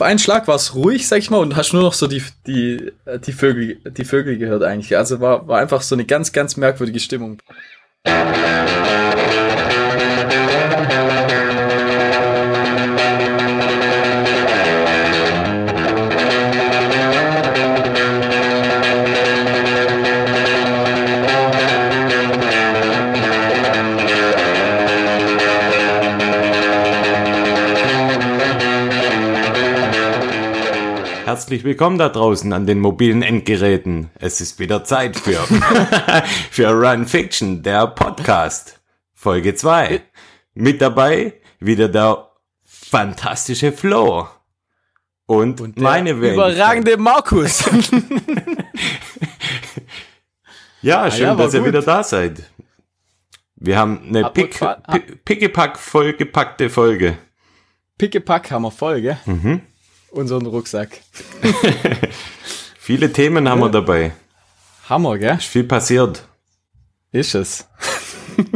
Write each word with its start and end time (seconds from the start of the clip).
auf 0.00 0.06
einen 0.06 0.18
Schlag 0.18 0.48
war 0.48 0.54
es 0.54 0.74
ruhig, 0.74 1.06
sag 1.06 1.18
ich 1.18 1.30
mal, 1.30 1.38
und 1.38 1.56
hast 1.56 1.74
nur 1.74 1.82
noch 1.82 1.92
so 1.92 2.06
die, 2.06 2.22
die, 2.46 2.90
äh, 3.04 3.18
die 3.18 3.32
Vögel, 3.32 3.76
die 3.84 4.06
Vögel 4.06 4.38
gehört 4.38 4.62
eigentlich. 4.62 4.96
Also 4.96 5.20
war, 5.20 5.46
war 5.46 5.60
einfach 5.60 5.82
so 5.82 5.94
eine 5.94 6.06
ganz, 6.06 6.32
ganz 6.32 6.56
merkwürdige 6.56 7.00
Stimmung. 7.00 7.42
Herzlich 31.50 31.64
willkommen 31.64 31.98
da 31.98 32.08
draußen 32.08 32.52
an 32.52 32.64
den 32.64 32.78
mobilen 32.78 33.22
Endgeräten. 33.22 34.08
Es 34.20 34.40
ist 34.40 34.60
wieder 34.60 34.84
Zeit 34.84 35.16
für, 35.16 35.32
für 36.52 36.68
Run 36.68 37.08
Fiction, 37.08 37.64
der 37.64 37.88
Podcast. 37.88 38.80
Folge 39.14 39.56
2. 39.56 40.00
Mit 40.54 40.80
dabei 40.80 41.32
wieder 41.58 41.88
der 41.88 42.30
fantastische 42.62 43.72
Flo. 43.72 44.28
Und, 45.26 45.60
Und 45.60 45.76
meine 45.80 46.20
Welt. 46.20 46.34
überragende 46.34 46.96
Markus. 46.96 47.68
Ja, 50.82 51.10
schön, 51.10 51.22
ja, 51.22 51.28
war 51.30 51.46
dass 51.46 51.54
ihr 51.54 51.60
gut. 51.60 51.70
wieder 51.70 51.82
da 51.82 52.04
seid. 52.04 52.44
Wir 53.56 53.76
haben 53.76 54.04
eine 54.06 54.30
pick, 54.30 54.56
pick, 54.92 55.24
pickepack 55.24 55.80
vollgepackte 55.80 56.70
Folge. 56.70 57.18
Pickepack 57.98 58.52
haben 58.52 58.62
wir 58.62 58.70
voll, 58.70 59.00
gell? 59.02 59.18
Mhm. 59.26 59.62
Unseren 60.10 60.46
Rucksack. 60.46 61.00
Viele 62.78 63.12
Themen 63.12 63.48
haben 63.48 63.60
wir 63.60 63.68
dabei. 63.68 64.12
Hammer, 64.88 65.18
gell? 65.18 65.36
Ist 65.36 65.44
viel 65.44 65.62
passiert. 65.64 66.24
Ist 67.12 67.34
es. 67.36 67.68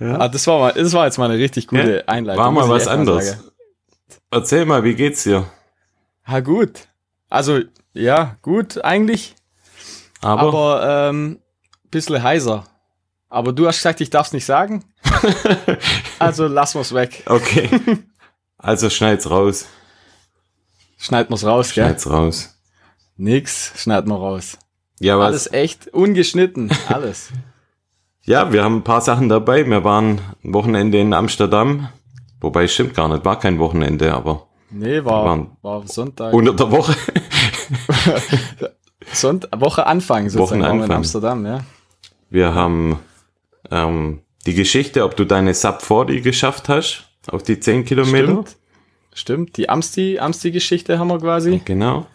ah, 0.00 0.28
das, 0.28 0.46
war 0.46 0.58
mal, 0.60 0.72
das 0.72 0.92
war 0.92 1.06
jetzt 1.06 1.18
mal 1.18 1.28
eine 1.30 1.38
richtig 1.38 1.66
gute 1.66 1.96
Ja, 1.96 2.02
Einleitung. 2.06 2.44
War 2.44 2.50
mal 2.52 2.68
was 2.68 2.86
anderes. 2.86 3.30
sagen. 3.30 3.40
Erzähl 4.30 4.64
mal, 4.64 4.84
wie 4.84 4.94
geht's 4.94 5.24
dir? 5.24 5.46
Ha, 6.26 6.38
gut. 6.40 6.88
Also, 7.28 7.60
ja, 7.92 8.36
gut 8.42 8.84
eigentlich, 8.84 9.34
Aber, 10.20 10.42
aber 10.42 11.08
ähm, 11.08 11.40
bisschen 11.90 12.22
heiser. 12.22 12.64
Aber 13.28 13.52
du 13.52 13.66
hast 13.66 13.78
gesagt, 13.78 14.00
ich 14.00 14.10
darf 14.10 14.28
es 14.28 14.32
nicht 14.32 14.44
sagen. 14.44 14.84
also 16.18 16.46
lassen 16.46 16.78
wir's 16.78 16.94
weg. 16.94 17.22
okay. 17.26 17.68
Also 18.58 18.90
schneid's 18.90 19.30
raus. 19.30 19.66
Schneiden 20.98 21.30
wir's 21.30 21.44
raus, 21.44 21.72
gell? 21.74 21.84
Schneid's 21.84 22.10
raus. 22.10 22.58
Nix, 23.16 23.72
schneiden 23.76 24.10
wir 24.10 24.16
raus. 24.18 24.58
Ja, 24.98 25.18
was? 25.18 25.26
Alles 25.26 25.52
echt 25.52 25.88
ungeschnitten, 25.88 26.70
alles. 26.88 27.28
Ja, 28.22 28.52
wir 28.52 28.64
haben 28.64 28.76
ein 28.78 28.84
paar 28.84 29.02
Sachen 29.02 29.28
dabei. 29.28 29.66
Wir 29.66 29.84
waren 29.84 30.20
ein 30.42 30.54
Wochenende 30.54 30.98
in 31.00 31.12
Amsterdam. 31.12 31.90
Wobei, 32.40 32.66
stimmt 32.66 32.94
gar 32.94 33.08
nicht, 33.08 33.24
war 33.24 33.38
kein 33.38 33.58
Wochenende, 33.58 34.12
aber 34.12 34.46
Nee, 34.70 35.04
war, 35.04 35.46
war 35.62 35.86
Sonntag. 35.86 36.32
unter 36.34 36.52
der 36.54 36.70
Woche. 36.72 36.96
Sonntag, 39.12 39.60
Woche 39.60 39.86
Anfang 39.86 40.28
sozusagen 40.28 40.60
wir 40.60 40.66
in 40.66 40.70
Wochenanfang. 40.72 40.96
Amsterdam, 40.96 41.46
ja. 41.46 41.60
Wir 42.30 42.54
haben 42.54 42.98
ähm, 43.70 44.22
die 44.44 44.54
Geschichte, 44.54 45.04
ob 45.04 45.16
du 45.16 45.24
deine 45.24 45.54
Sub 45.54 45.82
40 45.82 46.22
geschafft 46.22 46.68
hast, 46.68 47.05
auf 47.28 47.42
die 47.42 47.58
10 47.60 47.84
Kilometer. 47.84 48.26
Stimmt. 48.28 48.56
Stimmt, 49.14 49.56
die 49.56 49.68
Amsti, 49.70 50.18
Amsti-Geschichte 50.18 50.98
haben 50.98 51.08
wir 51.08 51.18
quasi. 51.18 51.60
Genau. 51.64 52.06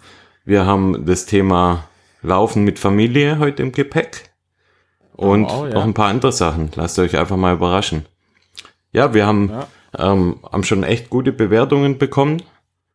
Wir 0.45 0.65
haben 0.65 1.05
das 1.05 1.25
Thema 1.25 1.85
Laufen 2.21 2.63
mit 2.63 2.77
Familie 2.77 3.39
heute 3.39 3.63
im 3.63 3.71
Gepäck. 3.71 4.29
Und 5.13 5.45
Oh, 5.45 5.65
ja. 5.65 5.73
noch 5.73 5.83
ein 5.83 5.93
paar 5.95 6.09
andere 6.09 6.31
Sachen. 6.31 6.69
Lasst 6.75 6.97
euch 6.99 7.17
einfach 7.17 7.37
mal 7.37 7.55
überraschen. 7.55 8.05
Ja, 8.91 9.13
wir 9.13 9.25
haben, 9.25 9.49
Ja. 9.49 9.67
ähm, 10.13 10.39
haben 10.51 10.63
schon 10.63 10.83
echt 10.83 11.09
gute 11.09 11.31
Bewertungen 11.31 11.97
bekommen. 11.97 12.43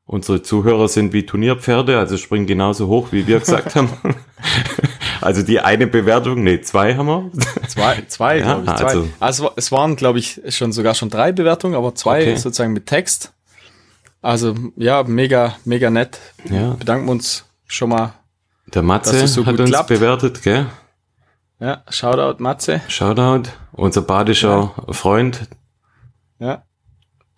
Unsere 0.05 0.41
Zuhörer 0.43 0.87
sind 0.89 1.13
wie 1.13 1.27
Turnierpferde, 1.27 1.99
also 1.99 2.17
springen 2.17 2.47
genauso 2.47 2.87
hoch, 2.87 3.09
wie 3.11 3.27
wir 3.27 3.41
gesagt 3.41 3.75
haben. 3.75 3.91
also 5.27 5.43
die 5.43 5.61
eine 5.61 5.87
Bewertung, 5.87 6.43
nee, 6.43 6.61
zwei 6.63 6.95
haben 6.97 7.07
wir. 7.07 7.31
Zwei, 7.69 8.03
zwei 8.09 8.39
Ja, 8.41 8.55
glaube 8.61 8.63
ich. 8.71 8.77
Zwei. 8.77 8.85
also- 8.87 9.09
Also, 9.21 9.51
es 9.57 9.71
waren, 9.73 9.97
glaube 9.97 10.19
ich, 10.19 10.41
schon 10.49 10.73
sogar 10.73 10.95
schon 10.95 11.11
drei 11.11 11.33
Bewertungen, 11.33 11.75
aber 11.75 11.95
zwei 11.95 12.23
Okay. 12.23 12.37
sozusagen 12.37 12.73
mit 12.73 12.87
Text. 12.87 13.33
Also, 14.23 14.55
ja, 14.77 15.03
mega, 15.05 15.57
mega 15.65 15.91
nett. 15.91 16.19
Ja. 16.51 16.71
Bedanken 16.75 17.07
wir 17.07 17.13
uns 17.13 17.45
schon 17.67 17.91
mal. 17.91 18.15
Der 18.75 18.83
Matze 18.83 19.27
so 19.29 19.45
hat 19.47 19.61
uns 19.61 19.71
klappt. 19.71 19.89
bewertet, 19.89 20.43
gell? 20.43 20.67
Ja, 21.61 21.83
Shoutout 21.89 22.43
Matze. 22.43 22.81
Shoutout. 22.89 23.51
Unser 23.73 24.03
badischer 24.03 24.75
Freund. 24.91 25.49
Ja. 26.39 26.65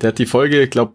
Der 0.01 0.09
hat 0.09 0.19
die 0.19 0.27
Folge, 0.27 0.63
ich 0.63 0.71
glaube, 0.71 0.95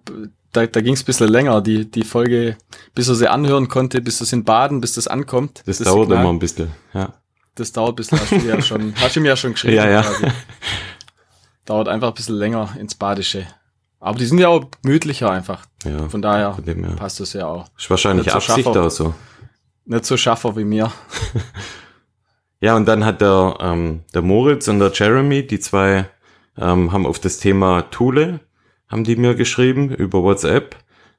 da, 0.53 0.65
da 0.67 0.81
ging 0.81 0.93
es 0.93 1.01
ein 1.01 1.05
bisschen 1.05 1.27
länger, 1.29 1.61
die, 1.61 1.89
die 1.89 2.03
Folge, 2.03 2.57
bis 2.95 3.09
er 3.09 3.15
sie 3.15 3.27
anhören 3.27 3.67
konnte, 3.67 4.01
bis 4.01 4.19
das 4.19 4.31
in 4.31 4.43
Baden, 4.45 4.79
bis 4.81 4.93
das 4.93 5.07
ankommt. 5.07 5.63
Das, 5.65 5.79
dauert 5.79 6.07
Signal. 6.07 6.21
immer 6.23 6.33
ein 6.33 6.39
bisschen. 6.39 6.71
Ja. 6.93 7.13
Das 7.55 7.71
dauert 7.71 7.91
ein 7.91 7.95
bisschen, 7.97 8.19
hast 8.19 8.31
du 8.31 8.37
ja 8.47 8.61
schon, 8.61 8.93
hast 9.01 9.15
du 9.15 9.19
mir 9.21 9.29
ja 9.29 9.35
schon 9.35 9.53
geschrieben. 9.53 9.75
Ja, 9.75 9.89
ja. 9.89 10.01
quasi. 10.01 10.27
Dauert 11.65 11.87
einfach 11.87 12.09
ein 12.09 12.13
bisschen 12.13 12.35
länger 12.35 12.75
ins 12.79 12.95
Badische. 12.95 13.45
Aber 13.99 14.17
die 14.17 14.25
sind 14.25 14.37
ja 14.37 14.49
auch 14.49 14.65
gemütlicher 14.81 15.31
einfach. 15.31 15.65
ja. 15.85 16.09
Von 16.09 16.21
daher 16.21 16.53
Von 16.53 16.65
dem 16.65 16.83
her. 16.83 16.95
passt 16.95 17.19
das 17.19 17.33
ja 17.33 17.45
auch. 17.47 17.67
Ist 17.77 17.89
wahrscheinlich 17.89 18.25
Nicht 18.25 18.33
so 18.33 18.37
Absicht 18.51 18.67
Schaffer. 18.67 18.85
auch 18.85 18.91
so. 18.91 19.13
Nicht 19.85 20.05
so 20.05 20.17
Schaffer 20.17 20.55
wie 20.55 20.63
mir. 20.65 20.91
Ja, 22.59 22.77
und 22.77 22.85
dann 22.85 23.03
hat 23.03 23.19
der, 23.19 23.57
ähm, 23.59 24.03
der 24.13 24.21
Moritz 24.21 24.69
und 24.69 24.79
der 24.79 24.89
Jeremy, 24.93 25.45
die 25.45 25.59
zwei, 25.59 26.05
ähm, 26.57 26.93
haben 26.93 27.05
auf 27.05 27.19
das 27.19 27.37
Thema 27.37 27.81
Thule, 27.91 28.39
haben 28.93 29.03
die 29.03 29.15
mir 29.15 29.33
geschrieben 29.33 29.89
über 29.89 30.21
WhatsApp, 30.21 30.75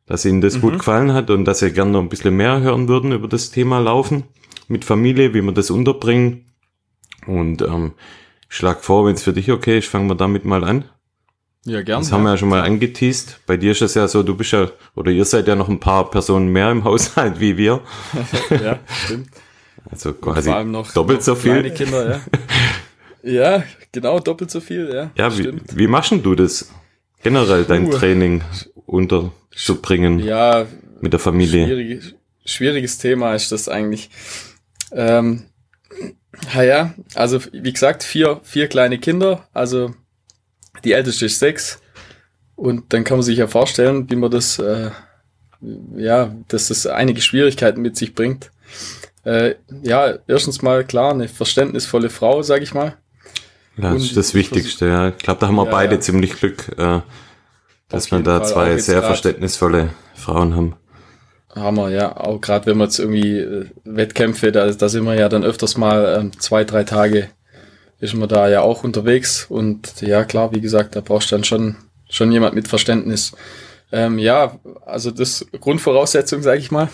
dass 0.07 0.25
ihnen 0.25 0.41
das 0.41 0.61
gut 0.61 0.79
gefallen 0.79 1.13
hat 1.13 1.29
und 1.31 1.45
dass 1.45 1.59
sie 1.59 1.73
gerne 1.73 1.91
noch 1.91 2.01
ein 2.01 2.09
bisschen 2.09 2.37
mehr 2.37 2.61
hören 2.61 2.87
würden 2.87 3.11
über 3.11 3.27
das 3.27 3.51
Thema 3.51 3.81
Laufen 3.81 4.23
mit 4.69 4.85
Familie, 4.85 5.35
wie 5.35 5.43
wir 5.43 5.51
das 5.51 5.73
unterbringen. 5.73 6.47
Und 7.27 7.63
ähm, 7.63 7.95
ich 8.49 8.57
schlag 8.57 8.85
vor, 8.85 9.07
wenn 9.07 9.15
es 9.15 9.25
für 9.25 9.33
dich 9.33 9.51
okay 9.51 9.79
ist, 9.79 9.89
fangen 9.89 10.09
wir 10.09 10.15
damit 10.15 10.45
mal 10.45 10.63
an. 10.63 10.85
Ja, 11.65 11.83
gern. 11.83 12.01
Das 12.01 12.13
haben 12.13 12.23
wir 12.23 12.31
ja 12.31 12.37
schon 12.37 12.51
mal 12.51 12.61
angeteased. 12.61 13.41
Bei 13.45 13.57
dir 13.57 13.73
ist 13.73 13.83
es 13.83 13.95
ja 13.95 14.07
so, 14.07 14.23
du 14.23 14.37
bist 14.37 14.53
ja, 14.53 14.71
oder 14.95 15.11
ihr 15.11 15.25
seid 15.25 15.49
ja 15.49 15.57
noch 15.57 15.69
ein 15.69 15.81
paar 15.81 16.09
Personen 16.11 16.49
mehr 16.49 16.71
im 16.71 16.85
Haushalt 16.85 17.41
wie 17.41 17.57
wir. 17.57 17.81
ja, 18.51 18.79
stimmt. 19.05 19.31
Also 19.91 20.13
quasi 20.13 20.51
noch 20.65 20.93
doppelt 20.93 21.19
noch 21.19 21.25
so 21.25 21.35
viel. 21.35 21.71
Kinder, 21.73 22.09
ja. 22.09 22.21
ja, 23.25 23.65
genau, 23.91 24.21
doppelt 24.21 24.53
so 24.53 24.61
viel, 24.61 24.91
ja. 24.95 25.11
Ja, 25.17 25.37
wie, 25.37 25.43
stimmt. 25.43 25.77
wie 25.77 25.89
machst 25.89 26.13
denn 26.13 26.23
du 26.23 26.37
das? 26.37 26.71
Generell 27.25 27.65
dein 27.65 27.91
Puh. 27.91 27.97
Training 27.97 28.43
unterzubringen 28.87 30.21
Ja, 30.21 30.67
mit 31.01 31.13
der 31.13 31.21
Familie. 31.21 31.67
schwierig, 31.67 32.15
schwieriges 32.45 32.99
Thema 32.99 33.35
ist 33.35 33.51
das 33.51 33.69
eigentlich. 33.69 34.11
Ähm, 34.93 35.47
ja, 36.55 36.63
ja, 36.63 36.95
also 37.15 37.41
wie 37.53 37.73
gesagt, 37.73 38.03
vier, 38.03 38.41
vier 38.45 38.69
kleine 38.69 38.99
Kinder, 38.99 39.49
also 39.53 39.95
die 40.85 40.93
älteste 40.93 41.27
ist 41.27 41.39
sechs. 41.39 41.81
Und 42.57 42.93
dann 42.93 43.05
kann 43.05 43.17
man 43.17 43.25
sich 43.25 43.39
ja 43.39 43.47
vorstellen, 43.47 44.09
wie 44.11 44.17
man 44.17 44.31
das, 44.31 44.59
äh, 44.59 44.91
ja, 45.97 46.35
dass 46.49 46.69
das 46.69 46.87
einige 46.87 47.21
Schwierigkeiten 47.21 47.81
mit 47.81 47.97
sich 47.97 48.15
bringt. 48.15 48.51
Äh, 49.25 49.55
ja, 49.83 50.19
erstens 50.29 50.61
mal 50.61 50.85
klar, 50.85 51.13
eine 51.13 51.29
verständnisvolle 51.29 52.11
Frau, 52.11 52.43
sag 52.43 52.63
ich 52.63 52.75
mal. 52.75 52.97
Ja, 53.77 53.93
das 53.93 54.05
ist 54.05 54.17
das 54.17 54.35
Wichtigste. 54.35 54.87
Ja. 54.87 55.09
Ich 55.09 55.19
glaube, 55.19 55.41
da 55.41 55.49
haben 55.49 55.57
wir 55.57 55.65
Ja, 55.65 55.71
beide 55.71 55.95
ja. 55.97 56.01
ziemlich 56.01 56.35
Glück, 56.35 56.69
äh, 56.79 57.01
dass 57.89 58.11
wir 58.11 58.21
da 58.21 58.39
Fall, 58.41 58.49
zwei 58.49 58.79
sehr 58.79 59.03
verständnisvolle 59.03 59.91
Frauen 60.15 60.55
haben. 60.55 60.77
Hammer, 61.55 61.91
ja. 61.91 62.17
Auch 62.17 62.41
gerade 62.41 62.67
wenn 62.67 62.79
wir 62.79 62.85
jetzt 62.85 62.99
irgendwie 62.99 63.39
äh, 63.39 63.67
Wettkämpfe, 63.85 64.53
da, 64.53 64.71
da 64.71 64.89
sind 64.89 65.05
wir 65.05 65.15
ja 65.15 65.29
dann 65.29 65.45
öfters 65.45 65.77
mal 65.77 66.19
ähm, 66.19 66.39
zwei, 66.39 66.65
drei 66.65 66.85
Tage 66.85 67.31
ist 68.01 68.15
man 68.15 68.29
da 68.29 68.49
ja 68.49 68.61
auch 68.61 68.85
unterwegs. 68.85 69.47
Und 69.49 70.03
ja, 70.03 70.25
klar, 70.25 70.53
wie 70.53 70.61
gesagt, 70.61 70.97
da 70.97 71.01
brauchst 71.01 71.31
du 71.31 71.37
dann 71.37 71.45
schon, 71.45 71.77
schon 72.11 72.33
jemand 72.33 72.55
mit 72.55 72.69
Verständnis. 72.69 73.33
Ähm, 73.93 74.19
ja, 74.19 74.59
also 74.85 75.11
das 75.11 75.47
Grundvoraussetzung, 75.61 76.43
sage 76.43 76.61
ich 76.61 76.71
mal. 76.71 76.89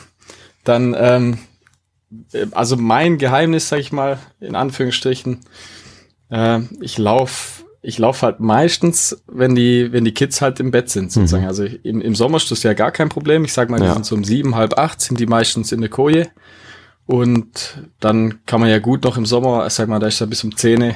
Dann, 0.64 0.94
ähm, 0.99 1.38
äh, 2.32 2.46
also 2.52 2.76
mein 2.76 3.19
Geheimnis, 3.19 3.69
sage 3.69 3.82
ich 3.82 3.93
mal, 3.93 4.19
in 4.40 4.55
Anführungsstrichen, 4.55 5.40
äh, 6.31 6.61
ich 6.81 6.99
lauf 6.99 7.65
ich 7.82 7.97
laufe 7.99 8.27
halt 8.27 8.41
meistens, 8.41 9.23
wenn 9.27 9.55
die, 9.55 9.91
wenn 9.91 10.05
die 10.05 10.12
Kids 10.12 10.43
halt 10.43 10.61
im 10.61 10.71
Bett 10.71 10.91
sind, 10.91 11.11
sozusagen. 11.11 11.47
Also 11.47 11.65
im, 11.65 12.03
im 12.03 12.15
Sommer 12.15 12.37
ist 12.37 12.50
das 12.50 12.62
ja 12.62 12.75
gar 12.75 12.91
kein 12.93 13.09
Problem. 13.09 13.43
Ich 13.47 13.55
sag 13.55 13.71
mal, 13.71 13.81
die 13.81 13.87
Ja. 13.87 13.94
sind 13.94 14.05
so 14.05 14.15
um 14.17 14.23
sieben, 14.23 14.55
halb 14.55 14.77
acht, 14.79 15.00
sind 15.00 15.19
die 15.19 15.25
meistens 15.25 15.73
in 15.73 15.81
der 15.81 15.88
Koje. 15.88 16.29
Und 17.06 17.79
dann 17.99 18.44
kann 18.44 18.61
man 18.61 18.69
ja 18.69 18.81
gut 18.81 19.05
noch 19.05 19.17
im 19.17 19.25
Sommer, 19.25 19.67
ich 19.67 19.73
sag 19.73 19.88
mal, 19.88 19.99
da 19.99 20.09
ist 20.09 20.21
ja 20.21 20.27
bis 20.27 20.44
um 20.44 20.55
10 20.55 20.94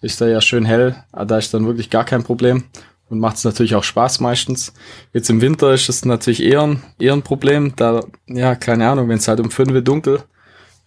ist 0.00 0.20
da 0.20 0.28
ja 0.28 0.40
schön 0.40 0.64
hell, 0.64 0.94
aber 1.10 1.24
da 1.24 1.38
ist 1.38 1.52
dann 1.52 1.66
wirklich 1.66 1.90
gar 1.90 2.04
kein 2.04 2.22
Problem. 2.22 2.62
und 3.08 3.18
macht 3.18 3.36
es 3.38 3.44
natürlich 3.44 3.74
auch 3.74 3.84
Spaß 3.84 4.20
meistens. 4.20 4.72
Jetzt 5.12 5.28
im 5.30 5.40
Winter 5.40 5.72
ist 5.74 5.88
es 5.88 6.04
natürlich 6.04 6.42
eher 6.42 6.62
ein, 6.62 6.82
eher 7.00 7.14
ein 7.14 7.22
Problem, 7.22 7.72
da, 7.76 8.02
ja, 8.28 8.54
keine 8.54 8.88
Ahnung, 8.88 9.08
wenn 9.08 9.18
es 9.18 9.26
halt 9.28 9.40
um 9.40 9.50
fünf 9.50 9.72
dunkel, 9.84 10.22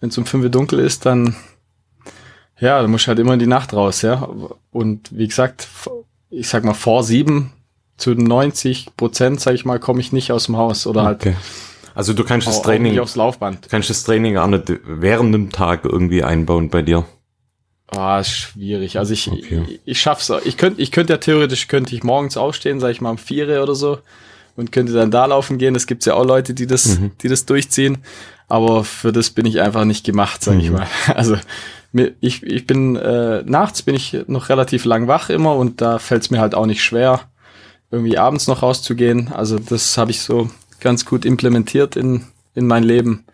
wenn 0.00 0.08
es 0.10 0.16
um 0.18 0.24
fünf 0.26 0.50
dunkel 0.50 0.78
ist, 0.80 1.04
dann, 1.06 1.34
ja, 2.60 2.80
dann 2.80 2.90
muss 2.90 3.02
ich 3.02 3.08
halt 3.08 3.18
immer 3.18 3.34
in 3.34 3.38
die 3.38 3.46
Nacht 3.46 3.72
raus, 3.72 4.02
ja. 4.02 4.28
Und 4.70 5.16
wie 5.16 5.26
gesagt, 5.26 5.68
ich 6.30 6.48
sag 6.48 6.64
mal, 6.64 6.74
vor 6.74 7.02
sieben 7.02 7.52
zu 7.96 8.14
90 8.14 8.96
Prozent, 8.96 9.40
sag 9.40 9.54
ich 9.54 9.64
mal, 9.64 9.78
komme 9.78 10.00
ich 10.00 10.12
nicht 10.12 10.32
aus 10.32 10.46
dem 10.46 10.56
Haus 10.56 10.86
oder 10.86 11.02
halt. 11.02 11.20
Okay. 11.20 11.36
Also 11.94 12.12
du 12.12 12.24
kannst 12.24 12.46
das 12.46 12.62
Training, 12.62 12.98
aufs 12.98 13.16
Laufband. 13.16 13.68
kannst 13.68 13.90
das 13.90 14.04
Training 14.04 14.36
auch 14.36 14.46
nicht 14.46 14.72
während 14.84 15.34
dem 15.34 15.50
Tag 15.50 15.84
irgendwie 15.84 16.22
einbauen 16.22 16.70
bei 16.70 16.82
dir. 16.82 17.04
Ah, 17.88 18.22
schwierig. 18.22 18.98
Also 18.98 19.12
ich, 19.12 19.30
okay. 19.30 19.64
ich, 19.66 19.80
ich 19.84 20.00
schaff's. 20.00 20.32
Ich 20.44 20.56
könnte, 20.56 20.80
ich 20.80 20.92
könnte 20.92 21.12
ja 21.12 21.16
theoretisch, 21.18 21.66
könnte 21.66 21.94
ich 21.94 22.04
morgens 22.04 22.36
aufstehen, 22.36 22.78
sag 22.78 22.90
ich 22.90 23.00
mal 23.00 23.10
um 23.10 23.18
vier 23.18 23.62
oder 23.62 23.74
so 23.74 23.98
und 24.56 24.72
könnte 24.72 24.92
dann 24.92 25.10
da 25.10 25.26
laufen 25.26 25.58
gehen. 25.58 25.74
Das 25.74 25.86
gibt's 25.86 26.06
ja 26.06 26.14
auch 26.14 26.24
Leute, 26.24 26.54
die 26.54 26.66
das, 26.66 26.98
mhm. 26.98 27.12
die 27.22 27.28
das 27.28 27.46
durchziehen. 27.46 27.98
Aber 28.46 28.84
für 28.84 29.12
das 29.12 29.30
bin 29.30 29.46
ich 29.46 29.60
einfach 29.60 29.84
nicht 29.84 30.04
gemacht, 30.04 30.42
sag 30.42 30.54
mhm. 30.54 30.60
ich 30.60 30.70
mal. 30.70 30.86
Also 31.14 31.36
ich, 31.92 32.42
ich 32.42 32.66
bin 32.66 32.96
äh, 32.96 33.42
nachts 33.44 33.82
bin 33.82 33.94
ich 33.94 34.16
noch 34.26 34.48
relativ 34.48 34.84
lang 34.84 35.08
wach 35.08 35.28
immer 35.30 35.56
und 35.56 35.80
da 35.80 35.98
fällt's 35.98 36.30
mir 36.30 36.40
halt 36.40 36.54
auch 36.54 36.66
nicht 36.66 36.84
schwer, 36.84 37.20
irgendwie 37.90 38.18
abends 38.18 38.46
noch 38.46 38.62
rauszugehen. 38.62 39.32
Also 39.32 39.58
das 39.58 39.98
habe 39.98 40.10
ich 40.10 40.20
so 40.20 40.50
ganz 40.80 41.04
gut 41.04 41.24
implementiert 41.24 41.96
in, 41.96 42.24
in 42.54 42.66
mein 42.66 42.84
Leben. 42.84 43.24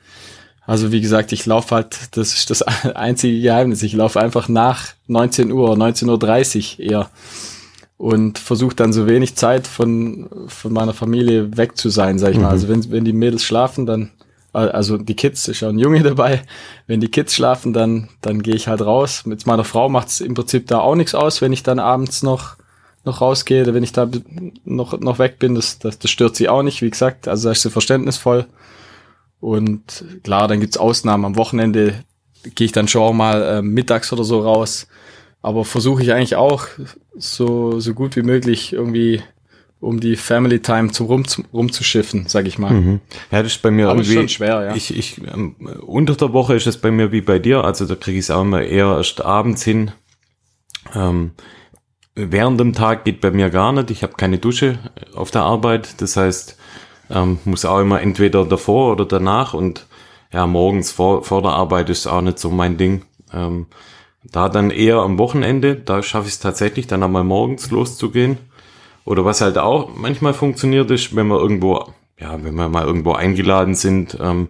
Also 0.67 0.91
wie 0.91 1.01
gesagt, 1.01 1.33
ich 1.33 1.47
laufe 1.47 1.75
halt, 1.75 2.17
das 2.17 2.35
ist 2.35 2.51
das 2.51 2.63
einzige 2.95 3.41
Geheimnis. 3.41 3.83
Ich 3.83 3.93
laufe 3.93 4.21
einfach 4.21 4.49
nach 4.49 4.89
19 5.07 5.53
Uhr, 5.53 5.75
19.30 5.75 6.79
Uhr 6.79 6.85
eher 6.85 7.11
und 7.99 8.39
versuche 8.39 8.75
dann 8.75 8.93
so 8.93 9.07
wenig 9.07 9.37
Zeit 9.37 9.67
von, 9.67 10.29
von 10.49 10.73
meiner 10.73 10.93
Familie 10.93 11.57
weg 11.57 11.77
zu 11.77 11.89
sein, 11.89 12.19
sag 12.19 12.31
ich 12.33 12.37
mhm. 12.37 12.43
mal. 12.43 12.51
Also 12.51 12.69
wenn, 12.69 12.91
wenn 12.91 13.05
die 13.05 13.13
Mädels 13.13 13.45
schlafen, 13.45 13.87
dann, 13.87 14.11
also 14.57 14.97
die 14.97 15.15
Kids, 15.15 15.49
ist 15.49 15.61
ja 15.61 15.69
ein 15.69 15.79
Junge 15.79 16.03
dabei, 16.03 16.43
wenn 16.87 17.01
die 17.01 17.11
Kids 17.11 17.35
schlafen, 17.35 17.73
dann, 17.73 18.09
dann 18.23 18.43
gehe 18.43 18.55
ich 18.55 18.69
halt 18.69 18.81
raus. 18.81 19.27
Mit 19.27 19.47
meiner 19.47 19.65
Frau 19.65 19.89
macht 19.89 20.09
es 20.09 20.21
im 20.21 20.35
Prinzip 20.35 20.67
da 20.67 20.81
auch 20.81 20.95
nichts 20.95 21.15
aus, 21.15 21.43
wenn 21.43 21.53
ich 21.53 21.63
dann 21.63 21.79
abends 21.79 22.23
noch, 22.23 22.57
noch 23.05 23.21
rausgehe, 23.21 23.63
oder 23.63 23.75
wenn 23.75 23.83
ich 23.83 23.93
da 23.93 24.09
noch, 24.65 24.99
noch 24.99 25.19
weg 25.19 25.39
bin, 25.39 25.55
das, 25.55 25.79
das, 25.79 25.99
das 25.99 26.11
stört 26.11 26.37
sie 26.37 26.49
auch 26.49 26.63
nicht, 26.63 26.83
wie 26.83 26.91
gesagt, 26.91 27.29
also 27.29 27.49
da 27.49 27.53
ist 27.53 27.63
sie 27.63 27.71
verständnisvoll. 27.71 28.47
Und 29.41 30.05
klar, 30.25 30.49
dann 30.49 30.61
gibt's 30.61 30.79
Ausnahmen. 30.79 31.25
Am 31.25 31.37
Wochenende 31.37 32.05
gehe 32.55 32.65
ich 32.65 32.73
dann 32.73 32.89
schon 32.89 33.03
auch 33.03 33.13
mal 33.13 33.43
äh, 33.43 33.63
mittags 33.63 34.13
oder 34.13 34.25
so 34.25 34.41
raus. 34.41 34.87
Aber 35.43 35.65
versuche 35.65 36.03
ich 36.03 36.13
eigentlich 36.13 36.37
auch 36.37 36.67
so, 37.17 37.79
so 37.79 37.95
gut 37.95 38.17
wie 38.17 38.23
möglich 38.23 38.73
irgendwie 38.73 39.23
um 39.87 40.01
die 40.01 40.17
Family 40.17 40.61
Time 40.61 40.91
zum 40.91 41.07
rum, 41.07 41.27
zum, 41.27 41.45
rumzuschiffen, 41.53 42.27
sag 42.27 42.47
ich 42.47 42.59
mal. 42.59 42.73
Mhm. 42.73 43.01
Ja, 43.31 43.43
das 43.43 43.53
ist 43.53 43.63
bei 43.63 43.71
mir 43.71 43.89
Aber 43.89 44.01
irgendwie 44.01 44.15
schon 44.15 44.29
schwer, 44.29 44.65
ja. 44.67 44.75
Ich, 44.75 44.97
ich, 44.97 45.21
ähm, 45.27 45.55
unter 45.87 46.15
der 46.15 46.33
Woche 46.33 46.55
ist 46.55 46.67
es 46.67 46.79
bei 46.79 46.91
mir 46.91 47.13
wie 47.13 47.21
bei 47.21 47.39
dir, 47.39 47.65
also 47.65 47.87
da 47.87 47.95
kriege 47.95 48.19
ich 48.19 48.25
es 48.25 48.31
auch 48.31 48.43
immer 48.43 48.63
eher 48.63 48.97
erst 48.97 49.25
abends 49.25 49.63
hin. 49.63 49.93
Ähm, 50.95 51.33
während 52.15 52.59
dem 52.59 52.73
Tag 52.73 53.05
geht 53.05 53.21
bei 53.21 53.31
mir 53.31 53.51
gar 53.51 53.73
nicht. 53.73 53.91
Ich 53.91 54.03
habe 54.03 54.15
keine 54.15 54.39
Dusche 54.39 54.79
auf 55.15 55.31
der 55.31 55.43
Arbeit. 55.43 56.01
Das 56.01 56.17
heißt, 56.17 56.57
ähm, 57.11 57.39
muss 57.45 57.65
auch 57.65 57.81
immer 57.81 58.01
entweder 58.01 58.45
davor 58.45 58.93
oder 58.93 59.05
danach 59.05 59.55
und 59.55 59.87
ja, 60.33 60.47
morgens 60.47 60.91
vor, 60.91 61.23
vor 61.23 61.43
der 61.43 61.53
Arbeit 61.53 61.89
ist 61.91 62.07
auch 62.07 62.21
nicht 62.23 62.39
so 62.39 62.51
mein 62.51 62.77
Ding. 62.77 63.03
Ähm, 63.33 63.67
da 64.25 64.49
dann 64.49 64.71
eher 64.71 64.97
am 64.97 65.19
Wochenende, 65.19 65.77
da 65.77 66.03
schaffe 66.03 66.27
ich 66.27 66.35
es 66.35 66.41
tatsächlich, 66.41 66.89
dann 66.89 67.03
einmal 67.03 67.23
morgens 67.23 67.71
loszugehen. 67.71 68.39
Oder 69.07 69.25
was 69.25 69.41
halt 69.41 69.57
auch 69.57 69.89
manchmal 69.95 70.35
funktioniert 70.35 70.91
ist, 70.91 71.17
wenn 71.17 71.29
wir 71.29 71.41
irgendwo, 71.41 71.93
ja, 72.19 72.43
wenn 72.43 72.55
wir 72.57 72.69
mal 72.69 72.85
irgendwo 72.85 73.13
eingeladen 73.13 73.75
sind, 73.75 74.19
ähm, 74.21 74.49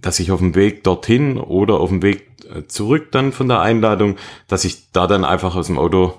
dass 0.00 0.18
ich 0.18 0.32
auf 0.32 0.40
dem 0.40 0.54
Weg 0.54 0.82
dorthin 0.82 1.38
oder 1.38 1.74
auf 1.74 1.90
dem 1.90 2.02
Weg 2.02 2.26
äh, 2.52 2.66
zurück 2.66 3.12
dann 3.12 3.32
von 3.32 3.48
der 3.48 3.60
Einladung, 3.60 4.16
dass 4.48 4.64
ich 4.64 4.90
da 4.92 5.06
dann 5.06 5.26
einfach 5.26 5.54
aus 5.56 5.66
dem 5.66 5.78
Auto 5.78 6.14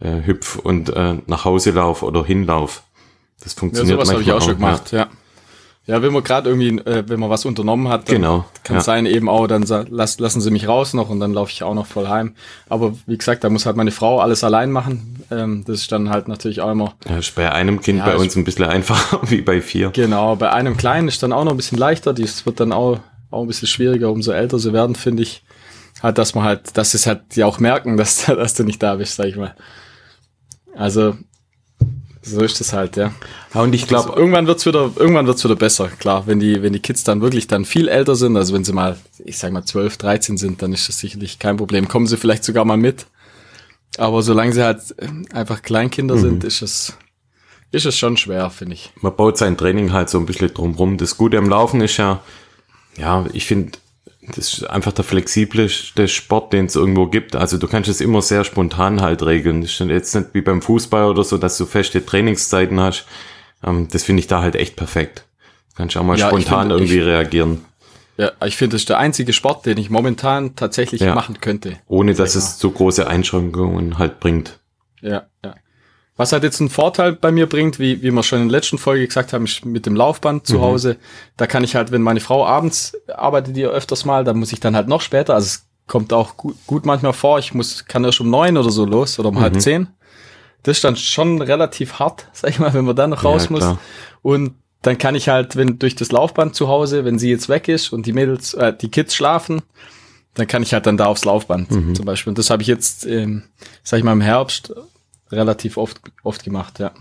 äh, 0.00 0.24
hüpf 0.24 0.56
und 0.56 0.88
äh, 0.88 1.18
nach 1.26 1.44
Hause 1.44 1.72
lauf 1.72 2.02
oder 2.02 2.24
hinlauf. 2.24 2.82
Das 3.42 3.52
funktioniert 3.52 3.98
ja, 3.98 4.04
sowas 4.04 4.14
habe 4.14 4.22
ich 4.22 4.32
auch 4.32 4.42
schon 4.42 4.54
gemacht, 4.54 4.92
ja. 4.92 5.08
Ja. 5.86 5.96
Ja, 5.96 6.00
wenn 6.00 6.12
man 6.12 6.22
gerade 6.22 6.48
irgendwie, 6.48 6.78
äh, 6.88 7.02
wenn 7.08 7.18
man 7.18 7.28
was 7.28 7.44
unternommen 7.44 7.88
hat, 7.88 8.08
dann 8.08 8.16
genau, 8.16 8.44
kann 8.62 8.76
ja. 8.76 8.82
sein 8.82 9.04
eben 9.04 9.28
auch, 9.28 9.48
dann 9.48 9.64
lass, 9.90 10.20
lassen 10.20 10.40
sie 10.40 10.52
mich 10.52 10.68
raus 10.68 10.94
noch 10.94 11.10
und 11.10 11.18
dann 11.18 11.32
laufe 11.32 11.50
ich 11.50 11.64
auch 11.64 11.74
noch 11.74 11.86
voll 11.86 12.06
heim. 12.06 12.36
Aber 12.68 12.94
wie 13.06 13.18
gesagt, 13.18 13.42
da 13.42 13.50
muss 13.50 13.66
halt 13.66 13.76
meine 13.76 13.90
Frau 13.90 14.20
alles 14.20 14.44
allein 14.44 14.70
machen. 14.70 15.24
Ähm, 15.32 15.64
das 15.66 15.80
ist 15.80 15.90
dann 15.90 16.08
halt 16.08 16.28
natürlich 16.28 16.60
auch 16.60 16.70
immer. 16.70 16.94
Ja, 17.08 17.18
ist 17.18 17.34
bei 17.34 17.50
einem 17.50 17.80
Kind 17.80 17.98
ja, 17.98 18.06
bei 18.06 18.16
uns 18.16 18.36
ein 18.36 18.44
bisschen 18.44 18.66
einfacher 18.66 19.20
wie 19.30 19.42
bei 19.42 19.60
vier. 19.60 19.90
Genau, 19.90 20.36
bei 20.36 20.52
einem 20.52 20.76
Kleinen 20.76 21.08
ist 21.08 21.20
dann 21.24 21.32
auch 21.32 21.42
noch 21.42 21.50
ein 21.50 21.56
bisschen 21.56 21.78
leichter. 21.78 22.12
Das 22.12 22.46
wird 22.46 22.60
dann 22.60 22.72
auch, 22.72 23.00
auch 23.32 23.42
ein 23.42 23.48
bisschen 23.48 23.66
schwieriger, 23.68 24.12
umso 24.12 24.30
älter 24.30 24.60
sie 24.60 24.72
werden, 24.72 24.94
finde 24.94 25.24
ich. 25.24 25.42
Halt, 26.00 26.16
dass 26.16 26.36
man 26.36 26.44
halt, 26.44 26.76
dass 26.76 26.94
es 26.94 27.08
halt 27.08 27.22
die 27.34 27.42
auch 27.42 27.58
merken, 27.58 27.96
dass, 27.96 28.26
dass 28.26 28.54
du 28.54 28.62
nicht 28.62 28.80
da 28.80 28.94
bist, 28.94 29.16
sag 29.16 29.26
ich 29.26 29.36
mal. 29.36 29.56
Also 30.76 31.16
so 32.22 32.40
ist 32.40 32.60
es 32.60 32.72
halt, 32.72 32.96
ja. 32.96 33.12
ja 33.52 33.60
und 33.60 33.74
ich 33.74 33.88
glaube, 33.88 34.10
also, 34.10 34.20
irgendwann 34.20 34.46
wird's 34.46 34.64
wieder, 34.64 34.92
irgendwann 34.96 35.26
wird's 35.26 35.42
wieder 35.44 35.56
besser. 35.56 35.88
Klar, 35.88 36.26
wenn 36.26 36.38
die, 36.38 36.62
wenn 36.62 36.72
die 36.72 36.80
Kids 36.80 37.02
dann 37.02 37.20
wirklich 37.20 37.48
dann 37.48 37.64
viel 37.64 37.88
älter 37.88 38.14
sind, 38.14 38.36
also 38.36 38.54
wenn 38.54 38.64
sie 38.64 38.72
mal, 38.72 38.96
ich 39.24 39.38
sag 39.38 39.52
mal 39.52 39.64
12, 39.64 39.96
13 39.96 40.36
sind, 40.38 40.62
dann 40.62 40.72
ist 40.72 40.88
das 40.88 40.98
sicherlich 40.98 41.40
kein 41.40 41.56
Problem. 41.56 41.88
Kommen 41.88 42.06
sie 42.06 42.16
vielleicht 42.16 42.44
sogar 42.44 42.64
mal 42.64 42.76
mit. 42.76 43.06
Aber 43.98 44.22
solange 44.22 44.52
sie 44.52 44.64
halt 44.64 44.80
einfach 45.32 45.62
Kleinkinder 45.62 46.14
mhm. 46.14 46.20
sind, 46.20 46.44
ist 46.44 46.62
es, 46.62 46.96
ist 47.72 47.86
es 47.86 47.98
schon 47.98 48.16
schwer, 48.16 48.50
finde 48.50 48.74
ich. 48.74 48.90
Man 49.00 49.14
baut 49.14 49.36
sein 49.36 49.58
Training 49.58 49.92
halt 49.92 50.08
so 50.08 50.18
ein 50.18 50.26
bisschen 50.26 50.54
drumrum. 50.54 50.98
Das 50.98 51.16
Gute 51.16 51.38
am 51.38 51.48
Laufen 51.48 51.80
ist 51.80 51.96
ja, 51.96 52.22
ja, 52.96 53.26
ich 53.32 53.46
finde, 53.46 53.72
das 54.28 54.54
ist 54.54 54.70
einfach 54.70 54.92
der 54.92 55.04
flexibleste 55.04 56.06
Sport, 56.06 56.52
den 56.52 56.66
es 56.66 56.76
irgendwo 56.76 57.06
gibt. 57.06 57.34
Also 57.34 57.58
du 57.58 57.66
kannst 57.66 57.90
es 57.90 58.00
immer 58.00 58.22
sehr 58.22 58.44
spontan 58.44 59.00
halt 59.00 59.24
regeln. 59.24 59.62
Das 59.62 59.70
ist 59.70 59.80
jetzt 59.80 60.14
nicht 60.14 60.28
wie 60.32 60.42
beim 60.42 60.62
Fußball 60.62 61.06
oder 61.06 61.24
so, 61.24 61.38
dass 61.38 61.58
du 61.58 61.66
feste 61.66 62.04
Trainingszeiten 62.04 62.78
hast. 62.80 63.06
Ähm, 63.64 63.88
das 63.90 64.04
finde 64.04 64.20
ich 64.20 64.28
da 64.28 64.40
halt 64.40 64.54
echt 64.54 64.76
perfekt. 64.76 65.26
Du 65.70 65.76
kannst 65.76 65.96
auch 65.96 66.04
mal 66.04 66.18
ja, 66.18 66.28
spontan 66.28 66.68
find, 66.68 66.72
irgendwie 66.72 66.98
ich, 66.98 67.04
reagieren. 67.04 67.64
Ja, 68.16 68.30
ich 68.44 68.56
finde, 68.56 68.74
das 68.74 68.82
ist 68.82 68.90
der 68.90 68.98
einzige 68.98 69.32
Sport, 69.32 69.66
den 69.66 69.78
ich 69.78 69.90
momentan 69.90 70.54
tatsächlich 70.54 71.00
ja. 71.00 71.14
machen 71.14 71.40
könnte. 71.40 71.78
Ohne 71.88 72.14
dass 72.14 72.36
es 72.36 72.58
zu 72.58 72.70
große 72.70 73.06
Einschränkungen 73.06 73.98
halt 73.98 74.20
bringt. 74.20 74.60
Ja, 75.00 75.26
ja. 75.44 75.54
Was 76.22 76.30
halt 76.30 76.44
jetzt 76.44 76.60
einen 76.60 76.70
Vorteil 76.70 77.14
bei 77.14 77.32
mir 77.32 77.48
bringt, 77.48 77.80
wie, 77.80 78.00
wie 78.00 78.12
wir 78.12 78.22
schon 78.22 78.42
in 78.42 78.48
der 78.48 78.56
letzten 78.56 78.78
Folge 78.78 79.04
gesagt 79.04 79.32
haben, 79.32 79.44
ist 79.44 79.64
mit 79.64 79.86
dem 79.86 79.96
Laufband 79.96 80.46
zu 80.46 80.58
mhm. 80.58 80.60
Hause. 80.60 80.96
Da 81.36 81.48
kann 81.48 81.64
ich 81.64 81.74
halt, 81.74 81.90
wenn 81.90 82.00
meine 82.00 82.20
Frau 82.20 82.46
abends 82.46 82.96
arbeitet, 83.08 83.56
die 83.56 83.64
öfters 83.64 84.04
mal, 84.04 84.22
da 84.22 84.32
muss 84.32 84.52
ich 84.52 84.60
dann 84.60 84.76
halt 84.76 84.86
noch 84.86 85.00
später, 85.00 85.34
also 85.34 85.46
es 85.46 85.66
kommt 85.88 86.12
auch 86.12 86.36
gut, 86.36 86.54
gut 86.68 86.86
manchmal 86.86 87.12
vor, 87.12 87.40
ich 87.40 87.54
muss, 87.54 87.86
kann 87.86 88.04
erst 88.04 88.20
um 88.20 88.30
neun 88.30 88.56
oder 88.56 88.70
so 88.70 88.84
los 88.84 89.18
oder 89.18 89.30
um 89.30 89.34
mhm. 89.34 89.40
halb 89.40 89.60
zehn. 89.60 89.88
Das 90.62 90.76
ist 90.76 90.84
dann 90.84 90.94
schon 90.94 91.42
relativ 91.42 91.94
hart, 91.94 92.28
sag 92.32 92.50
ich 92.50 92.60
mal, 92.60 92.72
wenn 92.72 92.84
man 92.84 92.94
dann 92.94 93.10
noch 93.10 93.24
raus 93.24 93.46
ja, 93.46 93.50
muss. 93.50 93.76
Und 94.22 94.54
dann 94.82 94.98
kann 94.98 95.16
ich 95.16 95.28
halt, 95.28 95.56
wenn 95.56 95.80
durch 95.80 95.96
das 95.96 96.12
Laufband 96.12 96.54
zu 96.54 96.68
Hause, 96.68 97.04
wenn 97.04 97.18
sie 97.18 97.30
jetzt 97.30 97.48
weg 97.48 97.66
ist 97.66 97.92
und 97.92 98.06
die 98.06 98.12
Mädels, 98.12 98.54
äh, 98.54 98.72
die 98.72 98.92
Kids 98.92 99.16
schlafen, 99.16 99.62
dann 100.34 100.46
kann 100.46 100.62
ich 100.62 100.72
halt 100.72 100.86
dann 100.86 100.96
da 100.96 101.06
aufs 101.06 101.24
Laufband 101.24 101.72
mhm. 101.72 101.96
zum 101.96 102.04
Beispiel. 102.04 102.30
Und 102.30 102.38
das 102.38 102.48
habe 102.48 102.62
ich 102.62 102.68
jetzt, 102.68 103.06
ähm, 103.06 103.42
sag 103.82 103.98
ich 103.98 104.04
mal, 104.04 104.12
im 104.12 104.20
Herbst 104.20 104.72
relativ 105.32 105.76
oft, 105.76 106.00
oft 106.22 106.44
gemacht, 106.44 106.78
ja. 106.78 106.92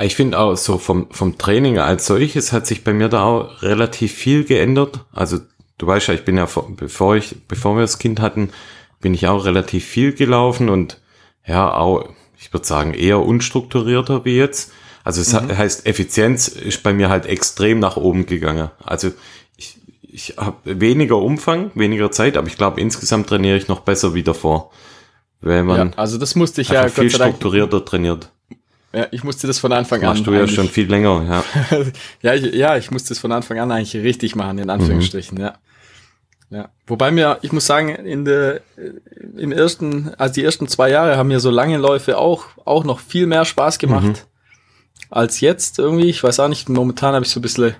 Ich 0.00 0.14
finde 0.14 0.38
auch 0.38 0.56
so 0.56 0.78
vom, 0.78 1.08
vom 1.10 1.38
Training 1.38 1.78
als 1.78 2.06
solches 2.06 2.52
hat 2.52 2.66
sich 2.66 2.84
bei 2.84 2.92
mir 2.92 3.08
da 3.08 3.24
auch 3.24 3.62
relativ 3.62 4.12
viel 4.12 4.44
geändert. 4.44 5.04
Also 5.12 5.38
du 5.76 5.86
weißt 5.86 6.08
ja, 6.08 6.14
ich 6.14 6.24
bin 6.24 6.36
ja, 6.36 6.48
bevor 6.76 7.16
ich, 7.16 7.36
bevor 7.48 7.76
wir 7.76 7.82
das 7.82 7.98
Kind 7.98 8.20
hatten, 8.20 8.50
bin 9.00 9.14
ich 9.14 9.26
auch 9.26 9.44
relativ 9.44 9.84
viel 9.84 10.12
gelaufen 10.12 10.68
und 10.68 11.00
ja, 11.46 11.72
auch, 11.72 12.08
ich 12.38 12.52
würde 12.52 12.66
sagen, 12.66 12.94
eher 12.94 13.20
unstrukturierter 13.20 14.24
wie 14.24 14.36
jetzt. 14.36 14.72
Also 15.02 15.20
es 15.20 15.32
mhm. 15.32 15.56
heißt, 15.56 15.86
Effizienz 15.86 16.48
ist 16.48 16.82
bei 16.82 16.92
mir 16.92 17.08
halt 17.08 17.26
extrem 17.26 17.78
nach 17.78 17.96
oben 17.96 18.26
gegangen. 18.26 18.70
Also 18.84 19.10
ich, 19.56 19.78
ich 20.02 20.34
habe 20.36 20.80
weniger 20.80 21.16
Umfang, 21.16 21.70
weniger 21.74 22.10
Zeit, 22.10 22.36
aber 22.36 22.46
ich 22.46 22.56
glaube, 22.56 22.80
insgesamt 22.80 23.28
trainiere 23.28 23.56
ich 23.56 23.68
noch 23.68 23.80
besser 23.80 24.14
wie 24.14 24.22
davor. 24.22 24.70
Weil 25.40 25.62
man 25.62 25.90
ja, 25.90 25.96
also 25.96 26.18
das 26.18 26.34
musste 26.34 26.60
ich 26.60 26.70
ja 26.70 26.88
viel 26.88 27.10
strukturierter 27.10 27.84
trainiert. 27.84 28.30
Ja, 28.92 29.06
ich 29.10 29.22
musste 29.22 29.46
das 29.46 29.58
von 29.58 29.72
Anfang 29.72 30.00
das 30.00 30.10
an. 30.10 30.16
Machst 30.16 30.26
du 30.26 30.32
ja 30.32 30.48
schon 30.48 30.68
viel 30.68 30.88
länger, 30.88 31.44
ja. 31.70 31.84
ja, 32.22 32.34
ich, 32.34 32.54
ja, 32.54 32.76
ich 32.76 32.90
musste 32.90 33.10
das 33.10 33.18
von 33.18 33.30
Anfang 33.32 33.58
an 33.58 33.70
eigentlich 33.70 34.02
richtig 34.02 34.34
machen, 34.34 34.58
in 34.58 34.70
Anführungsstrichen, 34.70 35.36
mhm. 35.36 35.44
ja. 35.44 35.58
Ja. 36.50 36.70
Wobei 36.86 37.10
mir, 37.10 37.38
ich 37.42 37.52
muss 37.52 37.66
sagen, 37.66 37.90
in 37.90 38.24
der, 38.24 38.62
im 39.36 39.52
ersten, 39.52 40.14
also 40.16 40.32
die 40.32 40.44
ersten 40.44 40.66
zwei 40.66 40.88
Jahre 40.88 41.18
haben 41.18 41.28
mir 41.28 41.40
so 41.40 41.50
lange 41.50 41.76
Läufe 41.76 42.16
auch, 42.16 42.46
auch 42.64 42.84
noch 42.84 43.00
viel 43.00 43.26
mehr 43.26 43.44
Spaß 43.44 43.78
gemacht 43.78 44.06
mhm. 44.06 44.14
als 45.10 45.40
jetzt 45.40 45.78
irgendwie. 45.78 46.08
Ich 46.08 46.24
weiß 46.24 46.40
auch 46.40 46.48
nicht, 46.48 46.70
momentan 46.70 47.14
habe 47.14 47.26
ich 47.26 47.30
so 47.30 47.40
ein 47.40 47.42
bisschen, 47.42 47.74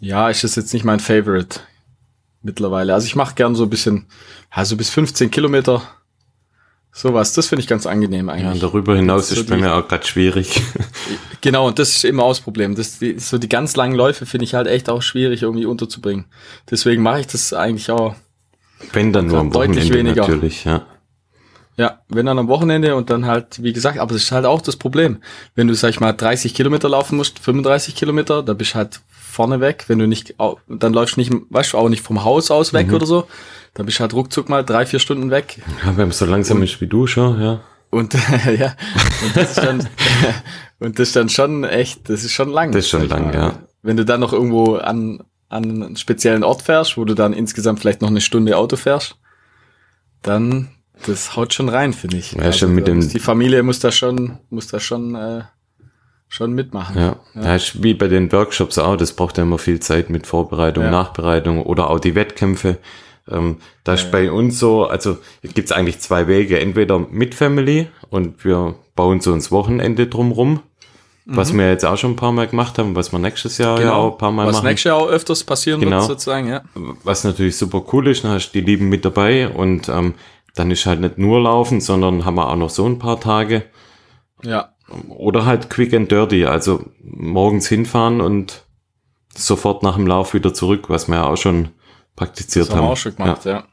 ja, 0.00 0.28
ist 0.28 0.42
das 0.42 0.56
jetzt 0.56 0.72
nicht 0.72 0.84
mein 0.84 0.98
Favorite 0.98 1.60
mittlerweile. 2.42 2.92
Also 2.92 3.06
ich 3.06 3.14
mache 3.14 3.36
gern 3.36 3.54
so 3.54 3.62
ein 3.62 3.70
bisschen, 3.70 4.06
also 4.50 4.76
bis 4.76 4.90
15 4.90 5.30
Kilometer 5.30 5.82
Sowas, 6.98 7.34
das 7.34 7.46
finde 7.46 7.60
ich 7.60 7.66
ganz 7.66 7.84
angenehm 7.84 8.30
eigentlich. 8.30 8.44
Ja, 8.44 8.52
und 8.52 8.62
darüber 8.62 8.96
hinaus 8.96 9.28
so 9.28 9.34
ist 9.34 9.50
bei 9.50 9.58
mir 9.58 9.74
auch 9.74 9.86
gerade 9.86 10.06
schwierig. 10.06 10.62
Genau, 11.42 11.68
und 11.68 11.78
das 11.78 11.90
ist 11.90 12.04
immer 12.04 12.24
auch 12.24 12.30
das 12.30 12.40
Problem. 12.40 12.74
Das, 12.74 12.98
die, 12.98 13.20
so 13.20 13.38
die 13.38 13.48
ganz 13.48 13.76
langen 13.76 13.94
Läufe 13.94 14.26
finde 14.26 14.44
ich 14.44 14.54
halt 14.54 14.66
echt 14.66 14.88
auch 14.88 15.02
schwierig 15.02 15.42
irgendwie 15.42 15.66
unterzubringen. 15.66 16.24
Deswegen 16.68 17.02
mache 17.02 17.20
ich 17.20 17.26
das 17.28 17.52
eigentlich 17.52 17.90
auch. 17.90 18.16
Wenn 18.92 19.12
dann 19.12 19.26
nur 19.26 19.38
am 19.38 19.54
Wochenende 19.54 19.80
deutlich 19.80 19.96
weniger. 19.96 20.22
natürlich, 20.22 20.64
ja. 20.64 20.86
Ja, 21.76 22.00
wenn 22.08 22.26
dann 22.26 22.38
am 22.38 22.48
Wochenende 22.48 22.96
und 22.96 23.10
dann 23.10 23.26
halt, 23.26 23.62
wie 23.62 23.72
gesagt, 23.72 23.98
aber 23.98 24.14
das 24.14 24.24
ist 24.24 24.32
halt 24.32 24.46
auch 24.46 24.62
das 24.62 24.76
Problem. 24.76 25.18
Wenn 25.54 25.68
du, 25.68 25.74
sag 25.74 25.90
ich 25.90 26.00
mal, 26.00 26.12
30 26.12 26.54
Kilometer 26.54 26.88
laufen 26.88 27.16
musst, 27.16 27.38
35 27.38 27.94
Kilometer, 27.94 28.42
da 28.42 28.54
bist 28.54 28.74
halt 28.74 29.00
vorne 29.36 29.60
weg. 29.60 29.84
Wenn 29.88 29.98
du 29.98 30.08
nicht, 30.08 30.34
dann 30.68 30.92
läufst 30.92 31.16
du 31.16 31.20
nicht, 31.20 31.32
weißt 31.50 31.74
du, 31.74 31.78
auch 31.78 31.88
nicht 31.88 32.02
vom 32.02 32.24
Haus 32.24 32.50
aus 32.50 32.72
weg 32.72 32.88
mhm. 32.88 32.94
oder 32.94 33.06
so, 33.06 33.26
da 33.74 33.82
bist 33.82 33.98
du 33.98 34.00
halt 34.00 34.14
ruckzuck 34.14 34.48
mal 34.48 34.64
drei, 34.64 34.86
vier 34.86 34.98
Stunden 34.98 35.30
weg. 35.30 35.60
Ja, 35.84 35.96
wenn 35.96 36.08
man 36.08 36.12
so 36.12 36.24
langsam 36.24 36.62
ist 36.62 36.80
wie 36.80 36.86
du 36.86 37.06
schon, 37.06 37.40
ja. 37.40 37.60
Und 37.90 38.14
ja, 38.58 38.74
und 39.24 39.36
das 39.36 39.50
ist 39.50 39.58
dann, 39.58 39.86
und 40.80 40.98
das 40.98 41.08
ist 41.08 41.16
dann 41.16 41.28
schon 41.28 41.64
echt, 41.64 42.08
das 42.08 42.24
ist 42.24 42.32
schon 42.32 42.50
lang. 42.50 42.72
Das 42.72 42.86
ist 42.86 42.90
schon 42.90 43.08
lang, 43.08 43.32
ja. 43.32 43.58
Wenn 43.82 43.96
du 43.96 44.04
dann 44.04 44.20
noch 44.20 44.32
irgendwo 44.32 44.76
an, 44.76 45.22
an 45.48 45.64
einen 45.64 45.96
speziellen 45.96 46.42
Ort 46.42 46.62
fährst, 46.62 46.96
wo 46.96 47.04
du 47.04 47.14
dann 47.14 47.32
insgesamt 47.32 47.80
vielleicht 47.80 48.00
noch 48.00 48.10
eine 48.10 48.20
Stunde 48.20 48.56
Auto 48.56 48.76
fährst, 48.76 49.16
dann, 50.22 50.70
das 51.06 51.36
haut 51.36 51.54
schon 51.54 51.68
rein, 51.68 51.92
finde 51.92 52.16
ich. 52.16 52.32
Ja, 52.32 52.42
also, 52.42 52.60
schon 52.60 52.74
mit 52.74 52.88
dem 52.88 53.06
die 53.06 53.20
Familie 53.20 53.62
muss 53.62 53.78
da 53.78 53.92
schon, 53.92 54.38
muss 54.50 54.66
da 54.66 54.80
schon, 54.80 55.14
äh, 55.14 55.42
schon 56.28 56.52
mitmachen. 56.52 56.96
Ja. 56.96 57.16
ja. 57.34 57.56
ja, 57.56 57.62
wie 57.74 57.94
bei 57.94 58.08
den 58.08 58.30
Workshops 58.32 58.78
auch, 58.78 58.96
das 58.96 59.12
braucht 59.12 59.38
ja 59.38 59.44
immer 59.44 59.58
viel 59.58 59.80
Zeit 59.80 60.10
mit 60.10 60.26
Vorbereitung, 60.26 60.84
ja. 60.84 60.90
Nachbereitung 60.90 61.62
oder 61.62 61.90
auch 61.90 62.00
die 62.00 62.14
Wettkämpfe. 62.14 62.78
Ähm, 63.28 63.56
da 63.84 63.94
ist 63.94 64.10
bei 64.12 64.30
uns 64.30 64.58
so, 64.58 64.86
also 64.86 65.18
gibt 65.42 65.58
es 65.58 65.72
eigentlich 65.72 65.98
zwei 66.00 66.28
Wege. 66.28 66.60
Entweder 66.60 66.98
mit 66.98 67.34
Family 67.34 67.88
und 68.08 68.44
wir 68.44 68.76
bauen 68.94 69.20
so 69.20 69.32
ins 69.32 69.50
Wochenende 69.50 70.06
drumrum, 70.06 70.60
mhm. 71.24 71.36
was 71.36 71.52
wir 71.52 71.68
jetzt 71.68 71.84
auch 71.84 71.96
schon 71.96 72.12
ein 72.12 72.16
paar 72.16 72.32
Mal 72.32 72.46
gemacht 72.46 72.78
haben, 72.78 72.94
was 72.94 73.12
wir 73.12 73.18
nächstes 73.18 73.58
Jahr 73.58 73.78
genau. 73.78 73.90
ja 73.90 73.96
auch 73.96 74.12
ein 74.12 74.18
paar 74.18 74.30
Mal 74.30 74.46
was 74.46 74.56
machen. 74.56 74.64
Was 74.64 74.70
nächstes 74.70 74.90
Jahr 74.90 74.96
auch 74.96 75.08
öfters 75.08 75.44
passieren 75.44 75.80
genau. 75.80 75.98
wird 75.98 76.06
sozusagen, 76.06 76.48
ja. 76.48 76.62
Was 77.02 77.24
natürlich 77.24 77.56
super 77.56 77.84
cool 77.92 78.08
ist, 78.08 78.24
dann 78.24 78.32
hast 78.32 78.50
du 78.50 78.60
die 78.60 78.64
Lieben 78.64 78.88
mit 78.88 79.04
dabei 79.04 79.48
und 79.48 79.88
ähm, 79.88 80.14
dann 80.54 80.70
ist 80.70 80.86
halt 80.86 81.00
nicht 81.00 81.18
nur 81.18 81.40
Laufen, 81.40 81.80
sondern 81.80 82.24
haben 82.24 82.36
wir 82.36 82.48
auch 82.48 82.56
noch 82.56 82.70
so 82.70 82.86
ein 82.86 82.98
paar 82.98 83.20
Tage. 83.20 83.64
Ja. 84.42 84.75
Oder 85.08 85.44
halt 85.44 85.68
quick 85.68 85.92
and 85.94 86.10
dirty, 86.10 86.44
also 86.44 86.84
morgens 87.02 87.66
hinfahren 87.66 88.20
und 88.20 88.64
sofort 89.34 89.82
nach 89.82 89.96
dem 89.96 90.06
Lauf 90.06 90.34
wieder 90.34 90.54
zurück, 90.54 90.88
was 90.88 91.08
wir 91.08 91.16
ja 91.16 91.26
auch 91.26 91.36
schon 91.36 91.70
praktiziert 92.14 92.66
das 92.66 92.74
haben. 92.74 92.82
haben. 92.82 92.92
auch 92.92 92.96
schon 92.96 93.16
gemacht, 93.16 93.44
ja. 93.44 93.52
ja. 93.52 93.64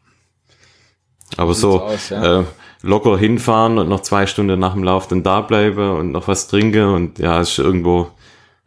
Aber 1.37 1.53
so 1.53 1.81
aus, 1.81 2.09
ja. 2.09 2.41
äh, 2.41 2.43
locker 2.81 3.17
hinfahren 3.17 3.77
und 3.77 3.89
noch 3.89 4.01
zwei 4.01 4.27
Stunden 4.27 4.59
nach 4.59 4.73
dem 4.73 4.83
Lauf 4.83 5.07
dann 5.07 5.23
da 5.23 5.41
bleiben 5.41 5.91
und 5.97 6.11
noch 6.11 6.27
was 6.27 6.47
trinken 6.47 6.93
und 6.93 7.19
ja, 7.19 7.39
ist 7.39 7.57
irgendwo, 7.57 8.11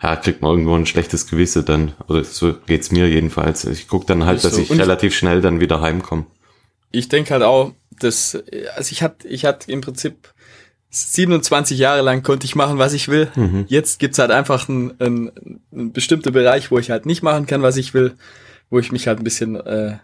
ja, 0.02 0.16
kriegt 0.16 0.42
man 0.42 0.52
irgendwo 0.52 0.74
ein 0.74 0.86
schlechtes 0.86 1.28
Gewissen 1.28 1.64
dann. 1.64 1.92
Oder 2.08 2.24
so 2.24 2.54
geht's 2.66 2.90
mir 2.90 3.08
jedenfalls. 3.08 3.64
Ich 3.64 3.88
guck 3.88 4.06
dann 4.06 4.24
halt, 4.24 4.42
dass 4.42 4.54
so. 4.54 4.60
ich 4.60 4.70
relativ 4.72 5.14
schnell 5.14 5.40
dann 5.40 5.60
wieder 5.60 5.80
heimkomme. 5.80 6.26
Ich 6.90 7.08
denke 7.08 7.34
halt 7.34 7.42
auch, 7.42 7.72
dass, 8.00 8.38
also 8.74 8.92
ich 8.92 9.02
hatte, 9.02 9.28
ich 9.28 9.44
hatte 9.44 9.70
im 9.70 9.80
Prinzip 9.80 10.32
27 10.90 11.78
Jahre 11.78 12.02
lang 12.02 12.23
konnte 12.23 12.47
ich 12.47 12.55
machen, 12.55 12.78
was 12.78 12.93
ich 12.93 13.09
will. 13.09 13.28
Mhm. 13.35 13.66
Jetzt 13.69 13.99
gibt's 13.99 14.19
halt 14.19 14.31
einfach 14.31 14.69
einen, 14.69 14.99
einen, 15.00 15.61
einen 15.73 15.93
bestimmten 15.93 16.33
Bereich, 16.33 16.71
wo 16.71 16.78
ich 16.78 16.90
halt 16.90 17.07
nicht 17.07 17.23
machen 17.23 17.47
kann, 17.47 17.62
was 17.62 17.76
ich 17.76 17.93
will 17.93 18.14
wo 18.71 18.78
ich 18.78 18.93
mich 18.93 19.07
halt 19.07 19.19
ein 19.19 19.25
bisschen, 19.25 19.57
äh, 19.57 19.99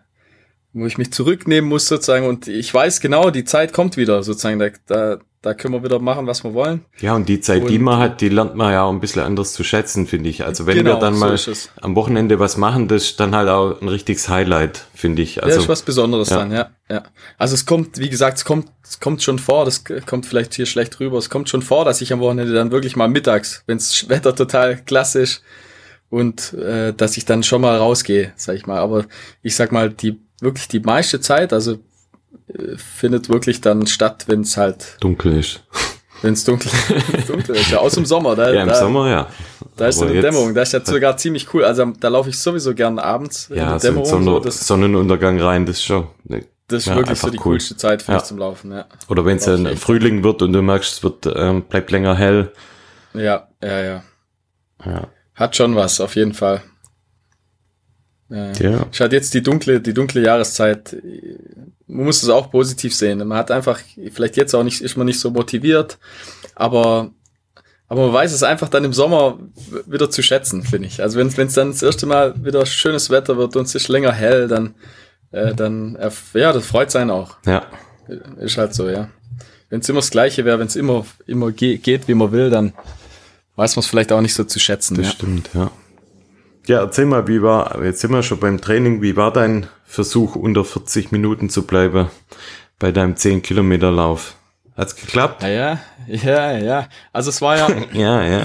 wo 0.73 0.87
ich 0.87 0.99
mich 0.99 1.13
zurücknehmen 1.13 1.69
muss 1.69 1.87
sozusagen 1.87 2.27
und 2.27 2.49
ich 2.49 2.73
weiß 2.73 3.01
genau, 3.01 3.31
die 3.31 3.45
Zeit 3.45 3.73
kommt 3.73 3.97
wieder 3.97 4.23
sozusagen, 4.23 4.59
da, 4.59 4.69
da, 4.87 5.19
da 5.43 5.55
können 5.55 5.75
wir 5.75 5.83
wieder 5.83 5.99
machen, 5.99 6.29
was 6.29 6.45
wir 6.45 6.55
wollen. 6.55 6.85
Ja, 7.01 7.17
und 7.17 7.29
die 7.29 7.41
Zeit, 7.41 7.63
und, 7.63 7.69
die 7.69 7.81
man 7.81 7.99
hat, 7.99 8.21
die 8.21 8.29
lernt 8.29 8.55
man 8.55 8.73
ja 8.73 8.85
auch 8.85 8.93
ein 8.93 9.01
bisschen 9.01 9.23
anders 9.23 9.53
zu 9.53 9.65
schätzen, 9.65 10.07
finde 10.07 10.31
ich. 10.31 10.45
Also 10.45 10.67
wenn 10.67 10.77
genau, 10.77 10.95
wir 10.95 11.01
dann 11.01 11.19
mal 11.19 11.37
so 11.37 11.53
am 11.81 11.97
Wochenende 11.97 12.39
was 12.39 12.57
machen, 12.57 12.87
das 12.87 13.03
ist 13.03 13.21
dann 13.21 13.35
halt 13.35 13.49
auch 13.49 13.83
ein 13.83 13.89
richtiges 13.89 14.29
Highlight, 14.29 14.87
finde 14.95 15.23
ich. 15.23 15.43
Also, 15.43 15.57
ja, 15.57 15.63
ist 15.63 15.69
was 15.69 15.83
Besonderes 15.83 16.31
ja. 16.31 16.37
dann, 16.39 16.53
ja, 16.53 16.71
ja. 16.89 17.03
Also 17.39 17.55
es 17.55 17.67
kommt, 17.67 17.99
wie 17.99 18.09
gesagt, 18.09 18.39
es 18.39 18.45
kommt, 18.45 18.69
es 18.85 19.01
kommt 19.01 19.21
schon 19.23 19.41
vor, 19.41 19.65
das 19.65 19.83
kommt 20.07 20.27
vielleicht 20.27 20.55
hier 20.55 20.67
schlecht 20.67 21.01
rüber, 21.01 21.19
es 21.19 21.29
kommt 21.29 21.49
schon 21.49 21.63
vor, 21.63 21.85
dass 21.85 22.01
ich 22.01 22.13
am 22.13 22.21
Wochenende 22.21 22.53
dann 22.53 22.71
wirklich 22.71 22.95
mal 22.95 23.09
mittags, 23.09 23.65
wenns 23.67 24.09
Wetter 24.09 24.37
total 24.37 24.77
klassisch 24.77 25.41
und 26.09 26.53
äh, 26.53 26.95
dass 26.95 27.17
ich 27.17 27.25
dann 27.25 27.43
schon 27.43 27.63
mal 27.63 27.77
rausgehe, 27.77 28.33
sag 28.37 28.55
ich 28.55 28.67
mal. 28.67 28.79
Aber 28.79 29.07
ich 29.43 29.57
sag 29.57 29.73
mal, 29.73 29.91
die 29.91 30.21
wirklich 30.41 30.69
die 30.69 30.81
meiste 30.81 31.21
Zeit, 31.21 31.53
also 31.53 31.79
findet 32.77 33.29
wirklich 33.29 33.61
dann 33.61 33.87
statt, 33.87 34.25
wenn 34.27 34.41
es 34.41 34.57
halt 34.57 34.97
dunkel 35.01 35.39
ist. 35.39 35.63
Wenn 36.23 36.35
es 36.35 36.45
dunkel, 36.45 36.71
dunkel 37.27 37.57
ist, 37.57 37.71
ja, 37.71 37.79
aus 37.79 37.95
dem 37.95 38.07
Sommer. 38.07 38.37
Da, 38.37 38.53
ja, 38.53 38.63
im 38.63 38.69
da, 38.69 38.75
Sommer, 38.77 39.09
ja. 39.09 39.29
Da 39.77 39.89
ist 39.89 39.99
so 39.99 40.07
eine 40.07 40.21
Dämmerung, 40.21 40.55
da 40.55 40.63
ist 40.63 40.73
ja 40.73 40.85
sogar 40.85 41.17
ziemlich 41.17 41.53
cool. 41.53 41.65
Also 41.65 41.85
da 41.99 42.09
laufe 42.09 42.31
ich 42.31 42.39
sowieso 42.39 42.75
gern 42.75 42.99
abends 42.99 43.49
ja, 43.49 43.63
in 43.63 43.69
der 43.71 43.79
Dämmerung. 43.79 44.09
Sonne, 44.09 44.25
so, 44.25 44.41
das, 44.41 44.67
Sonnenuntergang 44.67 45.41
rein, 45.41 45.67
das 45.67 45.79
ist 45.79 45.85
schon. 45.85 46.09
Ne, 46.25 46.47
das 46.69 46.83
ist 46.83 46.87
ja, 46.87 46.97
wirklich 46.97 47.19
so 47.19 47.29
die 47.29 47.39
cool. 47.39 47.55
coolste 47.55 47.77
Zeit 47.77 48.03
für 48.03 48.13
ja. 48.13 48.23
zum 48.23 48.39
Laufen, 48.39 48.73
ja. 48.73 48.87
Oder 49.09 49.25
wenn 49.25 49.39
es 49.39 49.49
ein 49.49 49.77
Frühling 49.77 50.23
wird 50.23 50.43
und 50.43 50.53
du 50.53 50.63
merkst, 50.63 50.93
es 50.93 51.03
wird, 51.03 51.27
ähm, 51.35 51.63
bleibt 51.63 51.91
länger 51.91 52.15
hell. 52.15 52.53
Ja, 53.15 53.49
ja, 53.63 53.81
ja. 53.81 54.03
Ja. 54.85 55.09
Hat 55.35 55.57
schon 55.57 55.75
was, 55.75 56.01
auf 56.01 56.17
jeden 56.17 56.35
Fall. 56.35 56.63
Äh, 58.33 58.53
ja. 58.63 58.87
Hatte 58.99 59.15
jetzt 59.15 59.35
die 59.35 59.43
dunkle, 59.43 59.81
die 59.81 59.93
dunkle 59.93 60.23
Jahreszeit. 60.23 60.97
Man 61.87 62.07
muss 62.07 62.23
es 62.23 62.29
auch 62.29 62.51
positiv 62.51 62.95
sehen. 62.95 63.19
Man 63.19 63.37
hat 63.37 63.51
einfach, 63.51 63.79
vielleicht 64.13 64.37
jetzt 64.37 64.55
auch 64.55 64.65
nicht, 64.65 64.81
ist 64.81 64.97
man 64.97 65.07
nicht 65.07 65.21
so 65.21 65.31
motiviert, 65.31 65.99
aber, 66.55 67.11
aber 67.89 68.07
man 68.07 68.15
weiß 68.15 68.33
es 68.33 68.43
einfach 68.43 68.69
dann 68.69 68.85
im 68.85 68.95
Sommer 68.95 69.39
wieder 69.87 70.11
zu 70.11 70.23
schätzen, 70.23 70.63
finde 70.63 70.89
ich. 70.89 71.03
Also 71.03 71.19
wenn 71.19 71.27
es 71.27 71.55
dann 71.55 71.73
das 71.73 71.83
erste 71.83 72.07
Mal 72.07 72.35
wieder 72.43 72.65
schönes 72.65 73.11
Wetter 73.11 73.37
wird 73.37 73.55
und 73.57 73.67
es 73.67 73.75
ist 73.75 73.89
länger 73.89 74.13
hell, 74.13 74.49
dann, 74.49 74.75
äh, 75.33 75.55
dann, 75.55 75.99
ja, 76.33 76.53
das 76.53 76.67
freut 76.67 76.91
sein 76.91 77.11
auch. 77.11 77.37
Ja. 77.45 77.67
Ist 78.39 78.57
halt 78.57 78.75
so, 78.75 78.89
ja. 78.89 79.09
Wenn 79.69 79.81
es 79.81 79.89
immer 79.89 80.01
das 80.01 80.11
Gleiche 80.11 80.45
wäre, 80.45 80.59
wenn 80.59 80.67
es 80.67 80.77
immer, 80.77 81.05
immer 81.27 81.53
ge 81.53 81.77
geht, 81.77 82.09
wie 82.09 82.15
man 82.15 82.33
will, 82.33 82.51
dann, 82.51 82.73
weiß 83.57 83.77
man 83.77 83.81
es 83.81 83.87
vielleicht 83.87 84.13
auch 84.13 84.21
nicht 84.21 84.35
so 84.35 84.45
zu 84.45 84.59
schätzen. 84.59 84.97
Das 84.97 85.07
ja. 85.07 85.13
stimmt, 85.13 85.51
ja. 85.55 85.71
Ja, 86.67 86.79
erzähl 86.81 87.07
mal, 87.07 87.27
wie 87.27 87.43
war, 87.43 87.83
jetzt 87.83 88.01
sind 88.01 88.13
wir 88.13 88.23
schon 88.23 88.39
beim 88.39 88.61
Training, 88.61 89.03
wie 89.03 89.17
war 89.17 89.33
dein 89.33 89.67
Versuch, 89.85 90.37
unter 90.37 90.65
40 90.65 91.11
Minuten 91.11 91.51
zu 91.51 91.67
bleiben 91.67 92.09
bei 92.79 92.93
deinem 92.93 93.17
10 93.17 93.43
Kilometer 93.43 93.91
Lauf? 93.91 94.37
Hat's 94.77 94.95
geklappt? 94.95 95.43
Ja, 95.43 95.49
ja, 95.49 95.81
ja, 96.07 96.59
ja. 96.59 96.89
Also 97.13 97.31
es 97.31 97.43
war 97.43 97.59
ja. 97.59 97.69
ja, 97.93 98.23
ja. 98.23 98.45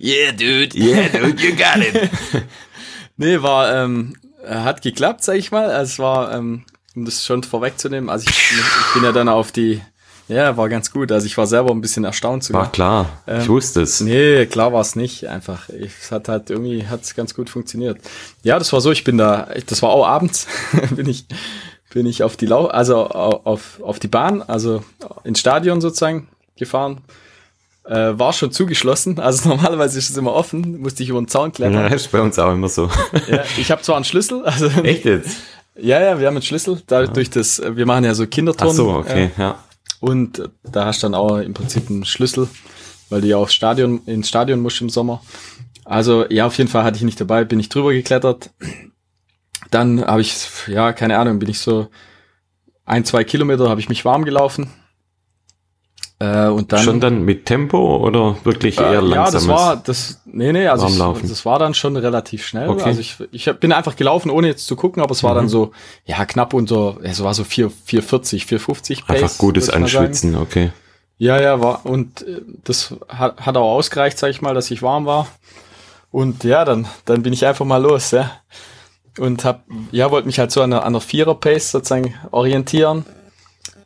yeah, 0.00 0.32
dude. 0.32 0.74
Yeah, 0.74 1.08
dude, 1.08 1.40
you 1.42 1.54
got 1.54 1.76
it. 1.76 2.10
nee, 3.18 3.40
war, 3.42 3.74
ähm, 3.74 4.16
hat 4.48 4.80
geklappt, 4.80 5.22
sag 5.22 5.36
ich 5.36 5.52
mal. 5.52 5.70
Also 5.70 5.92
es 5.92 5.98
war, 5.98 6.34
ähm, 6.34 6.64
um 6.96 7.04
das 7.04 7.26
schon 7.26 7.42
vorwegzunehmen, 7.42 8.08
also 8.08 8.26
ich, 8.28 8.52
ich 8.52 8.94
bin 8.94 9.04
ja 9.04 9.12
dann 9.12 9.28
auf 9.28 9.52
die 9.52 9.82
ja, 10.28 10.56
war 10.56 10.68
ganz 10.68 10.90
gut. 10.90 11.12
Also 11.12 11.26
ich 11.26 11.36
war 11.38 11.46
selber 11.46 11.70
ein 11.70 11.80
bisschen 11.80 12.04
erstaunt 12.04 12.42
sogar. 12.42 12.62
War 12.62 12.72
klar, 12.72 13.22
ähm, 13.26 13.40
ich 13.42 13.48
wusste 13.48 13.82
es. 13.82 14.00
Nee, 14.00 14.46
klar 14.46 14.72
war 14.72 14.80
es 14.80 14.96
nicht. 14.96 15.28
Einfach, 15.28 15.68
es 15.68 16.10
hat 16.10 16.28
halt 16.28 16.50
irgendwie 16.50 16.86
hat's 16.86 17.14
ganz 17.14 17.34
gut 17.34 17.48
funktioniert. 17.48 17.98
Ja, 18.42 18.58
das 18.58 18.72
war 18.72 18.80
so. 18.80 18.90
Ich 18.90 19.04
bin 19.04 19.18
da, 19.18 19.48
das 19.66 19.82
war 19.82 19.90
auch 19.90 20.06
abends, 20.06 20.46
bin 20.90 21.08
ich, 21.08 21.26
bin 21.92 22.06
ich 22.06 22.24
auf 22.24 22.36
die 22.36 22.46
Lau, 22.46 22.66
also 22.66 22.96
auf 23.06 23.80
auf 23.82 23.98
die 24.00 24.08
Bahn, 24.08 24.42
also 24.42 24.82
ins 25.22 25.38
Stadion 25.38 25.80
sozusagen 25.80 26.28
gefahren. 26.56 27.02
Äh, 27.84 28.18
war 28.18 28.32
schon 28.32 28.50
zugeschlossen, 28.50 29.20
also 29.20 29.48
normalerweise 29.50 29.96
ist 29.96 30.10
es 30.10 30.16
immer 30.16 30.32
offen, 30.32 30.80
musste 30.80 31.04
ich 31.04 31.08
über 31.08 31.20
den 31.20 31.28
Zaun 31.28 31.52
klettern. 31.52 31.82
Ja, 31.82 31.86
ist 31.86 32.10
bei 32.10 32.20
uns 32.20 32.36
auch 32.36 32.52
immer 32.52 32.68
so. 32.68 32.90
ja, 33.28 33.44
ich 33.56 33.70
habe 33.70 33.80
zwar 33.82 33.94
einen 33.94 34.04
Schlüssel, 34.04 34.44
also 34.44 34.66
echt 34.82 35.04
jetzt? 35.04 35.36
Ja, 35.78 36.00
ja, 36.00 36.18
wir 36.18 36.26
haben 36.26 36.34
einen 36.34 36.42
Schlüssel, 36.42 36.82
da, 36.88 37.02
ja. 37.02 37.06
durch 37.06 37.30
das, 37.30 37.62
wir 37.64 37.86
machen 37.86 38.02
ja 38.02 38.14
so 38.14 38.26
Kinderturnen. 38.26 38.72
Ach 38.72 38.76
so, 38.76 38.90
okay, 38.90 39.30
äh, 39.36 39.40
ja 39.40 39.56
und 40.06 40.50
da 40.62 40.86
hast 40.86 41.02
du 41.02 41.06
dann 41.06 41.14
auch 41.16 41.38
im 41.38 41.52
Prinzip 41.52 41.90
einen 41.90 42.04
Schlüssel, 42.04 42.48
weil 43.10 43.20
du 43.22 43.26
ja 43.26 43.38
aufs 43.38 43.54
Stadion, 43.54 44.02
ins 44.06 44.28
Stadion 44.28 44.60
musst 44.60 44.80
im 44.80 44.88
Sommer. 44.88 45.20
Also 45.84 46.26
ja, 46.30 46.46
auf 46.46 46.56
jeden 46.58 46.70
Fall 46.70 46.84
hatte 46.84 46.96
ich 46.96 47.02
nicht 47.02 47.20
dabei, 47.20 47.44
bin 47.44 47.58
ich 47.58 47.68
drüber 47.68 47.92
geklettert. 47.92 48.50
Dann 49.72 50.04
habe 50.04 50.20
ich, 50.20 50.36
ja, 50.68 50.92
keine 50.92 51.18
Ahnung, 51.18 51.40
bin 51.40 51.48
ich 51.48 51.58
so 51.58 51.88
ein, 52.84 53.04
zwei 53.04 53.24
Kilometer 53.24 53.68
habe 53.68 53.80
ich 53.80 53.88
mich 53.88 54.04
warm 54.04 54.24
gelaufen. 54.24 54.70
Äh, 56.18 56.46
und 56.46 56.72
dann, 56.72 56.80
schon 56.80 57.00
dann 57.00 57.22
mit 57.24 57.44
Tempo 57.44 57.98
oder 57.98 58.36
wirklich 58.44 58.78
eher 58.78 58.90
äh, 58.90 58.94
langsam? 59.00 59.16
Ja, 59.16 59.30
das 59.30 59.48
war, 59.48 59.76
das, 59.76 60.22
nee, 60.24 60.50
nee, 60.52 60.66
also 60.66 60.86
ich, 60.86 61.28
das 61.28 61.44
war 61.44 61.58
dann 61.58 61.74
schon 61.74 61.96
relativ 61.96 62.46
schnell. 62.46 62.70
Okay. 62.70 62.84
Also 62.84 63.00
ich, 63.00 63.16
ich 63.32 63.52
bin 63.56 63.70
einfach 63.70 63.96
gelaufen, 63.96 64.30
ohne 64.30 64.46
jetzt 64.46 64.66
zu 64.66 64.76
gucken, 64.76 65.02
aber 65.02 65.12
es 65.12 65.22
war 65.22 65.32
mhm. 65.32 65.36
dann 65.36 65.48
so, 65.48 65.72
ja, 66.06 66.24
knapp 66.24 66.54
unter, 66.54 66.96
es 67.02 67.22
war 67.22 67.34
so 67.34 67.44
4, 67.44 67.70
440, 67.70 68.46
450 68.46 69.06
Pace. 69.06 69.22
Einfach 69.22 69.38
gutes 69.38 69.68
Anschwitzen, 69.68 70.36
okay. 70.36 70.72
Ja, 71.18 71.40
ja, 71.40 71.60
war, 71.60 71.84
und 71.84 72.22
äh, 72.22 72.40
das 72.64 72.94
hat, 73.08 73.44
hat 73.44 73.56
auch 73.58 73.74
ausgereicht, 73.74 74.16
sag 74.16 74.30
ich 74.30 74.40
mal, 74.40 74.54
dass 74.54 74.70
ich 74.70 74.82
warm 74.82 75.04
war. 75.04 75.26
Und 76.10 76.44
ja, 76.44 76.64
dann, 76.64 76.86
dann 77.04 77.22
bin 77.22 77.34
ich 77.34 77.44
einfach 77.44 77.66
mal 77.66 77.82
los, 77.82 78.12
ja. 78.12 78.30
Und 79.18 79.44
hab, 79.44 79.64
ja, 79.92 80.10
wollte 80.10 80.26
mich 80.26 80.38
halt 80.38 80.50
so 80.50 80.62
an 80.62 80.72
einer, 80.72 80.82
an 80.82 80.88
einer 80.88 81.00
Vierer-Pace 81.00 81.72
sozusagen 81.72 82.14
orientieren 82.30 83.04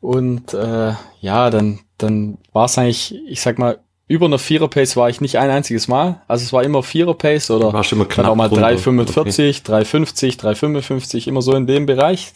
Und 0.01 0.55
äh, 0.55 0.93
ja, 1.21 1.51
dann, 1.51 1.81
dann 2.03 2.39
war 2.53 2.67
es 2.67 2.79
eigentlich, 2.79 3.15
ich 3.27 3.41
sag 3.41 3.59
mal, 3.59 3.79
über 4.09 4.27
einer 4.27 4.41
Vierer-Pace 4.41 4.97
war 4.97 5.09
ich 5.09 5.21
nicht 5.21 5.39
ein 5.39 5.51
einziges 5.51 5.87
Mal. 5.87 6.21
Also 6.27 6.43
es 6.43 6.53
war 6.53 6.65
immer 6.65 6.83
Vierer-Pace 6.83 7.53
oder 7.53 7.73
War 7.73 7.85
schon 7.85 7.99
immer 7.99 8.07
dann 8.07 8.15
knapp 8.15 8.27
auch 8.33 8.35
mal 8.35 8.49
drunter. 8.49 8.69
3,45, 8.71 9.65
3,50, 9.65 10.41
3,55, 10.41 11.29
immer 11.29 11.43
so 11.43 11.55
in 11.55 11.69
dem 11.69 11.87
Bereich. 11.87 12.33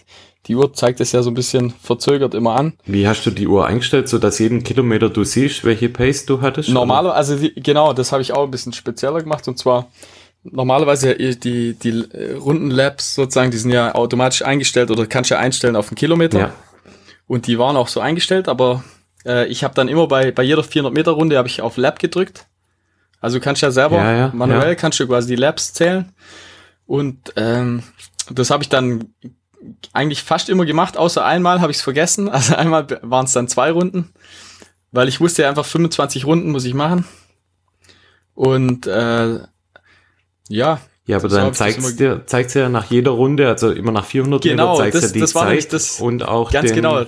Die 0.46 0.54
Uhr 0.54 0.72
zeigt 0.72 1.00
es 1.00 1.10
ja 1.10 1.22
so 1.22 1.30
ein 1.30 1.34
bisschen 1.34 1.70
verzögert 1.70 2.34
immer 2.34 2.54
an. 2.54 2.74
Wie 2.84 3.08
hast 3.08 3.24
du 3.24 3.30
die 3.30 3.48
Uhr 3.48 3.66
eingestellt, 3.66 4.08
so 4.08 4.18
dass 4.18 4.38
jeden 4.38 4.62
Kilometer 4.62 5.08
du 5.08 5.24
siehst, 5.24 5.64
welche 5.64 5.88
Pace 5.88 6.26
du 6.26 6.42
hattest? 6.42 6.68
Normaler, 6.68 7.14
also 7.14 7.36
die, 7.36 7.54
genau, 7.54 7.92
das 7.92 8.12
habe 8.12 8.22
ich 8.22 8.32
auch 8.32 8.44
ein 8.44 8.50
bisschen 8.52 8.72
spezieller 8.72 9.20
gemacht 9.20 9.48
und 9.48 9.58
zwar 9.58 9.88
normalerweise 10.44 11.14
die, 11.16 11.74
die 11.74 12.04
äh, 12.12 12.34
Rundenlabs 12.34 13.14
sozusagen, 13.14 13.50
die 13.50 13.56
sind 13.56 13.72
ja 13.72 13.94
automatisch 13.94 14.42
eingestellt 14.42 14.90
oder 14.90 15.06
kannst 15.06 15.30
ja 15.30 15.38
einstellen 15.38 15.76
auf 15.76 15.88
einen 15.88 15.96
Kilometer. 15.96 16.38
Ja. 16.38 16.52
Und 17.26 17.46
die 17.46 17.58
waren 17.58 17.76
auch 17.76 17.88
so 17.88 18.00
eingestellt, 18.00 18.48
aber 18.48 18.84
äh, 19.26 19.46
ich 19.46 19.64
habe 19.64 19.74
dann 19.74 19.88
immer 19.88 20.06
bei, 20.06 20.30
bei 20.32 20.42
jeder 20.42 20.62
400 20.64 20.92
Meter 20.94 21.12
Runde 21.12 21.36
habe 21.38 21.48
ich 21.48 21.60
auf 21.62 21.76
Lab 21.76 21.98
gedrückt. 21.98 22.46
Also 23.20 23.38
du 23.38 23.44
kannst 23.44 23.62
ja 23.62 23.70
selber 23.70 23.96
Ja, 23.96 24.12
ja, 24.16 24.30
manuell 24.34 24.68
ja. 24.70 24.74
kannst 24.74 25.00
du 25.00 25.06
quasi 25.06 25.28
die 25.28 25.36
Labs 25.36 25.72
zählen. 25.72 26.12
Und 26.86 27.32
ähm, 27.36 27.82
das 28.30 28.50
habe 28.50 28.62
ich 28.62 28.68
dann 28.68 29.14
eigentlich 29.94 30.22
fast 30.22 30.50
immer 30.50 30.66
gemacht, 30.66 30.98
außer 30.98 31.24
einmal 31.24 31.60
habe 31.62 31.70
ich 31.72 31.78
es 31.78 31.82
vergessen. 31.82 32.28
Also 32.32 32.54
einmal 32.56 32.86
waren 33.02 33.24
es 33.24 33.32
dann 33.32 33.48
zwei 33.48 33.70
Runden, 33.70 34.12
weil 34.92 35.08
ich 35.08 35.20
wusste 35.20 35.42
ja 35.42 35.48
einfach 35.48 35.64
25 35.64 36.26
Runden 36.26 36.50
muss 36.50 36.64
ich 36.66 36.74
machen. 36.74 37.06
Und 38.34 38.86
äh, 38.86 39.38
ja, 40.48 40.80
Ja, 41.06 41.16
aber 41.18 41.28
So 41.30 41.36
dann 41.36 41.52
immer- 41.74 41.92
dir, 41.92 42.22
zeigt's 42.26 42.54
ja 42.54 42.68
nach 42.68 42.90
jeder 42.90 43.12
Runde, 43.12 43.48
also 43.48 43.70
immer 43.70 43.92
nach 43.92 44.04
400 44.04 44.42
Genau, 44.42 44.72
Meter 44.72 44.82
zeigt's 44.84 45.00
das- 45.00 45.10
ja 45.10 45.14
die 45.14 45.20
das 45.20 45.32
Zeit 45.32 46.00
und 46.00 46.22
auch 46.28 46.50
ganz 46.50 46.66
den, 46.68 46.76
genau. 46.76 47.04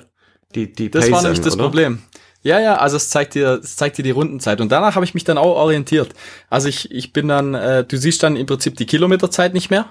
Die, 0.56 0.72
die 0.72 0.90
Das 0.90 1.04
Pace 1.04 1.12
war 1.12 1.22
nämlich 1.22 1.38
an, 1.40 1.44
das 1.44 1.54
oder? 1.54 1.62
Problem. 1.64 1.98
Ja, 2.42 2.60
ja, 2.60 2.76
also 2.76 2.96
es 2.96 3.08
zeigt 3.10 3.34
dir, 3.34 3.60
es 3.62 3.76
zeigt 3.76 3.98
dir 3.98 4.02
die 4.02 4.10
Rundenzeit 4.12 4.60
und 4.60 4.70
danach 4.70 4.94
habe 4.94 5.04
ich 5.04 5.14
mich 5.14 5.24
dann 5.24 5.36
auch 5.38 5.56
orientiert. 5.56 6.10
Also 6.48 6.68
ich, 6.68 6.90
ich 6.92 7.12
bin 7.12 7.28
dann, 7.28 7.54
äh, 7.54 7.84
du 7.84 7.96
siehst 7.96 8.22
dann 8.22 8.36
im 8.36 8.46
Prinzip 8.46 8.76
die 8.76 8.86
Kilometerzeit 8.86 9.52
nicht 9.52 9.68
mehr. 9.70 9.86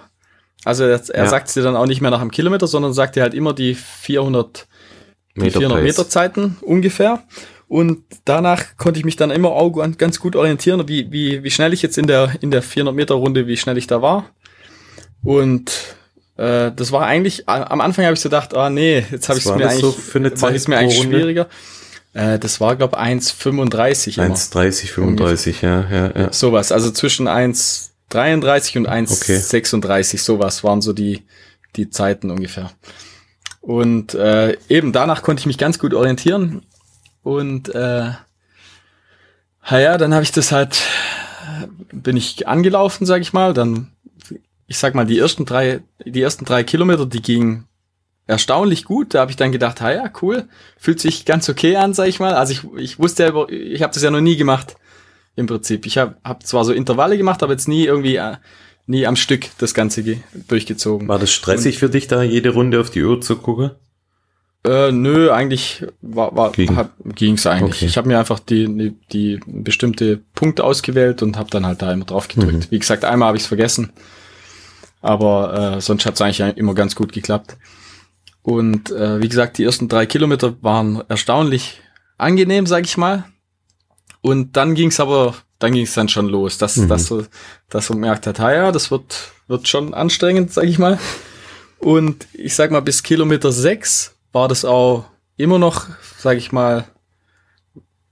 Also 0.63 0.85
er, 0.85 1.01
er 1.09 1.23
Ja. 1.25 1.29
sagt 1.29 1.53
dir 1.55 1.63
dann 1.63 1.75
auch 1.75 1.85
nicht 1.85 2.01
mehr 2.01 2.11
nach 2.11 2.21
einem 2.21 2.31
Kilometer, 2.31 2.65
sondern 2.67 2.93
sagt 2.93 3.15
dir 3.17 3.23
halt 3.23 3.33
immer 3.33 3.53
die 3.53 3.75
400, 3.75 4.67
die 5.35 5.41
Meter 5.41 5.59
400 5.59 5.79
Pace. 5.83 5.97
Meter 5.97 6.09
Zeiten 6.09 6.57
ungefähr. 6.61 7.23
Und 7.67 8.03
danach 8.25 8.77
konnte 8.77 8.99
ich 8.99 9.05
mich 9.05 9.15
dann 9.17 9.31
immer 9.31 9.49
auch 9.49 9.71
gan- 9.71 9.97
ganz 9.97 10.19
gut 10.19 10.35
orientieren, 10.35 10.87
wie, 10.87 11.11
wie, 11.11 11.43
wie 11.43 11.51
schnell 11.51 11.73
ich 11.73 11.81
jetzt 11.81 11.97
in 11.97 12.07
der, 12.07 12.35
in 12.41 12.51
der 12.51 12.61
400 12.61 12.95
Meter 12.95 13.15
Runde, 13.15 13.47
wie 13.47 13.57
schnell 13.57 13.77
ich 13.77 13.87
da 13.87 14.01
war. 14.01 14.29
Und 15.23 15.71
äh, 16.37 16.71
das 16.75 16.91
war 16.91 17.05
eigentlich, 17.05 17.47
am 17.47 17.81
Anfang 17.81 18.05
habe 18.05 18.13
ich 18.13 18.19
so 18.19 18.29
gedacht, 18.29 18.53
ah 18.53 18.69
nee, 18.69 19.05
jetzt 19.11 19.29
habe 19.29 19.39
ich 19.39 19.45
es 19.45 19.55
mir 19.55 19.69
eigentlich, 19.69 19.81
so 19.81 20.41
war 20.41 20.53
es 20.53 20.67
mir 20.67 20.77
eigentlich 20.77 20.99
Runde? 20.99 21.17
schwieriger. 21.17 21.47
Äh, 22.13 22.39
das 22.39 22.59
war, 22.61 22.75
glaube 22.75 22.99
1,35 22.99 24.17
immer. 24.17 24.35
1,30, 24.35 24.87
35, 24.87 25.61
ja, 25.61 25.85
ja, 25.89 26.11
ja. 26.15 26.33
Sowas, 26.33 26.71
also 26.71 26.91
zwischen 26.91 27.27
1,33 27.27 28.77
und 28.77 28.89
1,36, 28.89 30.17
sowas 30.19 30.63
waren 30.63 30.81
so 30.81 30.93
die, 30.93 31.23
die 31.75 31.89
Zeiten 31.89 32.31
ungefähr. 32.31 32.71
Und 33.61 34.13
äh, 34.13 34.57
eben 34.69 34.91
danach 34.91 35.23
konnte 35.23 35.39
ich 35.39 35.45
mich 35.47 35.57
ganz 35.57 35.79
gut 35.79 35.93
orientieren. 35.93 36.61
Und 37.23 37.73
äh, 37.73 38.11
ja, 39.71 39.97
dann 39.97 40.13
habe 40.13 40.23
ich 40.23 40.31
das 40.31 40.51
halt, 40.51 40.83
bin 41.91 42.15
ich 42.15 42.47
angelaufen, 42.47 43.05
sag 43.07 43.21
ich 43.21 43.33
mal. 43.33 43.53
Dann, 43.55 43.91
ich 44.67 44.77
sag 44.77 44.95
mal, 44.95 45.05
die 45.05 45.19
ersten 45.19 45.45
drei, 45.45 45.81
die 46.05 46.21
ersten 46.21 46.45
drei 46.45 46.63
Kilometer, 46.63 47.05
die 47.05 47.21
gingen 47.21 47.67
erstaunlich 48.27 48.85
gut. 48.85 49.13
Da 49.13 49.21
habe 49.21 49.31
ich 49.31 49.37
dann 49.37 49.51
gedacht, 49.51 49.81
ha 49.81 49.91
ja, 49.91 50.11
cool, 50.21 50.47
fühlt 50.77 50.99
sich 50.99 51.25
ganz 51.25 51.47
okay 51.49 51.75
an, 51.75 51.93
sag 51.93 52.07
ich 52.07 52.19
mal. 52.19 52.33
Also 52.33 52.53
ich, 52.53 52.63
ich 52.77 52.99
wusste 52.99 53.23
ja, 53.23 53.47
ich 53.47 53.81
habe 53.81 53.93
das 53.93 54.03
ja 54.03 54.11
noch 54.11 54.21
nie 54.21 54.37
gemacht 54.37 54.75
im 55.35 55.47
Prinzip. 55.47 55.85
Ich 55.85 55.97
habe 55.97 56.15
hab 56.23 56.45
zwar 56.45 56.65
so 56.65 56.73
Intervalle 56.73 57.17
gemacht, 57.17 57.43
aber 57.43 57.53
jetzt 57.53 57.67
nie 57.67 57.85
irgendwie 57.85 58.15
äh, 58.15 58.37
nie 58.87 59.05
am 59.05 59.15
Stück 59.15 59.47
das 59.57 59.73
Ganze 59.73 60.03
ge 60.03 60.17
durchgezogen. 60.47 61.07
War 61.07 61.19
das 61.19 61.31
stressig 61.31 61.77
für 61.77 61.89
dich 61.89 62.07
da, 62.07 62.23
jede 62.23 62.49
Runde 62.49 62.79
auf 62.79 62.89
die 62.89 63.03
Uhr 63.03 63.21
zu 63.21 63.35
gucken? 63.35 63.71
Äh, 64.65 64.91
nö, 64.91 65.31
eigentlich 65.31 65.85
war, 66.01 66.35
war, 66.35 66.51
Ging. 66.51 66.75
ging's 67.13 67.45
eigentlich. 67.45 67.81
Okay. 67.81 67.85
Ich 67.85 67.97
habe 67.97 68.07
mir 68.07 68.17
einfach 68.17 68.39
die, 68.39 68.65
die, 68.65 68.95
die 69.11 69.39
bestimmte 69.45 70.17
Punkte 70.33 70.63
ausgewählt 70.63 71.21
und 71.21 71.37
habe 71.37 71.51
dann 71.51 71.67
halt 71.67 71.83
da 71.83 71.93
immer 71.93 72.05
drauf 72.05 72.27
gedrückt. 72.27 72.53
Mhm. 72.53 72.71
Wie 72.71 72.79
gesagt, 72.79 73.05
einmal 73.05 73.27
habe 73.27 73.37
ich 73.37 73.43
es 73.43 73.47
vergessen, 73.47 73.91
aber 75.05 75.75
äh, 75.77 75.81
sonst 75.81 76.05
hat's 76.05 76.21
eigentlich 76.21 76.57
immer 76.57 76.73
ganz 76.73 76.95
gut 76.95 77.13
geklappt. 77.13 77.57
Und 78.41 78.91
äh, 78.91 79.21
wie 79.21 79.29
gesagt, 79.29 79.57
die 79.57 79.63
ersten 79.63 79.87
drei 79.87 80.05
Kilometer 80.05 80.61
waren 80.61 81.03
erstaunlich 81.07 81.81
angenehm, 82.17 82.67
sag 82.67 82.85
ich 82.85 82.97
mal. 82.97 83.25
Und 84.21 84.55
dann 84.57 84.75
ging's 84.75 84.99
aber, 84.99 85.35
dann 85.59 85.73
ging's 85.73 85.93
dann 85.93 86.09
schon 86.09 86.27
los, 86.27 86.57
dass, 86.57 86.77
Mhm. 86.77 86.87
dass, 86.89 87.13
dass 87.69 87.89
man 87.89 87.99
gemerkt 87.99 88.27
hat, 88.27 88.39
ha 88.39 88.53
ja, 88.53 88.71
das 88.71 88.91
wird, 88.91 89.31
wird 89.47 89.67
schon 89.67 89.93
anstrengend, 89.93 90.51
sag 90.53 90.65
ich 90.65 90.79
mal. 90.79 90.99
Und 91.79 92.27
ich 92.33 92.55
sag 92.55 92.71
mal, 92.71 92.81
bis 92.81 93.03
Kilometer 93.03 93.51
sechs 93.51 94.15
war 94.31 94.47
das 94.47 94.65
auch 94.65 95.05
immer 95.37 95.59
noch, 95.59 95.87
sag 96.17 96.37
ich 96.37 96.51
mal, 96.51 96.85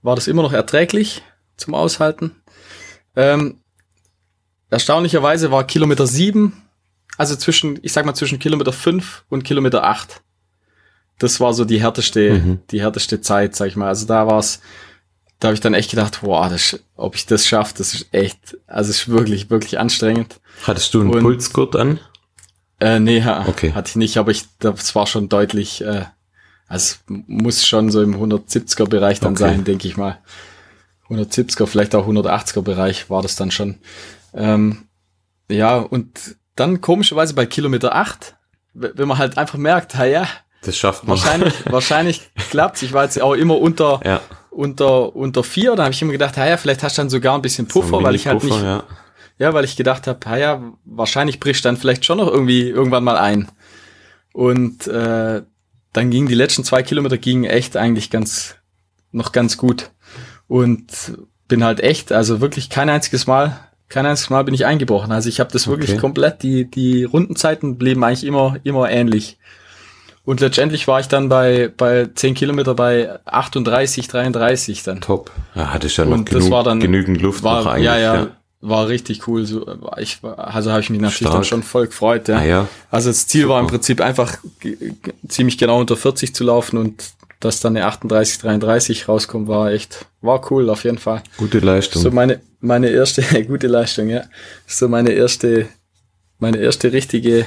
war 0.02 0.14
das 0.14 0.26
immer 0.28 0.42
noch 0.42 0.52
erträglich 0.52 1.22
zum 1.56 1.74
Aushalten. 1.74 2.32
Ähm, 3.16 3.60
erstaunlicherweise 4.70 5.50
war 5.50 5.64
Kilometer 5.64 6.06
sieben, 6.06 6.63
also 7.16 7.36
zwischen, 7.36 7.78
ich 7.82 7.92
sag 7.92 8.04
mal, 8.06 8.14
zwischen 8.14 8.38
Kilometer 8.38 8.72
fünf 8.72 9.24
und 9.28 9.44
Kilometer 9.44 9.84
acht. 9.84 10.22
Das 11.18 11.38
war 11.40 11.52
so 11.54 11.64
die 11.64 11.80
härteste, 11.80 12.34
Mhm. 12.34 12.58
die 12.70 12.80
härteste 12.80 13.20
Zeit, 13.20 13.54
sag 13.54 13.68
ich 13.68 13.76
mal. 13.76 13.88
Also 13.88 14.06
da 14.06 14.26
war's, 14.26 14.60
da 15.38 15.48
habe 15.48 15.54
ich 15.54 15.60
dann 15.60 15.74
echt 15.74 15.90
gedacht, 15.90 16.20
boah, 16.22 16.48
das, 16.48 16.80
ob 16.96 17.14
ich 17.14 17.26
das 17.26 17.46
schaffe, 17.46 17.74
das 17.78 17.94
ist 17.94 18.08
echt, 18.12 18.56
also 18.66 18.90
es 18.90 19.02
ist 19.02 19.08
wirklich, 19.08 19.50
wirklich 19.50 19.78
anstrengend. 19.78 20.40
Hattest 20.64 20.92
du 20.94 21.00
einen 21.02 21.10
Und- 21.10 21.22
Pulsgurt 21.22 21.76
an? 21.76 22.00
Äh, 22.80 22.98
nee, 22.98 23.22
ha, 23.22 23.44
Okay. 23.46 23.72
hatte 23.72 23.90
ich 23.90 23.96
nicht, 23.96 24.16
aber 24.16 24.32
ich, 24.32 24.44
das 24.58 24.94
war 24.96 25.06
schon 25.06 25.28
deutlich, 25.28 25.80
äh, 25.82 26.04
also 26.66 26.96
muss 27.06 27.64
schon 27.66 27.90
so 27.90 28.02
im 28.02 28.14
170er 28.16 28.86
Bereich 28.88 29.20
dann 29.20 29.34
Okay. 29.34 29.44
sein, 29.44 29.64
denke 29.64 29.86
ich 29.86 29.96
mal. 29.96 30.18
170er, 31.08 31.66
vielleicht 31.66 31.94
auch 31.94 32.06
180er 32.08 32.62
Bereich 32.62 33.08
war 33.10 33.22
das 33.22 33.36
dann 33.36 33.50
schon. 33.52 33.78
Ähm, 34.32 34.88
ja, 35.48 35.76
und 35.76 36.36
dann 36.56 36.80
komischerweise 36.80 37.34
bei 37.34 37.46
Kilometer 37.46 37.94
8, 37.94 38.36
w- 38.74 38.90
wenn 38.94 39.08
man 39.08 39.18
halt 39.18 39.38
einfach 39.38 39.58
merkt, 39.58 39.96
ha 39.96 40.04
ja, 40.04 40.26
Das 40.62 40.76
schafft 40.76 41.04
man. 41.04 41.10
wahrscheinlich, 41.18 41.54
wahrscheinlich 41.70 42.30
klappt's. 42.50 42.82
Ich 42.82 42.92
war 42.92 43.04
jetzt 43.04 43.20
auch 43.20 43.34
immer 43.34 43.58
unter, 43.60 44.00
Ja. 44.04 44.20
unter, 44.50 45.14
unter 45.16 45.42
vier, 45.44 45.74
da 45.76 45.84
habe 45.84 45.92
ich 45.94 46.02
immer 46.02 46.12
gedacht, 46.12 46.36
ha 46.36 46.46
ja, 46.46 46.56
vielleicht 46.56 46.82
hast 46.82 46.96
du 46.98 47.02
dann 47.02 47.10
sogar 47.10 47.34
ein 47.34 47.42
bisschen 47.42 47.66
Puffer, 47.66 47.98
ein 47.98 48.04
weil 48.04 48.14
ich 48.14 48.26
halt 48.26 48.42
nicht, 48.44 48.62
Ja. 48.62 48.84
ja, 49.38 49.52
weil 49.54 49.64
ich 49.64 49.76
gedacht 49.76 50.06
habe, 50.06 50.20
ah 50.26 50.36
ja, 50.36 50.62
wahrscheinlich 50.84 51.40
bricht 51.40 51.64
dann 51.64 51.76
vielleicht 51.76 52.04
schon 52.04 52.18
noch 52.18 52.28
irgendwie 52.28 52.68
irgendwann 52.68 53.04
mal 53.04 53.16
ein. 53.18 53.48
Und 54.32 54.86
äh, 54.86 55.42
dann 55.92 56.10
gingen 56.10 56.26
die 56.28 56.34
letzten 56.34 56.64
zwei 56.64 56.82
Kilometer 56.82 57.18
gingen 57.18 57.44
echt 57.44 57.76
eigentlich 57.76 58.10
ganz 58.10 58.56
noch 59.12 59.30
ganz 59.30 59.56
gut. 59.56 59.90
Und 60.48 60.86
bin 61.46 61.62
halt 61.62 61.80
echt, 61.80 62.10
also 62.10 62.40
wirklich 62.40 62.68
kein 62.68 62.88
einziges 62.90 63.26
Mal, 63.28 63.58
kein 63.88 64.06
einziges 64.06 64.30
Mal 64.30 64.44
bin 64.44 64.54
ich 64.54 64.66
eingebrochen. 64.66 65.12
Also 65.12 65.28
ich 65.28 65.40
habe 65.40 65.50
das 65.52 65.66
wirklich 65.68 65.90
Okay. 65.90 66.00
komplett, 66.00 66.42
die, 66.42 66.64
die 66.70 67.04
Rundenzeiten 67.04 67.76
blieben 67.78 68.02
eigentlich 68.04 68.24
immer, 68.24 68.56
immer 68.64 68.90
ähnlich. 68.90 69.38
Und 70.24 70.40
letztendlich 70.40 70.88
war 70.88 71.00
ich 71.00 71.08
dann 71.08 71.28
bei, 71.28 71.70
bei 71.76 72.08
10 72.14 72.34
Kilometer 72.34 72.74
bei 72.74 73.10
38, 73.26 74.08
33 74.08 74.82
dann. 74.82 75.00
Top. 75.02 75.30
Ja, 75.54 75.72
hattest 75.74 75.98
ja 75.98 76.06
noch 76.06 76.24
genug, 76.24 76.50
war 76.50 76.64
dann- 76.64 76.80
genügend 76.80 77.20
Luft 77.20 77.42
war, 77.42 77.62
noch 77.62 77.72
eigentlich. 77.72 77.84
ja, 77.84 77.98
ja, 77.98 78.26
war 78.62 78.88
richtig 78.88 79.28
cool. 79.28 79.44
So, 79.44 79.66
ich, 79.98 80.20
also 80.22 80.70
habe 80.70 80.80
ich 80.80 80.88
mich 80.88 80.98
natürlich 81.02 81.18
Stark. 81.28 81.34
dann 81.34 81.44
schon 81.44 81.62
voll 81.62 81.86
gefreut. 81.88 82.28
Ja. 82.28 82.38
Ah, 82.38 82.44
ja. 82.44 82.68
Also 82.90 83.10
das 83.10 83.26
Ziel 83.26 83.50
war 83.50 83.58
im 83.60 83.66
Super. 83.66 83.72
Prinzip 83.76 84.00
einfach 84.00 84.38
ziemlich 85.28 85.58
genau 85.58 85.78
unter 85.80 85.96
40 85.98 86.34
zu 86.34 86.44
laufen 86.44 86.78
und 86.78 87.04
dass 87.44 87.60
dann 87.60 87.76
eine 87.76 87.86
38, 87.86 88.38
33 88.38 89.08
rauskommt, 89.08 89.48
war 89.48 89.70
echt, 89.70 90.06
war 90.22 90.50
cool 90.50 90.70
auf 90.70 90.84
jeden 90.84 90.98
Fall. 90.98 91.22
Gute 91.36 91.58
Leistung. 91.58 92.02
So 92.02 92.10
meine, 92.10 92.40
meine 92.60 92.88
erste, 92.88 93.22
gute 93.46 93.66
Leistung, 93.66 94.08
ja. 94.08 94.22
So 94.66 94.88
meine 94.88 95.10
erste, 95.12 95.68
meine 96.38 96.58
erste 96.58 96.92
richtige 96.92 97.44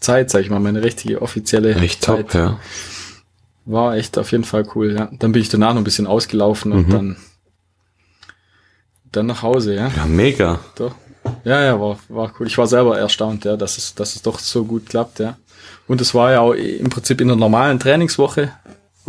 Zeit, 0.00 0.30
sag 0.30 0.40
ich 0.42 0.50
mal, 0.50 0.60
meine 0.60 0.82
richtige 0.82 1.22
offizielle 1.22 1.74
Echt 1.74 2.02
Zeit. 2.02 2.30
top, 2.30 2.34
ja. 2.34 2.60
War 3.66 3.94
echt 3.96 4.18
auf 4.18 4.32
jeden 4.32 4.44
Fall 4.44 4.66
cool, 4.74 4.94
ja. 4.96 5.10
Dann 5.18 5.32
bin 5.32 5.42
ich 5.42 5.48
danach 5.48 5.74
noch 5.74 5.80
ein 5.80 5.84
bisschen 5.84 6.06
ausgelaufen 6.06 6.72
und 6.72 6.88
Mhm. 6.88 6.92
dann, 6.92 7.16
dann 9.12 9.26
nach 9.26 9.42
Hause, 9.42 9.74
ja. 9.74 9.90
Ja, 9.96 10.06
mega. 10.06 10.58
Doch. 10.76 10.94
Ja, 11.44 11.62
ja, 11.62 11.78
war, 11.80 11.98
war 12.08 12.32
cool. 12.40 12.46
Ich 12.46 12.56
war 12.58 12.66
selber 12.66 12.98
erstaunt, 12.98 13.44
ja, 13.44 13.56
dass 13.56 13.76
es, 13.78 13.94
dass 13.94 14.16
es 14.16 14.22
doch 14.22 14.38
so 14.38 14.64
gut 14.64 14.86
klappt, 14.88 15.18
ja. 15.18 15.36
Und 15.86 16.00
es 16.00 16.14
war 16.14 16.32
ja 16.32 16.40
auch 16.40 16.52
im 16.54 16.88
Prinzip 16.88 17.20
in 17.20 17.28
der 17.28 17.36
normalen 17.36 17.78
Trainingswoche 17.78 18.52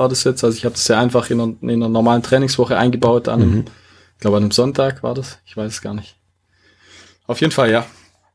war 0.02 0.10
das 0.10 0.24
jetzt. 0.24 0.44
Also 0.44 0.58
ich 0.58 0.66
habe 0.66 0.74
das 0.74 0.88
ja 0.88 1.00
einfach 1.00 1.30
in 1.30 1.40
einer, 1.40 1.54
in 1.62 1.70
einer 1.70 1.90
normalen 1.90 2.24
Trainingswoche 2.24 2.76
eingebaut 2.76 3.28
an 3.28 3.42
einem, 3.42 3.66
ich 4.16 4.20
glaube 4.20 4.38
an 4.38 4.44
einem 4.44 4.52
Sonntag 4.52 5.04
war 5.04 5.14
das. 5.14 5.38
Ich 5.46 5.56
weiß 5.56 5.72
es 5.72 5.82
gar 5.82 5.94
nicht. 5.94 6.18
Auf 7.28 7.40
jeden 7.40 7.54
Fall, 7.54 7.70
ja. 7.70 7.86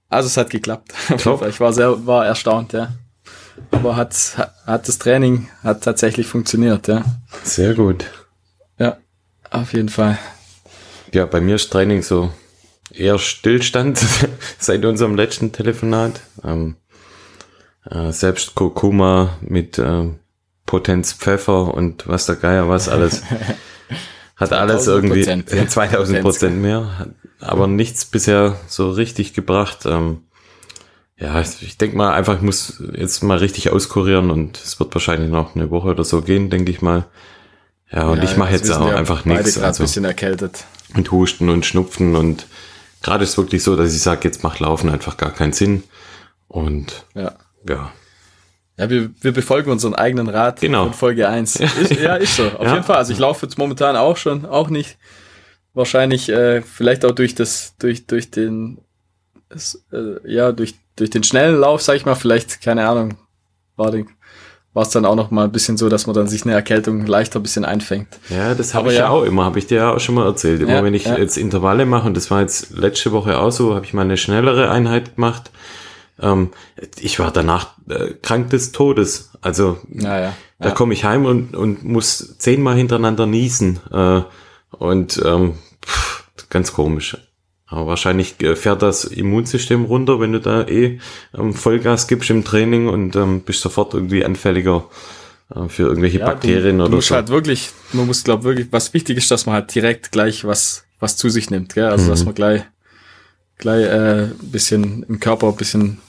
Also 0.08 0.28
es 0.28 0.36
hat 0.36 0.50
geklappt. 0.50 0.92
Top. 1.22 1.44
Ich 1.44 1.58
war 1.58 1.72
sehr, 1.72 2.06
war 2.06 2.24
erstaunt, 2.24 2.72
ja. 2.72 2.92
aber 3.72 3.96
hat, 3.96 4.14
hat 4.64 4.86
das 4.86 4.98
Training 4.98 5.48
hat 5.64 5.82
tatsächlich 5.82 6.28
funktioniert, 6.28 6.86
ja. 6.86 7.04
Sehr 7.42 7.74
gut. 7.74 8.06
Ja, 8.78 8.98
auf 9.50 9.72
jeden 9.72 9.88
Fall. 9.88 10.18
Ja, 11.12 11.26
bei 11.26 11.40
mir 11.40 11.56
ist 11.56 11.72
Training 11.72 12.02
so 12.02 12.30
eher 12.92 13.18
Stillstand 13.18 13.98
seit 14.60 14.84
unserem 14.84 15.16
letzten 15.16 15.50
Telefonat. 15.50 16.20
Ähm, 16.44 16.76
äh, 17.90 18.12
selbst 18.12 18.54
Kurkuma 18.54 19.36
mit 19.40 19.78
äh, 19.78 20.10
Potenz 20.76 21.14
Pfeffer 21.14 21.72
und 21.72 22.06
was 22.06 22.26
der 22.26 22.36
Geier 22.36 22.68
was 22.68 22.90
alles. 22.90 23.22
Hat 24.36 24.52
alles 24.52 24.86
irgendwie 24.86 25.22
ja. 25.24 25.66
2000 25.66 26.20
Prozent 26.20 26.60
mehr, 26.60 27.06
aber 27.40 27.66
nichts 27.66 28.04
bisher 28.04 28.56
so 28.66 28.90
richtig 28.90 29.32
gebracht. 29.32 29.86
Ähm, 29.86 30.18
ja, 31.16 31.40
ich 31.40 31.78
denke 31.78 31.96
mal 31.96 32.12
einfach, 32.12 32.34
ich 32.34 32.42
muss 32.42 32.82
jetzt 32.92 33.22
mal 33.22 33.38
richtig 33.38 33.70
auskurieren 33.70 34.30
und 34.30 34.58
es 34.58 34.78
wird 34.78 34.94
wahrscheinlich 34.94 35.30
noch 35.30 35.56
eine 35.56 35.70
Woche 35.70 35.88
oder 35.88 36.04
so 36.04 36.20
gehen, 36.20 36.50
denke 36.50 36.70
ich 36.70 36.82
mal. 36.82 37.06
Ja, 37.90 38.08
und 38.08 38.18
ja, 38.18 38.24
ich 38.24 38.36
mache 38.36 38.52
jetzt 38.52 38.70
auch 38.70 38.92
einfach 38.92 39.24
nichts. 39.24 39.56
Also, 39.56 39.82
ein 39.82 39.86
bisschen 39.86 40.04
erkältet. 40.04 40.66
Und 40.94 41.10
Husten 41.10 41.48
und 41.48 41.64
Schnupfen 41.64 42.16
und 42.16 42.46
gerade 43.02 43.24
ist 43.24 43.38
wirklich 43.38 43.62
so, 43.62 43.76
dass 43.76 43.94
ich 43.94 44.02
sage, 44.02 44.28
jetzt 44.28 44.42
macht 44.42 44.60
Laufen 44.60 44.90
einfach 44.90 45.16
gar 45.16 45.30
keinen 45.30 45.54
Sinn. 45.54 45.84
Und 46.48 47.06
ja. 47.14 47.32
ja. 47.66 47.92
Ja, 48.78 48.90
wir, 48.90 49.10
wir 49.20 49.32
befolgen 49.32 49.70
unseren 49.70 49.94
eigenen 49.94 50.28
Rat 50.28 50.60
genau. 50.60 50.84
von 50.84 50.92
Folge 50.92 51.28
1. 51.28 51.56
Ist, 51.56 52.00
ja, 52.00 52.16
ist 52.16 52.36
so. 52.36 52.44
Auf 52.44 52.66
ja. 52.66 52.74
jeden 52.74 52.84
Fall. 52.84 52.96
Also 52.96 53.12
ich 53.12 53.18
laufe 53.18 53.46
jetzt 53.46 53.56
momentan 53.56 53.96
auch 53.96 54.16
schon, 54.16 54.44
auch 54.44 54.68
nicht. 54.68 54.98
Wahrscheinlich, 55.72 56.28
äh, 56.28 56.62
vielleicht 56.62 57.04
auch 57.04 57.12
durch 57.12 57.34
das, 57.34 57.74
durch, 57.78 58.06
durch 58.06 58.30
den, 58.30 58.78
das, 59.48 59.82
äh, 59.92 60.30
ja, 60.30 60.52
durch, 60.52 60.74
durch 60.96 61.10
den 61.10 61.22
schnellen 61.22 61.58
Lauf, 61.58 61.82
sag 61.82 61.96
ich 61.96 62.06
mal, 62.06 62.14
vielleicht, 62.14 62.60
keine 62.62 62.86
Ahnung, 62.88 63.14
war 63.76 63.90
den, 63.90 64.08
war 64.72 64.82
es 64.82 64.90
dann 64.90 65.06
auch 65.06 65.16
noch 65.16 65.30
mal 65.30 65.44
ein 65.44 65.52
bisschen 65.52 65.78
so, 65.78 65.88
dass 65.88 66.06
man 66.06 66.14
dann 66.14 66.28
sich 66.28 66.44
eine 66.44 66.52
Erkältung 66.52 67.06
leichter 67.06 67.40
ein 67.40 67.42
bisschen 67.42 67.64
einfängt. 67.64 68.08
Ja, 68.28 68.54
das 68.54 68.74
habe 68.74 68.90
ich 68.90 68.98
ja 68.98 69.08
auch 69.08 69.22
immer, 69.22 69.44
habe 69.46 69.58
ich 69.58 69.66
dir 69.66 69.78
ja 69.78 69.94
auch 69.94 70.00
schon 70.00 70.14
mal 70.14 70.26
erzählt. 70.26 70.60
Immer 70.60 70.72
ja, 70.72 70.84
wenn 70.84 70.94
ich 70.94 71.04
ja. 71.04 71.16
jetzt 71.16 71.38
Intervalle 71.38 71.86
mache, 71.86 72.06
und 72.06 72.16
das 72.16 72.30
war 72.30 72.42
jetzt 72.42 72.76
letzte 72.76 73.12
Woche 73.12 73.38
auch 73.38 73.52
so, 73.52 73.74
habe 73.74 73.86
ich 73.86 73.94
mal 73.94 74.02
eine 74.02 74.18
schnellere 74.18 74.70
Einheit 74.70 75.16
gemacht 75.16 75.50
ähm, 76.20 76.50
ich 76.98 77.18
war 77.18 77.30
danach 77.30 77.74
äh, 77.88 78.14
krank 78.22 78.50
des 78.50 78.72
Todes. 78.72 79.30
Also 79.40 79.78
ja, 79.92 80.20
ja, 80.20 80.36
da 80.58 80.70
komme 80.70 80.94
ich 80.94 81.04
heim 81.04 81.24
und, 81.26 81.54
und 81.54 81.84
muss 81.84 82.38
zehnmal 82.38 82.76
hintereinander 82.76 83.26
niesen. 83.26 83.80
Äh, 83.92 84.22
und 84.70 85.22
ähm, 85.24 85.54
pff, 85.84 86.24
ganz 86.50 86.72
komisch. 86.72 87.16
Aber 87.66 87.86
wahrscheinlich 87.88 88.40
äh, 88.42 88.54
fährt 88.54 88.82
das 88.82 89.04
Immunsystem 89.04 89.84
runter, 89.84 90.20
wenn 90.20 90.32
du 90.32 90.40
da 90.40 90.66
eh 90.66 91.00
ähm, 91.36 91.52
Vollgas 91.52 92.06
gibst 92.06 92.30
im 92.30 92.44
Training 92.44 92.88
und 92.88 93.16
ähm, 93.16 93.40
bist 93.40 93.60
sofort 93.60 93.92
irgendwie 93.92 94.24
anfälliger 94.24 94.84
äh, 95.54 95.68
für 95.68 95.82
irgendwelche 95.84 96.20
ja, 96.20 96.26
Bakterien 96.26 96.78
du, 96.78 96.84
oder 96.84 96.90
du 96.90 96.96
musst 96.96 97.08
so. 97.08 97.16
halt 97.16 97.28
wirklich, 97.28 97.70
man 97.92 98.06
muss 98.06 98.22
glaube 98.22 98.44
wirklich, 98.44 98.68
was 98.70 98.94
wichtig 98.94 99.18
ist, 99.18 99.30
dass 99.30 99.46
man 99.46 99.56
halt 99.56 99.74
direkt 99.74 100.12
gleich 100.12 100.44
was 100.44 100.84
was 100.98 101.16
zu 101.16 101.28
sich 101.28 101.50
nimmt, 101.50 101.74
gell? 101.74 101.86
Also 101.86 102.06
mhm. 102.06 102.08
dass 102.10 102.24
man 102.24 102.34
gleich 102.34 102.62
gleich 103.58 103.86
äh, 103.86 104.28
bisschen 104.42 105.04
im 105.04 105.20
Körper 105.20 105.48
ein 105.48 105.56
bisschen 105.56 106.00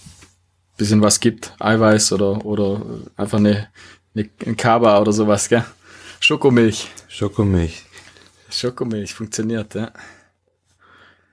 bisschen 0.77 1.01
was 1.01 1.19
gibt, 1.19 1.53
Eiweiß 1.59 2.13
oder, 2.13 2.45
oder 2.45 2.81
einfach 3.15 3.39
eine, 3.39 3.67
eine, 4.15 4.29
ein 4.45 4.55
Kaba 4.55 4.99
oder 5.01 5.11
sowas, 5.11 5.49
gell? 5.49 5.65
Schokomilch. 6.19 6.87
Schokomilch. 7.07 7.83
Schokomilch 8.49 9.13
funktioniert, 9.13 9.75
ja. 9.75 9.91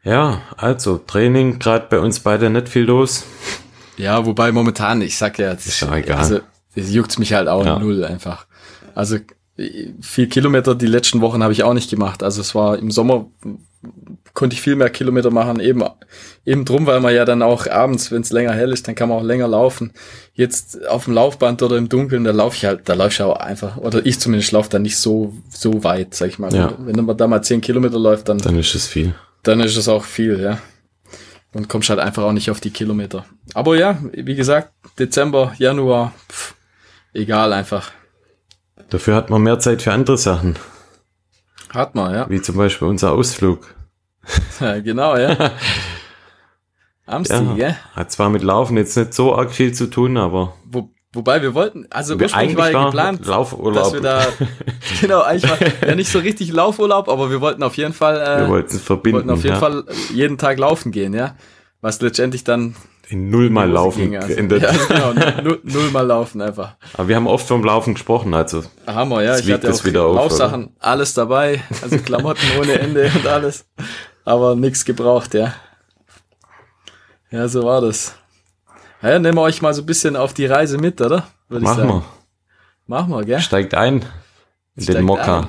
Ja, 0.03 0.43
also 0.57 0.99
Training, 0.99 1.59
gerade 1.59 1.87
bei 1.89 1.99
uns 1.99 2.21
beide 2.21 2.51
nicht 2.51 2.69
viel 2.69 2.85
los. 2.85 3.25
Ja, 3.97 4.27
wobei 4.27 4.53
momentan, 4.53 5.01
ich 5.01 5.17
sag 5.17 5.39
ja, 5.39 5.53
ist 5.53 5.81
ja 5.81 5.95
egal. 5.97 6.19
Also, 6.19 6.41
es 6.75 6.93
juckt 6.93 7.19
mich 7.19 7.33
halt 7.33 7.49
auch 7.49 7.65
ja. 7.65 7.79
null 7.79 8.05
einfach. 8.05 8.47
Also 8.95 9.19
viel 10.01 10.27
Kilometer 10.27 10.75
die 10.75 10.87
letzten 10.87 11.21
Wochen 11.21 11.43
habe 11.43 11.53
ich 11.53 11.63
auch 11.63 11.75
nicht 11.75 11.89
gemacht. 11.89 12.25
Also 12.25 12.41
es 12.41 12.55
war 12.57 12.77
im 12.77 12.91
Sommer 12.91 13.27
konnte 14.35 14.55
ich 14.55 14.61
viel 14.61 14.75
mehr 14.75 14.91
Kilometer 14.91 15.31
machen, 15.31 15.61
eben, 15.61 15.85
eben 16.45 16.65
drum, 16.65 16.87
weil 16.87 17.01
man 17.01 17.15
ja 17.15 17.25
dann 17.25 17.41
auch 17.41 17.69
abends, 17.69 18.11
wenn 18.11 18.23
es 18.23 18.33
länger 18.33 18.53
hell 18.53 18.73
ist, 18.73 18.87
dann 18.87 18.97
kann 18.97 19.09
man 19.09 19.19
auch 19.19 19.23
länger 19.23 19.47
laufen. 19.47 19.93
Jetzt 20.35 20.87
auf 20.89 21.05
dem 21.05 21.15
Laufband 21.15 21.63
oder 21.63 21.77
im 21.77 21.89
Dunkeln, 21.89 22.25
da 22.25 22.33
laufe 22.33 22.57
ich 22.57 22.65
halt, 22.65 22.89
da 22.89 22.95
laufe 22.95 23.11
ich 23.11 23.23
auch 23.23 23.37
einfach, 23.37 23.77
oder 23.77 24.05
ich 24.05 24.19
zumindest 24.19 24.51
laufe 24.51 24.69
da 24.69 24.81
nicht 24.81 24.99
so, 24.99 25.35
so 25.49 25.85
weit, 25.85 26.15
sag 26.15 26.29
ich 26.29 26.41
mal. 26.41 26.53
Ja. 26.53 26.75
Wenn 26.79 27.05
man 27.05 27.17
da 27.17 27.29
mal 27.29 27.43
zehn 27.43 27.61
Kilometer 27.61 27.99
läuft, 27.99 28.29
dann. 28.29 28.39
Dann 28.39 28.59
ist 28.59 28.75
es 28.75 28.89
viel. 28.89 29.15
Dann 29.45 29.61
ist 29.61 29.77
es 29.77 29.89
auch 29.89 30.05
viel, 30.05 30.41
ja. 30.41 30.59
Und 31.53 31.69
kommst 31.69 31.89
halt 31.89 32.01
einfach 32.01 32.25
auch 32.25 32.33
nicht 32.33 32.51
auf 32.51 32.61
die 32.61 32.71
Kilometer. 32.71 33.25
Aber 33.55 33.77
ja, 33.77 33.99
wie 34.13 34.35
gesagt, 34.35 34.73
Dezember, 34.99 35.55
Januar, 35.59 36.13
pff, 36.29 36.55
egal 37.13 37.53
einfach. 37.53 37.93
Dafür 38.91 39.15
hat 39.15 39.31
man 39.31 39.43
mehr 39.43 39.61
Zeit 39.61 39.83
für 39.83 39.93
andere 39.93 40.19
Sachen. 40.19 40.57
Hat 41.71 41.95
man, 41.95 42.13
ja. 42.13 42.29
Wie 42.29 42.43
zum 42.43 42.57
Beispiel 42.57 42.89
unser 42.89 43.13
Ausflug. 43.13 43.75
Genau, 44.83 45.17
ja. 45.17 45.53
Amsti, 47.07 47.35
ja, 47.35 47.55
gell? 47.55 47.77
Hat 47.95 48.13
zwar 48.13 48.31
mit 48.31 48.43
Laufen 48.43 48.77
jetzt 48.77 48.97
nicht 48.97 49.13
so 49.13 49.35
arg 49.35 49.53
viel 49.53 49.73
zu 49.73 49.91
tun, 49.91 50.17
aber. 50.17 50.55
Wo, 50.65 50.91
wobei 51.13 51.43
wir 51.43 51.55
wollten, 51.55 51.87
also 51.91 52.19
wir 52.19 52.25
ursprünglich 52.25 52.57
war 52.57 52.71
ja 52.71 52.85
geplant, 52.87 53.27
Laufurlaub. 53.27 53.75
dass 53.75 53.93
wir 53.93 54.01
da, 54.01 54.27
genau, 55.01 55.21
eigentlich 55.21 55.51
war 55.51 55.59
ja 55.89 55.95
nicht 55.95 56.11
so 56.11 56.19
richtig 56.19 56.51
Laufurlaub, 56.53 57.09
aber 57.09 57.31
wir 57.31 57.41
wollten 57.41 57.63
auf 57.63 57.77
jeden 57.77 57.93
Fall, 57.93 58.17
äh, 58.21 58.41
wir 58.43 58.49
wollten 58.49 58.79
verbinden, 58.79 59.17
wollten 59.17 59.31
auf 59.31 59.43
jeden 59.43 59.55
ja. 59.55 59.61
Fall 59.61 59.85
jeden 60.15 60.39
Tag 60.39 60.59
laufen 60.59 60.93
gehen, 60.93 61.13
ja. 61.13 61.37
Was 61.83 62.01
letztendlich 62.01 62.45
dann 62.45 62.75
in 63.09 63.29
nullmal 63.29 63.69
laufen 63.69 64.11
ging, 64.11 64.17
also. 64.17 64.29
geendet. 64.29 64.63
Ja, 64.63 64.73
genau, 64.73 65.43
null, 65.43 65.61
nullmal 65.63 66.07
laufen 66.07 66.41
einfach. 66.41 66.77
Aber 66.95 67.09
wir 67.09 67.17
haben 67.17 67.27
oft 67.27 67.47
vom 67.47 67.63
Laufen 67.63 67.93
gesprochen, 67.93 68.33
also. 68.33 68.63
Hammer, 68.87 69.23
ja. 69.23 69.39
Ich 69.39 69.53
hatte 69.53 69.71
auch 69.71 70.15
Laufsachen, 70.15 70.71
alles 70.79 71.13
dabei, 71.13 71.63
also 71.83 71.99
Klamotten 71.99 72.47
ohne 72.59 72.79
Ende 72.79 73.11
und 73.15 73.27
alles. 73.27 73.67
Aber 74.25 74.55
nichts 74.57 74.85
gebraucht, 74.85 75.35
ja. 75.35 75.55
Ja, 77.31 77.49
so 77.49 77.63
war 77.65 77.81
das. 77.81 78.15
Ja, 79.03 79.19
nehmen 79.19 79.37
wir 79.37 79.43
euch 79.43 79.61
mal 79.61 79.75
so 79.75 79.83
ein 79.83 79.87
bisschen 79.87 80.17
auf 80.17 80.33
die 80.33 80.47
Reise 80.47 80.79
mit, 80.79 81.01
oder? 81.01 81.27
Würde 81.49 81.65
Machen 81.65 81.89
wir. 81.89 82.05
Machen 82.87 83.11
wir, 83.11 83.25
gell? 83.25 83.41
Steigt 83.41 83.75
ein 83.75 84.05
in 84.77 84.83
Steigt 84.83 84.99
den 84.99 85.05
Mokka. 85.05 85.49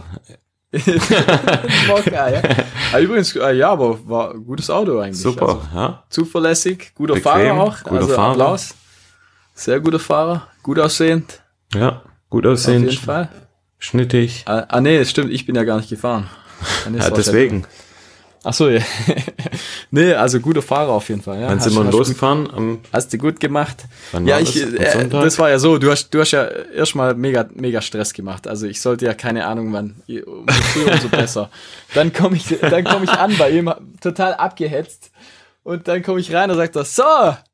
Mokka, 1.87 2.29
ja. 2.29 2.41
Ah, 2.91 2.99
übrigens, 2.99 3.35
äh, 3.35 3.53
ja, 3.53 3.71
aber 3.71 4.07
war 4.07 4.31
ein 4.31 4.45
gutes 4.45 4.69
Auto 4.69 4.99
eigentlich. 4.99 5.21
Super, 5.21 5.47
also, 5.47 5.61
ja. 5.73 6.03
Zuverlässig, 6.09 6.93
guter 6.95 7.15
Bequem, 7.15 7.31
Fahrer 7.31 7.61
auch. 7.61 7.83
Guter 7.83 7.95
also 7.95 8.13
Fahrer. 8.13 8.31
Applaus. 8.31 8.75
Sehr 9.53 9.79
guter 9.79 9.99
Fahrer, 9.99 10.47
gut 10.63 10.79
aussehend. 10.79 11.41
Ja, 11.73 12.01
gut 12.29 12.45
aussehend. 12.45 12.87
Auf 12.87 12.91
jeden 12.93 13.05
Fall. 13.05 13.29
Schnittig. 13.79 14.43
Ah, 14.47 14.65
ah 14.67 14.81
nee, 14.81 15.03
stimmt, 15.05 15.31
ich 15.31 15.45
bin 15.45 15.55
ja 15.55 15.63
gar 15.63 15.77
nicht 15.77 15.89
gefahren. 15.89 16.29
ja, 16.97 17.09
deswegen. 17.09 17.65
Ach 18.47 18.53
so, 18.53 18.69
ja. 18.69 18.79
nee, 19.91 20.13
also 20.13 20.39
guter 20.39 20.61
Fahrer 20.61 20.91
auf 20.91 21.09
jeden 21.09 21.23
Fall. 21.23 21.41
Ja. 21.41 21.47
Wann 21.47 21.59
sind 21.59 21.73
wir 21.73 21.83
losgefahren? 21.83 22.47
Am 22.53 22.79
hast 22.93 23.11
du 23.11 23.17
gut 23.17 23.39
gemacht. 23.39 23.85
Wann 24.11 24.27
ja, 24.27 24.39
ich, 24.39 24.55
äh, 24.55 25.07
das 25.09 25.39
war 25.39 25.49
ja 25.49 25.57
so, 25.57 25.79
du 25.79 25.89
hast, 25.89 26.11
du 26.11 26.19
hast 26.19 26.29
ja 26.29 26.45
erstmal 26.45 27.15
mega, 27.15 27.49
mega 27.55 27.81
Stress 27.81 28.13
gemacht. 28.13 28.47
Also 28.47 28.67
ich 28.67 28.79
sollte 28.81 29.05
ja 29.05 29.15
keine 29.15 29.47
Ahnung, 29.47 29.73
wann, 29.73 29.95
umso 30.07 30.61
früher, 30.61 30.93
umso 30.93 31.09
besser. 31.09 31.49
Dann 31.95 32.13
komme 32.13 32.35
ich, 32.35 32.45
dann 32.59 32.83
komme 32.83 33.05
ich 33.05 33.09
an 33.09 33.35
bei 33.37 33.49
ihm, 33.49 33.73
total 33.99 34.35
abgehetzt. 34.35 35.11
Und 35.63 35.87
dann 35.87 36.03
komme 36.03 36.19
ich 36.19 36.31
rein 36.31 36.51
und 36.51 36.57
sagt 36.57 36.75
er, 36.75 36.85
so, 36.85 37.03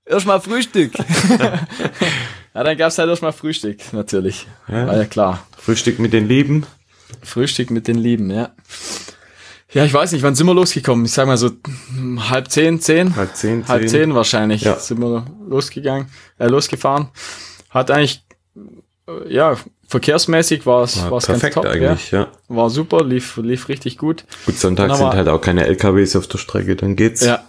erstmal 0.05 0.41
Frühstück. 0.41 0.93
ja, 2.53 2.63
dann 2.63 2.75
gab's 2.75 2.97
halt 2.97 3.07
erstmal 3.07 3.31
Frühstück, 3.31 3.93
natürlich. 3.93 4.47
Ja. 4.67 4.87
War 4.87 4.97
ja 4.97 5.05
klar. 5.05 5.47
Frühstück 5.57 5.99
mit 5.99 6.11
den 6.11 6.27
Lieben. 6.27 6.65
Frühstück 7.23 7.69
mit 7.69 7.87
den 7.87 7.97
Lieben, 7.97 8.29
ja. 8.29 8.49
Ja, 9.73 9.85
ich 9.85 9.93
weiß 9.93 10.11
nicht, 10.11 10.21
wann 10.21 10.35
sind 10.35 10.47
wir 10.47 10.53
losgekommen? 10.53 11.05
Ich 11.05 11.13
sag 11.13 11.27
mal 11.27 11.37
so 11.37 11.51
halb 12.29 12.51
zehn, 12.51 12.81
zehn? 12.81 13.15
Halb 13.15 13.35
zehn, 13.35 13.65
Halb 13.67 13.87
zehn 13.87 14.13
wahrscheinlich 14.13 14.63
ja. 14.63 14.77
sind 14.77 14.99
wir 14.99 15.25
losgegangen, 15.47 16.07
äh, 16.39 16.47
losgefahren. 16.47 17.07
Hat 17.69 17.89
eigentlich, 17.89 18.23
äh, 19.07 19.33
ja, 19.33 19.55
verkehrsmäßig 19.87 20.65
war 20.65 20.83
es 20.83 21.09
war 21.09 21.21
ganz 21.21 21.41
top. 21.53 21.65
eigentlich, 21.65 22.11
ja. 22.11 22.21
ja. 22.21 22.27
War 22.49 22.69
super, 22.69 23.05
lief, 23.05 23.37
lief 23.37 23.69
richtig 23.69 23.97
gut. 23.97 24.25
Gut, 24.45 24.57
Sonntag 24.57 24.93
sind 24.95 25.07
halt 25.07 25.29
auch 25.29 25.39
keine 25.39 25.65
LKWs 25.65 26.17
auf 26.17 26.27
der 26.27 26.37
Strecke, 26.37 26.75
dann 26.75 26.97
geht's. 26.97 27.21
Ja. 27.21 27.43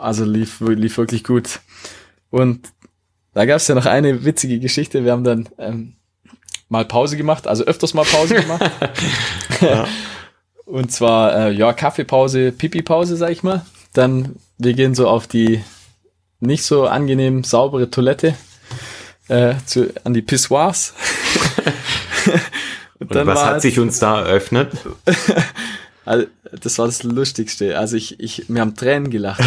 Also 0.00 0.24
lief, 0.24 0.60
lief 0.60 0.96
wirklich 0.96 1.24
gut. 1.24 1.60
Und 2.30 2.68
da 3.34 3.44
gab's 3.44 3.68
ja 3.68 3.74
noch 3.74 3.86
eine 3.86 4.24
witzige 4.24 4.58
Geschichte. 4.58 5.04
Wir 5.04 5.12
haben 5.12 5.24
dann 5.24 5.48
ähm, 5.58 5.96
mal 6.68 6.84
Pause 6.86 7.16
gemacht, 7.18 7.46
also 7.46 7.64
öfters 7.64 7.92
mal 7.92 8.04
Pause 8.04 8.36
gemacht. 8.36 8.70
ja. 9.60 9.86
Und 10.64 10.92
zwar, 10.92 11.36
äh, 11.36 11.52
ja, 11.52 11.72
Kaffeepause, 11.72 12.52
Pipi-Pause, 12.52 13.16
sag 13.16 13.30
ich 13.30 13.42
mal. 13.42 13.64
Dann, 13.92 14.36
wir 14.58 14.72
gehen 14.74 14.94
so 14.94 15.08
auf 15.08 15.26
die 15.26 15.62
nicht 16.40 16.64
so 16.64 16.86
angenehm 16.86 17.44
saubere 17.44 17.90
Toilette 17.90 18.34
äh, 19.28 19.54
zu, 19.66 19.92
an 20.04 20.14
die 20.14 20.22
Pissoirs. 20.22 20.94
und, 22.98 23.14
und 23.14 23.26
was 23.26 23.44
hat 23.44 23.62
sich 23.62 23.78
uns 23.78 23.98
da 23.98 24.20
eröffnet? 24.20 24.72
also, 26.04 26.26
das 26.52 26.78
war 26.78 26.86
das 26.86 27.02
Lustigste. 27.02 27.78
Also 27.78 27.96
ich, 27.96 28.20
ich, 28.20 28.48
wir 28.48 28.60
haben 28.60 28.74
Tränen 28.74 29.10
gelacht. 29.10 29.42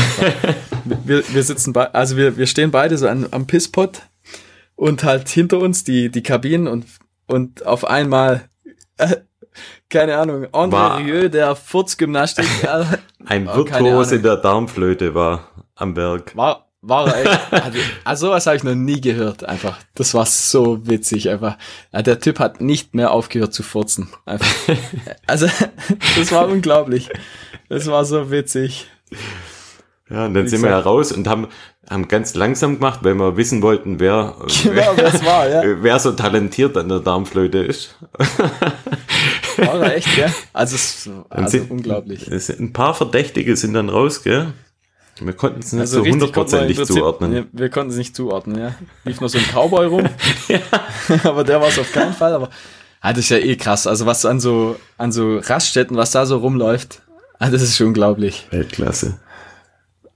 wir, 0.85 1.23
wir 1.33 1.43
sitzen 1.43 1.73
bei, 1.73 1.93
also 1.93 2.17
wir, 2.17 2.37
wir 2.37 2.47
stehen 2.47 2.71
beide 2.71 2.97
so 2.97 3.07
an, 3.07 3.27
am 3.31 3.47
Pisspot 3.47 4.01
und 4.75 5.03
halt 5.03 5.29
hinter 5.29 5.59
uns 5.59 5.83
die, 5.83 6.09
die 6.09 6.23
Kabinen 6.23 6.67
und, 6.67 6.85
und 7.27 7.65
auf 7.65 7.85
einmal, 7.85 8.49
äh, 8.97 9.17
keine 9.89 10.17
Ahnung, 10.17 10.45
André 10.47 10.71
War- 10.71 10.97
Rieu, 10.99 11.29
der 11.29 11.55
Furzgymnastik, 11.55 12.45
Ein 13.25 13.47
Oh, 13.47 13.55
Virtuos 13.57 14.11
in 14.11 14.23
der 14.23 14.37
Darmflöte 14.37 15.13
war 15.15 15.49
am 15.75 15.93
Berg. 15.93 16.35
war, 16.35 16.67
war 16.81 17.07
er 17.13 17.21
echt, 17.25 17.53
also, 17.53 17.79
also 18.05 18.27
sowas 18.27 18.45
habe 18.47 18.55
ich 18.55 18.63
noch 18.63 18.75
nie 18.75 19.01
gehört, 19.01 19.43
einfach. 19.43 19.77
Das 19.95 20.13
war 20.13 20.25
so 20.25 20.87
witzig, 20.87 21.29
einfach. 21.29 21.57
Ja, 21.91 22.01
der 22.01 22.19
Typ 22.19 22.39
hat 22.39 22.61
nicht 22.61 22.93
mehr 22.95 23.11
aufgehört 23.11 23.53
zu 23.53 23.63
furzen, 23.63 24.09
einfach. 24.25 24.47
Also, 25.27 25.47
das 26.17 26.31
war 26.31 26.47
unglaublich. 26.47 27.09
Das 27.69 27.87
war 27.87 28.05
so 28.05 28.31
witzig. 28.31 28.87
Ja, 30.09 30.25
und 30.27 30.35
dann 30.35 30.45
Wie 30.45 30.49
sind 30.49 30.61
wir 30.61 30.69
gesagt- 30.69 30.85
heraus 30.85 31.11
und 31.11 31.27
haben, 31.27 31.47
haben 31.89 32.07
ganz 32.07 32.33
langsam 32.33 32.75
gemacht, 32.75 32.99
weil 33.03 33.13
wir 33.15 33.35
wissen 33.35 33.61
wollten, 33.61 33.99
wer, 33.99 34.35
Genau, 34.63 34.93
das 34.95 35.25
war, 35.25 35.49
ja. 35.49 35.61
wer, 35.63 35.83
wer 35.83 35.99
so 35.99 36.13
talentiert 36.13 36.77
an 36.77 36.87
der 36.87 36.99
Darmflöte 37.01 37.57
ist. 37.59 37.97
War 39.57 39.95
echt, 39.95 40.17
ja. 40.17 40.27
Also, 40.53 40.75
es, 40.75 41.09
also 41.29 41.49
sind- 41.49 41.71
unglaublich. 41.71 42.27
Es 42.27 42.47
sind 42.47 42.59
ein 42.59 42.73
paar 42.73 42.93
Verdächtige 42.93 43.55
sind 43.55 43.73
dann 43.73 43.89
raus, 43.89 44.23
gell? 44.23 44.53
Wir 45.19 45.33
konnten 45.33 45.59
es 45.59 45.73
nicht 45.73 45.81
Also 45.81 46.03
so 46.03 46.09
hundertprozentig 46.09 46.83
zuordnen. 46.85 47.31
Wir, 47.31 47.47
wir 47.51 47.69
konnten 47.69 47.91
es 47.91 47.97
nicht 47.97 48.15
zuordnen, 48.15 48.59
ja. 48.59 48.75
Lief 49.03 49.19
nur 49.19 49.29
so 49.29 49.37
ein 49.37 49.45
Cowboy 49.45 49.87
rum. 49.87 50.03
aber 51.23 51.43
der 51.43 51.59
war 51.59 51.69
es 51.69 51.79
auf 51.79 51.91
keinen 51.91 52.13
Fall. 52.13 52.33
Aber 52.33 52.49
ah, 53.01 53.13
das 53.13 53.19
ist 53.19 53.29
ja 53.29 53.37
eh 53.37 53.55
krass. 53.55 53.87
Also 53.87 54.05
was 54.05 54.25
an 54.25 54.39
so, 54.39 54.75
an 54.97 55.11
so 55.11 55.37
Raststätten, 55.37 55.97
was 55.97 56.11
da 56.11 56.25
so 56.25 56.37
rumläuft, 56.37 57.01
ah, 57.39 57.49
das 57.49 57.61
ist 57.61 57.77
schon 57.77 57.87
unglaublich. 57.87 58.47
Weltklasse. 58.51 59.19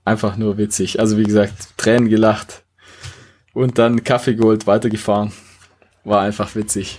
Einfach 0.04 0.36
nur 0.36 0.58
witzig. 0.58 1.00
Also 1.00 1.18
wie 1.18 1.24
gesagt, 1.24 1.54
Tränen 1.76 2.08
gelacht. 2.08 2.62
Und 3.54 3.78
dann 3.78 4.04
Kaffee 4.04 4.34
geholt, 4.34 4.66
weitergefahren. 4.66 5.32
War 6.04 6.20
einfach 6.22 6.54
witzig. 6.54 6.98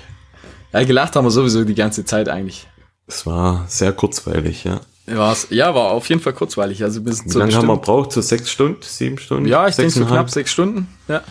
Ja, 0.73 0.83
gelacht 0.83 1.15
haben 1.15 1.25
wir 1.25 1.31
sowieso 1.31 1.63
die 1.63 1.75
ganze 1.75 2.03
Zeit 2.05 2.27
eigentlich. 2.29 2.67
Es 3.07 3.25
war 3.25 3.65
sehr 3.67 3.93
kurzweilig, 3.93 4.63
ja. 4.63 4.79
War's, 5.05 5.47
ja, 5.49 5.75
war 5.75 5.91
auf 5.91 6.07
jeden 6.09 6.21
Fall 6.21 6.33
kurzweilig. 6.33 6.81
Also 6.83 7.01
bis 7.01 7.25
Wie 7.25 7.29
zu 7.29 7.37
lange 7.39 7.53
haben 7.53 7.67
wir 7.67 7.75
bestimmt- 7.75 7.85
gebraucht? 7.85 8.11
So 8.13 8.21
sechs 8.21 8.49
Stunden, 8.49 8.81
sieben 8.81 9.17
Stunden? 9.17 9.45
Ja, 9.47 9.67
ich 9.67 9.75
denke 9.75 9.91
so 9.91 10.05
knapp 10.05 10.29
sechs 10.29 10.51
Stunden. 10.51 10.87
Ja. 11.07 11.21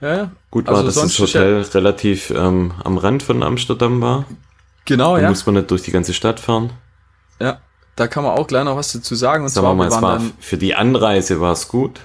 Ja. 0.00 0.30
Gut 0.50 0.66
war, 0.66 0.74
Also 0.74 0.86
dass 0.86 0.94
das 0.94 1.04
ist 1.06 1.18
ja- 1.18 1.40
Hotel 1.40 1.62
relativ 1.74 2.30
ähm, 2.30 2.72
am 2.84 2.98
Rand 2.98 3.22
von 3.22 3.42
Amsterdam 3.42 4.00
war. 4.00 4.24
Genau, 4.84 5.16
Da 5.16 5.22
ja. 5.22 5.28
muss 5.30 5.44
man 5.46 5.56
nicht 5.56 5.70
durch 5.70 5.82
die 5.82 5.90
ganze 5.90 6.14
Stadt 6.14 6.38
fahren. 6.38 6.70
Ja, 7.40 7.60
da 7.96 8.06
kann 8.06 8.22
man 8.22 8.38
auch 8.38 8.46
gleich 8.46 8.64
noch 8.64 8.76
was 8.76 8.92
dazu 8.92 9.14
sagen. 9.16 9.42
Und 9.42 9.48
Sagen 9.48 9.64
wir 9.66 9.70
zwar, 9.70 9.74
mal, 9.74 9.84
wir 9.84 9.88
es 9.88 9.94
waren 9.94 10.02
war, 10.02 10.18
dann, 10.18 10.32
für 10.38 10.56
die 10.58 10.74
Anreise 10.74 11.40
war 11.40 11.52
es 11.52 11.66
gut. 11.66 12.00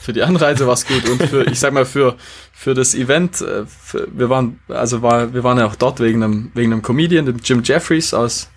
Für 0.00 0.12
die 0.12 0.22
Anreise 0.22 0.66
war 0.66 0.74
es 0.74 0.86
gut 0.86 1.08
und 1.08 1.22
für, 1.22 1.44
ich 1.46 1.58
sag 1.58 1.72
mal, 1.72 1.84
für, 1.84 2.16
für 2.52 2.74
das 2.74 2.94
Event, 2.94 3.40
äh, 3.40 3.64
für, 3.66 4.06
wir 4.12 4.28
waren, 4.30 4.60
also 4.68 5.02
war, 5.02 5.32
wir 5.34 5.42
waren 5.44 5.58
ja 5.58 5.66
auch 5.66 5.76
dort 5.76 6.00
wegen 6.00 6.22
einem, 6.22 6.50
wegen 6.54 6.72
einem 6.72 6.82
Comedian, 6.82 7.26
dem 7.26 7.38
Jim 7.42 7.62
Jeffries 7.64 8.14
aus, 8.14 8.48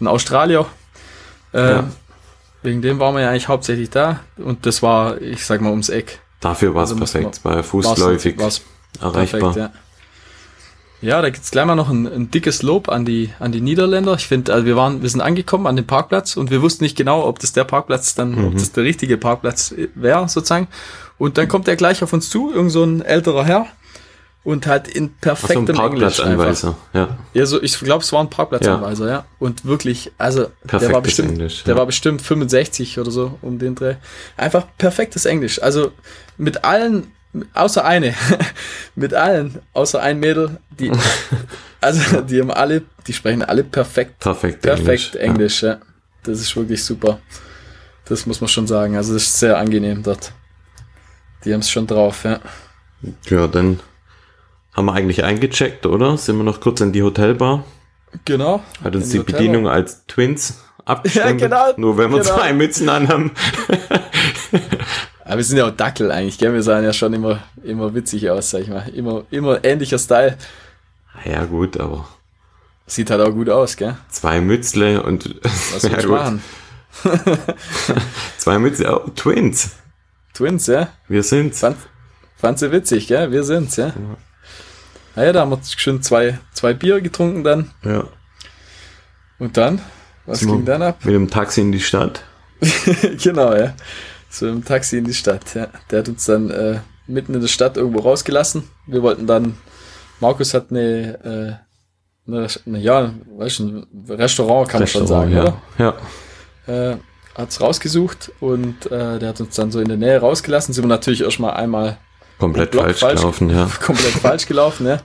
ein 0.00 0.06
Australier. 0.06 0.66
Äh, 1.52 1.70
Ja. 1.70 1.84
Wegen 2.64 2.80
dem 2.80 3.00
waren 3.00 3.14
wir 3.16 3.22
ja 3.22 3.30
eigentlich 3.30 3.48
hauptsächlich 3.48 3.90
da 3.90 4.20
und 4.36 4.66
das 4.66 4.82
war, 4.82 5.20
ich 5.20 5.44
sag 5.44 5.60
mal, 5.60 5.70
ums 5.70 5.88
Eck. 5.88 6.20
Dafür 6.38 6.74
war 6.74 6.84
es 6.84 6.90
Also 6.92 7.00
perfekt. 7.04 7.44
war 7.44 7.60
fußläufig 7.64 8.38
War's 8.38 8.62
erreichbar. 9.00 9.52
Perfekt, 9.52 9.56
ja. 9.56 9.72
Ja, 11.02 11.20
da 11.20 11.28
gibt's 11.30 11.50
gleich 11.50 11.66
mal 11.66 11.74
noch 11.74 11.90
ein, 11.90 12.06
ein 12.06 12.30
dickes 12.30 12.62
Lob 12.62 12.88
an 12.88 13.04
die, 13.04 13.30
an 13.38 13.52
die 13.52 13.60
Niederländer. 13.60 14.14
Ich 14.14 14.26
finde, 14.26 14.52
also 14.54 14.64
wir 14.64 14.76
waren, 14.76 15.02
wir 15.02 15.08
sind 15.10 15.20
angekommen 15.20 15.66
an 15.66 15.76
dem 15.76 15.86
Parkplatz 15.86 16.36
und 16.36 16.50
wir 16.50 16.62
wussten 16.62 16.84
nicht 16.84 16.96
genau, 16.96 17.26
ob 17.26 17.38
das 17.40 17.52
der 17.52 17.64
Parkplatz 17.64 18.14
dann, 18.14 18.30
Mhm. 18.36 18.46
ob 18.46 18.54
das 18.54 18.72
der 18.72 18.84
richtige 18.84 19.18
Parkplatz 19.18 19.74
wäre, 19.94 20.28
sozusagen. 20.28 20.68
Und 21.18 21.36
dann 21.38 21.48
kommt 21.48 21.68
er 21.68 21.76
gleich 21.76 22.02
auf 22.02 22.12
uns 22.12 22.30
zu, 22.30 22.52
irgend 22.52 22.72
so 22.72 22.82
ein 22.84 23.02
älterer 23.02 23.44
Herr. 23.44 23.66
Und 24.44 24.66
halt 24.66 24.88
in 24.88 24.92
Ach 24.94 24.96
so, 24.96 25.04
ein 25.04 25.14
perfektem. 25.20 25.76
Parkplatzanweiser. 25.76 26.76
Ja. 26.94 27.16
Ja, 27.32 27.46
so, 27.46 27.62
ich 27.62 27.78
glaube, 27.78 28.02
es 28.02 28.12
war 28.12 28.20
ein 28.20 28.28
Parkplatzanweiser, 28.30 29.08
ja. 29.08 29.24
Und 29.38 29.64
wirklich, 29.64 30.10
also, 30.18 30.46
der 30.64 30.72
war 30.72 30.78
Perfektes 30.80 31.02
bestimmt, 31.02 31.30
Englisch, 31.30 31.62
der 31.62 31.74
ja. 31.74 31.78
war 31.78 31.86
bestimmt 31.86 32.22
65 32.22 32.98
oder 32.98 33.12
so 33.12 33.38
um 33.40 33.60
den 33.60 33.76
Dreh. 33.76 33.94
Einfach 34.36 34.66
perfektes 34.78 35.26
Englisch. 35.26 35.62
Also, 35.62 35.92
mit 36.38 36.64
allen, 36.64 37.12
außer 37.54 37.84
eine, 37.84 38.14
mit 38.94 39.14
allen, 39.14 39.60
außer 39.72 40.00
ein 40.00 40.20
Mädel, 40.20 40.58
die, 40.70 40.90
also, 41.80 42.20
die 42.22 42.40
haben 42.40 42.50
alle, 42.50 42.82
die 43.06 43.12
sprechen 43.12 43.42
alle 43.42 43.64
perfekt, 43.64 44.18
Perfekt, 44.20 44.62
perfekt 44.62 45.16
Englisch. 45.16 45.62
Englisch, 45.62 45.62
ja. 45.62 45.78
Das 46.24 46.38
ist 46.40 46.54
wirklich 46.56 46.84
super. 46.84 47.18
Das 48.04 48.26
muss 48.26 48.40
man 48.40 48.48
schon 48.48 48.66
sagen. 48.66 48.96
Also, 48.96 49.14
das 49.14 49.24
ist 49.24 49.38
sehr 49.40 49.58
angenehm 49.58 50.02
dort. 50.02 50.32
Die 51.44 51.52
haben 51.52 51.60
es 51.60 51.70
schon 51.70 51.86
drauf, 51.86 52.24
ja. 52.24 52.40
Ja. 53.02 53.10
ja, 53.38 53.46
dann 53.48 53.80
haben 54.72 54.86
wir 54.86 54.92
eigentlich 54.94 55.24
eingecheckt, 55.24 55.86
oder? 55.86 56.16
Sind 56.16 56.36
wir 56.36 56.44
noch 56.44 56.60
kurz 56.60 56.80
in 56.80 56.92
die 56.92 57.02
Hotelbar? 57.02 57.64
Genau. 58.24 58.62
Hat 58.84 58.94
uns 58.94 59.08
die 59.10 59.18
Hotel- 59.18 59.34
Bedienung 59.34 59.66
als 59.68 60.06
Twins 60.06 60.62
abgestimmt. 60.84 61.40
genau, 61.40 61.72
Nur 61.76 61.98
wenn 61.98 62.10
wir 62.12 62.20
genau. 62.20 62.34
zwei 62.36 62.52
Mützen 62.52 62.88
anhaben. 62.88 63.32
Aber 65.32 65.38
wir 65.38 65.44
sind 65.44 65.56
ja 65.56 65.66
auch 65.66 65.74
Dackel 65.74 66.12
eigentlich, 66.12 66.36
gell? 66.36 66.52
Wir 66.52 66.62
sahen 66.62 66.84
ja 66.84 66.92
schon 66.92 67.14
immer, 67.14 67.42
immer 67.62 67.94
witzig 67.94 68.28
aus, 68.28 68.50
sag 68.50 68.60
ich 68.60 68.68
mal. 68.68 68.86
Immer, 68.90 69.24
immer 69.30 69.64
ähnlicher 69.64 69.98
Style. 69.98 70.36
Ja 71.24 71.46
gut, 71.46 71.80
aber 71.80 72.06
Sieht 72.86 73.10
halt 73.10 73.22
auch 73.22 73.30
gut 73.30 73.48
aus, 73.48 73.78
gell? 73.78 73.96
zwei 74.10 74.42
Mützle 74.42 75.02
und 75.02 75.36
Was 75.42 75.82
ja, 75.90 76.02
gut. 76.02 76.10
machen? 76.10 76.42
zwei 78.36 78.58
Mützle, 78.58 78.94
oh, 78.94 79.08
Twins. 79.16 79.70
Twins, 80.34 80.66
ja? 80.66 80.88
Wir 81.08 81.22
sind's. 81.22 81.60
Fand, 81.60 81.78
fand 82.36 82.58
sie 82.58 82.70
witzig, 82.70 83.06
gell? 83.06 83.32
Wir 83.32 83.42
sind's, 83.42 83.76
ja? 83.76 83.94
Naja, 85.16 85.32
da 85.32 85.40
haben 85.40 85.50
wir 85.52 85.60
schon 85.78 86.02
zwei, 86.02 86.40
zwei 86.52 86.74
Bier 86.74 87.00
getrunken 87.00 87.42
dann. 87.42 87.70
Ja. 87.82 88.04
Und 89.38 89.56
dann? 89.56 89.80
Was 90.26 90.42
wir 90.42 90.52
ging 90.52 90.66
dann 90.66 90.82
ab? 90.82 91.06
Mit 91.06 91.14
dem 91.14 91.30
Taxi 91.30 91.62
in 91.62 91.72
die 91.72 91.80
Stadt. 91.80 92.22
genau, 93.22 93.54
ja. 93.54 93.72
So 94.32 94.48
im 94.48 94.64
Taxi 94.64 94.96
in 94.96 95.04
die 95.04 95.12
Stadt, 95.12 95.54
ja. 95.54 95.68
Der 95.90 95.98
hat 95.98 96.08
uns 96.08 96.24
dann 96.24 96.48
äh, 96.50 96.80
mitten 97.06 97.34
in 97.34 97.42
der 97.42 97.48
Stadt 97.48 97.76
irgendwo 97.76 98.00
rausgelassen. 98.00 98.64
Wir 98.86 99.02
wollten 99.02 99.26
dann, 99.26 99.58
Markus 100.20 100.54
hat 100.54 100.70
eine, 100.70 101.60
äh, 102.26 102.30
eine, 102.30 102.46
eine 102.64 102.78
ja, 102.78 103.12
weißt 103.36 103.58
du, 103.58 103.64
ein 103.64 103.86
Restaurant 104.08 104.70
kann 104.70 104.80
man 104.80 104.88
schon 104.88 105.06
sagen, 105.06 105.32
ja. 105.32 105.42
oder? 105.42 105.62
Ja. 106.66 106.92
äh, 106.92 106.96
hat's 107.34 107.60
rausgesucht 107.60 108.32
und 108.40 108.86
äh, 108.86 109.18
der 109.18 109.28
hat 109.28 109.40
uns 109.42 109.54
dann 109.54 109.70
so 109.70 109.80
in 109.80 109.88
der 109.88 109.98
Nähe 109.98 110.18
rausgelassen. 110.18 110.72
Sind 110.72 110.84
wir 110.84 110.88
natürlich 110.88 111.20
erstmal 111.20 111.52
einmal 111.52 111.98
Komplett 112.38 112.74
falsch, 112.74 113.00
falsch. 113.00 113.20
gelaufen, 113.20 113.50
ja. 113.50 113.70
komplett 113.84 114.12
falsch 114.12 114.46
gelaufen, 114.46 114.86
ja. 114.86 115.00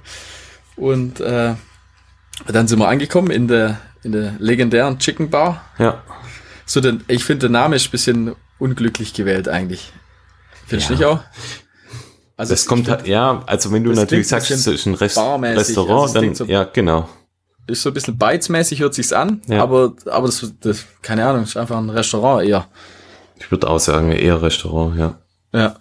Und 0.77 1.19
äh, 1.19 1.55
dann 2.47 2.67
sind 2.69 2.79
wir 2.79 2.87
angekommen 2.87 3.31
in 3.31 3.49
der, 3.49 3.77
in 4.03 4.13
der 4.13 4.35
legendären 4.39 4.99
Chicken 4.99 5.29
Bar. 5.29 5.65
Ja. 5.79 6.01
So, 6.65 6.79
denn 6.79 7.03
ich 7.09 7.25
finde, 7.25 7.41
der 7.41 7.49
Name 7.49 7.75
ist 7.75 7.87
ein 7.87 7.91
bisschen 7.91 8.35
unglücklich 8.59 9.13
gewählt 9.13 9.47
eigentlich. 9.47 9.91
Findest 10.67 10.89
du 10.89 10.93
Ja. 10.95 10.99
nicht 10.99 11.05
auch? 11.07 11.23
Also 12.35 12.53
Das 12.53 12.61
ich 12.63 12.67
kommt 12.67 12.87
halt, 12.89 13.07
ja, 13.07 13.41
also 13.47 13.71
wenn 13.71 13.83
du 13.83 13.91
natürlich 13.93 14.27
sagst, 14.27 14.51
es 14.51 14.67
ist 14.67 14.85
ein 14.85 14.93
Rest 14.93 15.15
barmäßig, 15.15 15.57
Restaurant, 15.69 16.01
also 16.15 16.19
es 16.19 16.23
dann, 16.25 16.35
so- 16.35 16.45
ja, 16.45 16.65
genau. 16.65 17.09
ist 17.65 17.81
so 17.81 17.89
ein 17.89 17.93
bisschen 17.95 18.17
beizmäßig, 18.17 18.79
hört 18.81 18.93
sich's 18.93 19.11
an, 19.11 19.41
Ja. 19.47 19.63
aber, 19.63 19.93
aber 20.05 20.27
das, 20.27 20.53
das, 20.61 20.85
keine 21.01 21.25
Ahnung, 21.25 21.43
ist 21.43 21.57
einfach 21.57 21.77
ein 21.77 21.89
Restaurant 21.89 22.47
eher. 22.47 22.67
Ich 23.39 23.49
würde 23.49 23.67
auch 23.69 23.79
sagen, 23.79 24.11
eher 24.11 24.41
Restaurant, 24.41 24.97
ja. 24.97 25.15
Ja. 25.53 25.75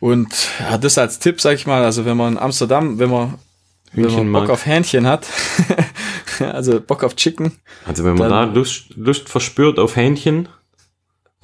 Und 0.00 0.28
ja, 0.60 0.76
das 0.78 0.98
als 0.98 1.18
Tipp, 1.18 1.40
sag 1.40 1.54
ich 1.54 1.66
mal, 1.66 1.82
also 1.84 2.04
wenn 2.04 2.16
man 2.16 2.34
in 2.34 2.38
Amsterdam, 2.38 2.98
wenn 2.98 3.10
man, 3.10 3.34
wenn 3.92 4.04
man 4.12 4.32
Bock 4.32 4.42
mag. 4.42 4.50
auf 4.50 4.66
Hähnchen 4.66 5.06
hat, 5.06 5.26
also 6.40 6.80
Bock 6.80 7.02
auf 7.04 7.16
Chicken, 7.16 7.52
Also 7.86 8.04
wenn 8.04 8.14
man 8.16 8.28
da 8.28 8.44
Lust, 8.44 8.90
Lust 8.96 9.28
verspürt 9.28 9.78
auf 9.78 9.96
Hähnchen, 9.96 10.48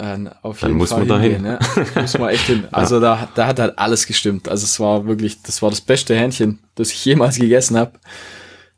dann 0.03 0.27
auf 0.41 0.59
Dann 0.59 0.69
jeden 0.69 0.77
muss 0.79 0.89
Fall 0.89 0.99
man 0.99 1.07
da 1.07 1.19
hingehen. 1.19 1.45
Ja. 1.45 1.59
Muss 2.01 2.17
man 2.17 2.29
echt 2.29 2.45
hin. 2.45 2.63
Also 2.71 2.99
da, 2.99 3.27
da 3.35 3.47
hat 3.47 3.59
halt 3.59 3.77
alles 3.77 4.07
gestimmt. 4.07 4.49
Also 4.49 4.65
es 4.65 4.79
war 4.79 5.05
wirklich, 5.05 5.41
das 5.43 5.61
war 5.61 5.69
das 5.69 5.81
beste 5.81 6.15
Hähnchen, 6.15 6.59
das 6.75 6.91
ich 6.91 7.03
jemals 7.05 7.37
gegessen 7.37 7.77
habe. 7.77 7.93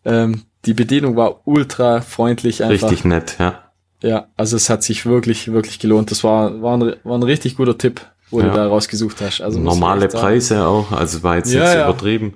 Ähm, 0.06 0.44
die 0.66 0.74
Bedienung 0.74 1.16
war 1.16 1.46
ultra 1.48 2.02
freundlich 2.02 2.64
einfach. 2.64 2.90
richtig 2.90 3.06
nett, 3.06 3.36
ja. 3.40 3.60
Ja, 4.02 4.28
also 4.36 4.58
es 4.58 4.70
hat 4.70 4.84
sich 4.84 5.06
wirklich, 5.06 5.52
wirklich 5.54 5.80
gelohnt. 5.80 6.12
Das 6.12 6.24
war, 6.26 6.62
war, 6.62 6.78
ein, 6.78 6.96
war 7.06 7.18
ein 7.18 7.24
richtig 7.24 7.56
guter 7.56 7.78
Tipp, 7.78 8.02
wo 8.32 8.42
Ja. 8.42 8.50
du 8.50 8.54
da 8.56 8.68
rausgesucht 8.68 9.22
hast. 9.22 9.40
Also 9.42 9.60
Normale 9.60 10.10
Preise 10.10 10.66
auch, 10.68 10.92
also 10.92 11.24
war 11.24 11.38
jetzt 11.38 11.54
Ja, 11.54 11.64
nicht 11.64 11.74
ja. 11.76 11.84
übertrieben. 11.90 12.34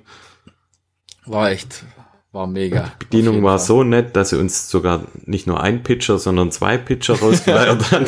War 1.26 1.50
echt, 1.50 1.84
war 2.32 2.46
mega. 2.46 2.92
Die 3.00 3.04
Bedienung 3.06 3.42
war 3.42 3.58
Fall. 3.58 3.66
so 3.66 3.82
nett, 3.84 4.14
dass 4.16 4.30
sie 4.30 4.36
uns 4.38 4.68
sogar 4.70 5.02
nicht 5.24 5.46
nur 5.46 5.60
ein 5.62 5.82
Pitcher, 5.82 6.18
sondern 6.18 6.50
zwei 6.50 6.76
Pitcher 6.78 7.14
rausgeleiert 7.20 7.90
hat. 7.90 8.06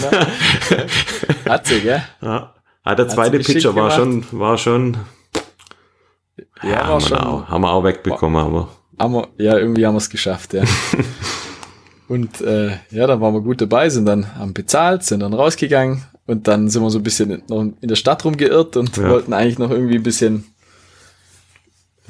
Hat 1.49 1.67
sie, 1.67 1.81
gell? 1.81 2.03
ja. 2.21 2.55
Ah, 2.83 2.95
der 2.95 3.09
sie 3.09 3.15
zweite 3.17 3.39
Pitcher 3.41 3.75
war 3.75 3.91
gemacht. 3.91 3.97
schon, 4.31 4.39
war 4.41 4.59
schon, 4.59 4.97
Ja, 6.63 6.71
war 6.71 6.87
haben, 6.87 7.01
schon. 7.03 7.11
wir 7.11 7.27
auch, 7.27 7.49
haben 7.49 7.63
wir 7.63 7.71
auch 7.73 7.85
wegbekommen, 7.85 8.43
aber 8.43 8.69
Haben 8.99 9.15
wir, 9.15 9.29
ja, 9.39 9.59
irgendwie 9.59 9.85
haben 9.87 9.95
wir 9.95 9.99
es 9.99 10.09
geschafft, 10.11 10.55
ja. 10.55 10.63
Und 12.09 12.41
äh, 12.41 12.71
ja, 12.91 13.07
dann 13.07 13.21
waren 13.21 13.35
wir 13.35 13.41
gut 13.41 13.61
dabei, 13.61 13.89
sind 13.89 14.07
dann 14.07 14.35
haben 14.37 14.53
bezahlt, 14.53 15.05
sind 15.05 15.21
dann 15.21 15.33
rausgegangen 15.33 16.03
Und 16.27 16.49
dann 16.49 16.69
sind 16.69 16.83
wir 16.83 16.91
so 16.91 16.99
ein 16.99 17.05
bisschen 17.05 17.43
noch 17.49 17.61
in 17.61 17.77
der 17.89 17.95
Stadt 17.97 18.25
rumgeirrt 18.25 18.77
und 18.77 18.97
Ja. 18.97 19.11
wollten 19.11 19.33
eigentlich 19.33 19.59
noch 19.59 19.71
irgendwie 19.71 19.95
ein 19.97 20.03
bisschen, 20.03 20.45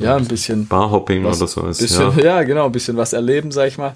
ja, 0.00 0.16
ein 0.16 0.26
bisschen 0.26 0.66
Barhopping 0.66 1.24
was, 1.24 1.38
oder 1.38 1.48
sowas. 1.48 1.78
bisschen, 1.78 2.18
ja. 2.18 2.24
ja. 2.24 2.42
genau, 2.42 2.66
ein 2.66 2.72
bisschen 2.72 2.96
was 2.96 3.12
erleben, 3.12 3.50
sag 3.50 3.68
ich 3.68 3.78
mal. 3.78 3.94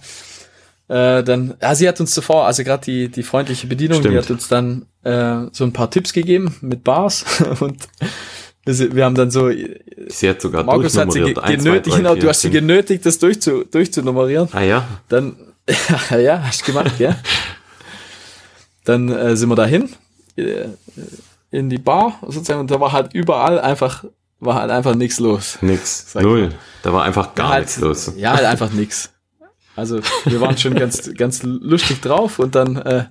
Äh, 0.89 1.23
dann, 1.23 1.55
ja, 1.63 1.75
sie 1.75 1.89
hat 1.89 1.99
uns 2.01 2.13
zuvor, 2.13 2.45
also 2.45 2.63
gerade 2.63 2.85
die, 2.85 3.09
die 3.09 3.23
freundliche 3.23 3.67
Bedienung, 3.67 4.03
die 4.03 4.09
Stimmt. 4.09 4.25
hat 4.25 4.31
uns 4.31 4.49
dann 4.49 4.87
äh, 5.03 5.49
so 5.53 5.65
ein 5.65 5.73
paar 5.73 5.91
Tipps 5.91 6.13
gegeben 6.13 6.55
mit 6.61 6.85
Bars 6.85 7.25
und 7.61 7.89
wir, 8.67 9.05
haben 9.05 9.15
dann 9.15 9.31
so, 9.31 9.51
Sie 9.51 10.29
hat 10.29 10.41
sogar 10.41 10.65
Markus 10.65 10.97
hat 10.97 11.13
sie 11.13 11.21
ge 11.21 11.35
durchnummeriert. 11.35 11.39
Eins, 11.39 11.63
zwei, 11.63 11.71
genötigt, 11.71 11.95
drei, 11.95 11.99
genau, 11.99 12.13
vier, 12.13 12.23
du 12.23 12.29
hast 12.29 12.41
sie 12.41 12.51
genötigt, 12.51 13.07
das 13.07 13.19
durchzu, 13.19 13.65
durchzunummerieren. 13.65 14.49
Ah 14.53 14.63
ja, 14.63 14.87
Dann, 15.09 15.37
ja, 16.11 16.43
hast 16.43 16.63
du 16.63 16.73
gemacht, 16.73 16.99
ja. 16.99 17.17
Dann 18.85 19.11
äh, 19.11 19.37
sind 19.37 19.49
wir 19.49 19.57
dahin 19.57 19.91
äh, 20.37 20.69
in 21.51 21.71
die 21.71 21.79
Bar 21.79 22.19
sozusagen 22.23 22.61
und 22.61 22.71
da 22.71 22.81
war 22.81 22.93
halt 22.93 23.15
überall 23.15 23.61
einfach, 23.61 24.05
war 24.45 24.57
halt 24.57 24.71
einfach 24.71 24.95
nichts 24.95 25.19
los. 25.21 25.59
nix. 25.61 26.15
Null. 26.21 26.51
Da 26.83 26.93
war 26.93 27.05
einfach 27.05 27.35
gar 27.35 27.51
halt, 27.51 27.65
nichts 27.65 27.79
los. 27.79 28.13
Ja, 28.17 28.35
halt 28.35 28.45
einfach 28.45 28.71
nix. 28.71 29.11
Also 29.77 30.01
wir 30.25 30.41
waren 30.41 30.57
schon 30.57 30.75
ganz, 30.75 31.13
ganz 31.17 31.43
lustig 31.43 32.01
drauf 32.01 32.39
und 32.39 32.55
dann 32.55 32.77
äh, 32.77 33.07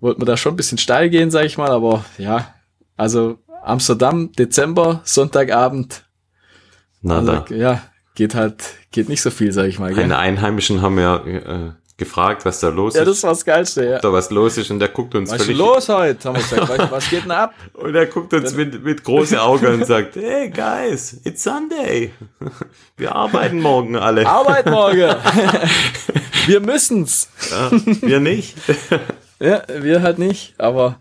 wollten 0.00 0.20
wir 0.20 0.26
da 0.26 0.36
schon 0.36 0.54
ein 0.54 0.56
bisschen 0.56 0.78
steil 0.78 1.10
gehen, 1.10 1.30
sag 1.30 1.44
ich 1.44 1.58
mal, 1.58 1.70
aber 1.70 2.04
ja, 2.18 2.54
also 2.96 3.38
Amsterdam, 3.62 4.32
Dezember, 4.32 5.00
Sonntagabend, 5.04 6.04
Nada. 7.00 7.40
also, 7.40 7.54
ja, 7.54 7.82
geht 8.14 8.34
halt, 8.34 8.62
geht 8.90 9.08
nicht 9.08 9.22
so 9.22 9.30
viel, 9.30 9.52
sag 9.52 9.66
ich 9.66 9.78
mal. 9.78 9.92
Gell? 9.94 10.04
Eine 10.04 10.18
Einheimischen 10.18 10.82
haben 10.82 10.98
ja 10.98 11.16
äh, 11.16 11.72
gefragt, 12.04 12.44
was 12.44 12.60
da 12.60 12.68
los 12.68 12.94
Ja, 12.94 13.04
das 13.04 13.18
ist. 13.18 13.22
war 13.22 13.30
das 13.30 13.44
Geilste, 13.44 13.84
ja. 13.84 13.98
Da 13.98 14.12
was 14.12 14.30
los 14.30 14.56
ist 14.58 14.70
und 14.70 14.78
der 14.80 14.88
guckt 14.88 15.14
uns 15.14 15.30
Was 15.30 15.38
ist 15.38 15.44
völlig 15.46 15.58
los 15.58 15.88
heute? 15.88 16.28
Haben 16.28 16.36
wir 16.36 16.42
gesagt, 16.42 16.68
was, 16.78 16.90
was 16.90 17.10
geht 17.10 17.24
denn 17.24 17.30
ab? 17.30 17.54
und 17.74 17.94
er 17.94 18.06
guckt 18.06 18.32
uns 18.34 18.54
mit, 18.54 18.82
mit 18.84 19.02
großen 19.04 19.38
Augen 19.38 19.66
und 19.66 19.86
sagt, 19.86 20.16
hey 20.16 20.50
guys, 20.50 21.20
it's 21.24 21.42
Sunday. 21.42 22.12
Wir 22.96 23.14
arbeiten 23.14 23.60
morgen 23.60 23.96
alle. 23.96 24.26
Arbeit 24.26 24.66
morgen! 24.66 25.16
wir 26.46 26.60
müssen's! 26.60 27.28
Ja, 27.50 27.70
wir 28.02 28.20
nicht. 28.20 28.54
Ja, 29.40 29.62
wir 29.68 30.02
halt 30.02 30.18
nicht, 30.18 30.54
aber 30.58 31.00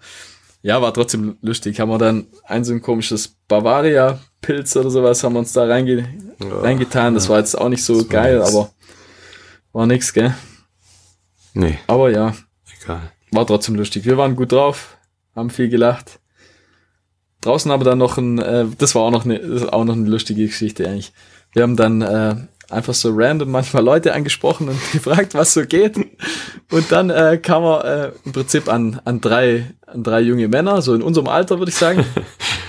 ja, 0.64 0.82
war 0.82 0.94
trotzdem 0.94 1.38
lustig. 1.42 1.80
Haben 1.80 1.90
wir 1.92 1.98
dann 2.00 2.28
ein 2.46 2.64
so 2.64 2.74
ein 2.74 2.82
komisches 2.82 3.36
Bavaria-Pilz 3.48 4.76
oder 4.78 4.90
sowas, 4.90 5.24
haben 5.24 5.34
wir 5.34 5.40
uns 5.40 5.54
da 5.54 5.66
reinge 5.66 6.08
reingetan. 6.40 7.14
Das 7.14 7.30
war 7.30 7.38
jetzt 7.40 7.56
auch 7.58 7.70
nicht 7.70 7.84
so 7.84 7.98
Das 8.00 8.10
geil, 8.10 8.40
nix. 8.40 8.50
aber 8.50 8.72
war 9.74 9.86
nix, 9.86 10.12
gell? 10.14 10.34
Nee, 11.54 11.80
Aber 11.88 12.10
ja, 12.12 12.34
egal. 12.82 13.12
war 13.32 13.46
trotzdem 13.48 13.76
lustig. 13.76 14.06
Wir 14.06 14.18
waren 14.18 14.36
gut 14.36 14.52
drauf, 14.52 14.98
haben 15.36 15.50
viel 15.50 15.70
gelacht. 15.70 16.20
Draußen 17.42 17.72
aber 17.72 17.84
dann 17.84 17.98
noch 17.98 18.18
ein, 18.18 18.38
äh, 18.40 18.66
das 18.78 18.94
war 18.96 19.02
auch 19.04 19.12
noch 19.12 19.26
eine, 19.26 19.40
das 19.40 19.64
ist 19.64 19.74
auch 19.74 19.84
noch 19.84 19.96
eine 19.96 20.08
lustige 20.10 20.46
Geschichte 20.46 20.88
eigentlich. 20.88 21.12
Wir 21.54 21.64
haben 21.64 21.76
dann 21.76 22.02
äh, 22.02 22.36
einfach 22.70 22.94
so 22.94 23.12
random 23.14 23.52
manchmal 23.52 23.84
Leute 23.84 24.14
angesprochen 24.14 24.70
und 24.70 24.80
gefragt, 24.92 25.34
was 25.34 25.54
so 25.54 25.66
geht. 25.66 25.98
Und 26.72 26.92
dann 26.92 27.10
äh, 27.10 27.38
kam 27.42 27.64
er 27.64 27.86
äh, 27.86 28.12
im 28.26 28.32
Prinzip 28.32 28.70
an, 28.72 29.02
an 29.06 29.20
drei, 29.22 29.66
an 29.88 30.04
drei 30.04 30.22
junge 30.22 30.48
Männer, 30.48 30.82
so 30.82 30.94
in 30.94 31.02
unserem 31.02 31.28
Alter, 31.28 31.60
würde 31.60 31.72
ich 31.72 31.76
sagen. 31.78 32.06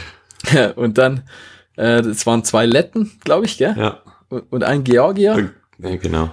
und 0.76 0.98
dann, 0.98 1.22
äh, 1.76 2.02
das 2.02 2.26
waren 2.26 2.42
zwei 2.44 2.66
Letten, 2.66 3.12
glaube 3.22 3.46
ich, 3.46 3.58
gell? 3.58 3.74
Ja, 3.78 4.00
Und, 4.28 4.50
und 4.50 4.64
ein 4.64 4.82
Georgier. 4.84 5.50
ja 5.78 5.96
genau. 5.96 6.30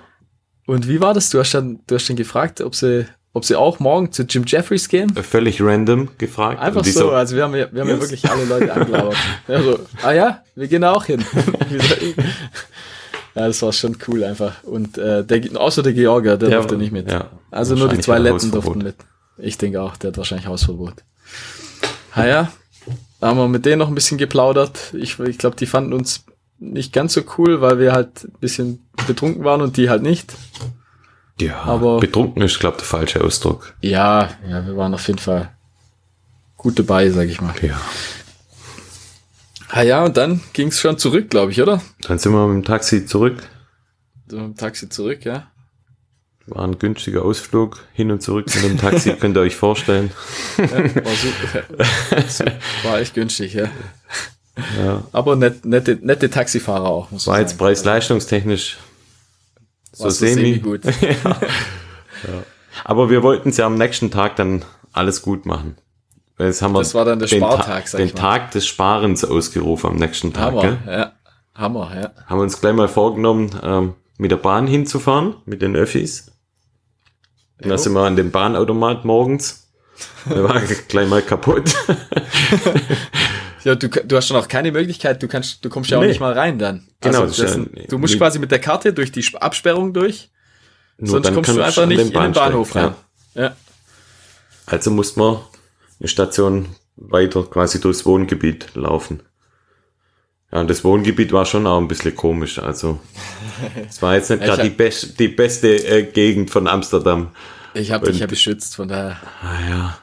Und 0.69 0.87
wie 0.87 1.01
war 1.01 1.13
das? 1.13 1.29
Du 1.29 1.39
hast 1.39 1.53
dann, 1.53 1.79
du 1.87 1.95
hast 1.95 2.07
dann 2.09 2.15
gefragt, 2.15 2.61
ob 2.61 2.75
sie, 2.75 3.05
ob 3.33 3.43
sie 3.45 3.55
auch 3.55 3.79
morgen 3.79 4.11
zu 4.11 4.23
Jim 4.23 4.43
Jeffries 4.45 4.87
gehen. 4.87 5.13
Völlig 5.15 5.61
random 5.61 6.09
gefragt. 6.17 6.59
Einfach 6.61 6.81
die 6.83 6.91
so, 6.91 7.11
also 7.11 7.35
wir 7.35 7.43
haben, 7.43 7.55
ja- 7.55 7.67
wir 7.71 7.81
haben 7.81 7.89
ja 7.89 7.95
Yes. 7.95 8.03
wirklich 8.03 8.29
alle 8.29 8.45
Leute 8.45 8.73
angelabert. 8.73 9.15
ja, 9.47 9.61
so, 9.67 9.79
ah 10.03 10.11
ja, 10.11 10.43
wir 10.55 10.67
gehen 10.67 10.83
auch 10.83 11.05
hin. 11.05 11.23
Ja, 13.35 13.47
das 13.47 13.61
war 13.61 13.71
schon 13.71 13.95
cool 14.07 14.23
einfach. 14.23 14.63
Und 14.63 14.97
äh, 14.97 15.23
der, 15.23 15.41
außer 15.61 15.83
der 15.83 15.93
Georgier, 15.93 16.35
der 16.35 16.49
Ja, 16.49 16.55
durfte 16.57 16.75
nicht 16.77 16.91
mit. 16.91 17.09
ja. 17.09 17.29
also 17.51 17.75
nur 17.75 17.87
die 17.87 17.99
zwei 17.99 18.17
Letten 18.17 18.51
durften 18.51 18.79
mit. 18.79 18.95
Ich 19.37 19.57
denke 19.57 19.81
auch, 19.81 19.95
der 19.97 20.09
hat 20.09 20.17
wahrscheinlich 20.17 20.47
Hausverbot. 20.47 20.95
Ah 22.13 22.25
ja, 22.25 22.51
da 23.21 23.27
haben 23.27 23.37
wir 23.37 23.47
mit 23.47 23.65
denen 23.65 23.79
noch 23.79 23.87
ein 23.87 23.95
bisschen 23.95 24.17
geplaudert. 24.17 24.93
Ich, 24.93 25.19
ich 25.19 25.37
glaube, 25.37 25.55
die 25.55 25.67
fanden 25.67 25.93
uns 25.93 26.23
nicht 26.59 26.93
ganz 26.93 27.13
so 27.13 27.21
cool, 27.37 27.61
weil 27.61 27.79
wir 27.79 27.91
halt 27.93 28.25
ein 28.25 28.39
bisschen 28.39 28.87
betrunken 29.07 29.43
waren 29.43 29.61
und 29.61 29.77
die 29.77 29.89
halt 29.89 30.01
nicht. 30.03 30.33
Ja, 31.39 31.61
aber- 31.61 31.99
betrunken 31.99 32.41
ist, 32.41 32.59
glaube 32.59 32.77
der 32.77 32.85
falsche 32.85 33.23
Ausdruck. 33.23 33.73
Ja, 33.81 34.29
ja, 34.47 34.65
wir 34.65 34.75
waren 34.75 34.93
auf 34.93 35.07
jeden 35.07 35.19
Fall 35.19 35.51
gut 36.57 36.77
dabei, 36.77 37.09
sag 37.09 37.29
ich 37.29 37.39
mal. 37.41 37.53
Ja. 37.61 37.79
Ah 39.69 39.83
ja, 39.83 40.03
und 40.03 40.17
dann 40.17 40.41
ging's 40.53 40.79
schon 40.79 40.97
zurück, 40.97 41.29
glaube 41.29 41.51
ich, 41.51 41.61
oder? 41.61 41.81
Dann 42.01 42.17
sind 42.17 42.33
wir 42.33 42.47
mit 42.47 42.63
dem 42.63 42.67
Taxi 42.67 43.05
zurück. 43.05 43.37
So 44.27 44.37
im 44.37 44.55
Taxi 44.55 44.89
zurück, 44.89 45.25
ja. 45.25 45.47
War 46.47 46.63
ein 46.65 46.79
günstiger 46.79 47.23
Ausflug 47.23 47.85
hin 47.93 48.11
und 48.11 48.21
zurück 48.23 48.47
mit 48.47 48.63
dem 48.63 48.77
Taxi, 48.79 49.13
könnt 49.13 49.37
ihr 49.37 49.41
euch 49.41 49.55
vorstellen. 49.55 50.09
ja 50.57 50.71
war 50.71 51.13
super. 51.13 52.53
war 52.83 52.99
echt 52.99 53.13
günstig, 53.13 53.53
ja. 53.53 53.69
Ja. 54.83 55.03
Aber 55.11 55.35
net, 55.35 55.65
nette, 55.65 55.97
nette 56.01 56.29
Taxifahrer 56.29 56.87
auch, 56.89 57.11
muss 57.11 57.27
War 57.27 57.39
jetzt 57.39 57.57
preis-leistungstechnisch 57.57 58.77
so 59.91 60.03
War's 60.05 60.19
so 60.19 60.25
semi. 60.25 60.35
semi-gut. 60.53 60.81
Aber 62.83 63.09
wir 63.09 63.23
wollten 63.23 63.49
es 63.49 63.57
ja 63.57 63.65
am 63.65 63.75
nächsten 63.75 64.11
Tag 64.11 64.35
dann 64.35 64.63
alles 64.93 65.21
gut 65.21 65.45
machen. 65.45 65.75
Jetzt 66.37 66.61
haben 66.61 66.73
wir 66.73 66.79
Das 66.79 66.93
war 66.95 67.03
dann 67.05 67.19
der 67.19 67.27
den, 67.27 67.41
Ta- 67.41 67.51
Spartag, 67.53 67.87
sag 67.87 67.97
den. 67.99 68.15
Tag 68.15 68.51
des 68.51 68.65
Sparens 68.67 69.25
ausgerufen 69.25 69.89
am 69.89 69.95
nächsten 69.97 70.31
Tag. 70.31 70.53
Hammer, 70.53 70.61
Gell? 70.61 70.77
ja. 70.87 71.11
Hammer, 71.55 71.91
ja. 71.95 72.11
Haben 72.27 72.39
wir 72.39 72.43
uns 72.43 72.61
gleich 72.61 72.73
mal 72.73 72.87
vorgenommen, 72.87 73.49
ähm, 73.61 73.95
mit 74.17 74.31
der 74.31 74.37
Bahn 74.37 74.65
hinzufahren, 74.67 75.35
mit 75.45 75.61
den 75.61 75.75
Öffis. 75.75 76.31
Und 77.61 77.69
Jo. 77.71 77.77
sind 77.77 77.93
wir 77.93 78.03
an 78.05 78.15
dem 78.15 78.31
Bahnautomat 78.31 79.03
morgens. 79.03 79.67
Der 80.29 80.43
war 80.45 80.61
gleich 80.87 81.09
mal 81.09 81.21
kaputt. 81.21 81.73
Ja, 83.63 83.75
du, 83.75 83.87
du 83.89 84.15
hast 84.15 84.27
schon 84.27 84.37
auch 84.37 84.47
keine 84.47 84.71
Möglichkeit, 84.71 85.21
du 85.21 85.27
kannst, 85.27 85.63
du 85.65 85.69
kommst 85.69 85.89
ja 85.89 85.97
auch 85.97 86.01
Nee. 86.01 86.07
nicht 86.09 86.19
mal 86.19 86.33
rein 86.33 86.57
dann. 86.59 86.87
Genau, 87.01 87.21
Also 87.21 87.43
das 87.43 87.55
ja- 87.57 87.65
du 87.89 87.97
musst 87.97 88.17
quasi 88.17 88.39
mit 88.39 88.51
der 88.51 88.59
Karte 88.59 88.93
durch 88.93 89.11
die 89.11 89.19
Sp- 89.23 89.37
Absperrung 89.41 89.93
durch, 89.93 90.29
Nur 90.97 91.09
sonst 91.11 91.33
kommst 91.33 91.49
du 91.55 91.61
einfach 91.61 91.85
nicht 91.85 91.99
den 91.99 92.07
in 92.11 92.13
den 92.21 92.31
Bahnhof 92.33 92.73
ja. 92.75 92.81
rein. 92.85 92.95
Ja. 93.35 93.55
Also 94.65 94.91
mussten 94.91 95.19
wir 95.21 95.45
eine 95.99 96.07
Station 96.07 96.67
weiter 96.95 97.43
quasi 97.43 97.79
durchs 97.81 98.05
Wohngebiet 98.05 98.67
laufen. 98.75 99.21
Ja, 100.51 100.61
und 100.61 100.69
das 100.69 100.83
Wohngebiet 100.83 101.31
war 101.31 101.45
schon 101.45 101.67
auch 101.67 101.77
ein 101.79 101.87
bisschen 101.87 102.15
komisch. 102.15 102.59
Also 102.59 102.99
es 103.89 104.01
war 104.01 104.15
jetzt 104.15 104.29
nicht 104.29 104.41
Ich 104.41 104.45
gerade 104.47 104.63
die, 104.63 104.69
best, 104.69 105.19
die 105.19 105.27
beste 105.27 105.67
äh, 105.87 106.03
Gegend 106.03 106.49
von 106.49 106.67
Amsterdam. 106.67 107.31
Ich 107.73 107.91
habe 107.91 108.07
dich 108.11 108.19
ja 108.19 108.25
beschützt, 108.27 108.75
von 108.75 108.87
daher. 108.87 109.17
Ah 109.43 109.69
ja, 109.69 109.97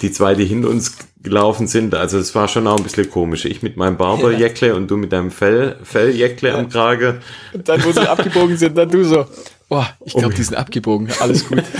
die 0.00 0.12
zwei, 0.12 0.34
die 0.34 0.44
hinter 0.44 0.68
uns 0.68 0.96
gelaufen 1.22 1.66
sind, 1.66 1.94
also 1.94 2.18
es 2.18 2.34
war 2.34 2.48
schon 2.48 2.66
auch 2.66 2.76
ein 2.78 2.82
bisschen 2.82 3.10
komisch. 3.10 3.44
Ich 3.44 3.62
mit 3.62 3.76
meinem 3.76 3.96
Barberjäckle 3.96 4.74
und 4.74 4.90
du 4.90 4.96
mit 4.96 5.12
deinem 5.12 5.30
Fell, 5.30 5.76
Felljäckle 5.82 6.54
am 6.54 6.68
Krage. 6.68 7.20
Und 7.52 7.68
dann, 7.68 7.82
wo 7.84 7.92
sie 7.92 8.08
abgebogen 8.08 8.56
sind, 8.56 8.76
dann 8.76 8.88
du 8.90 9.04
so, 9.04 9.26
oh, 9.68 9.84
ich 10.04 10.12
glaube, 10.14 10.34
Oh. 10.34 10.36
die 10.36 10.42
sind 10.42 10.56
abgebogen, 10.56 11.08
alles 11.20 11.46
gut. 11.48 11.62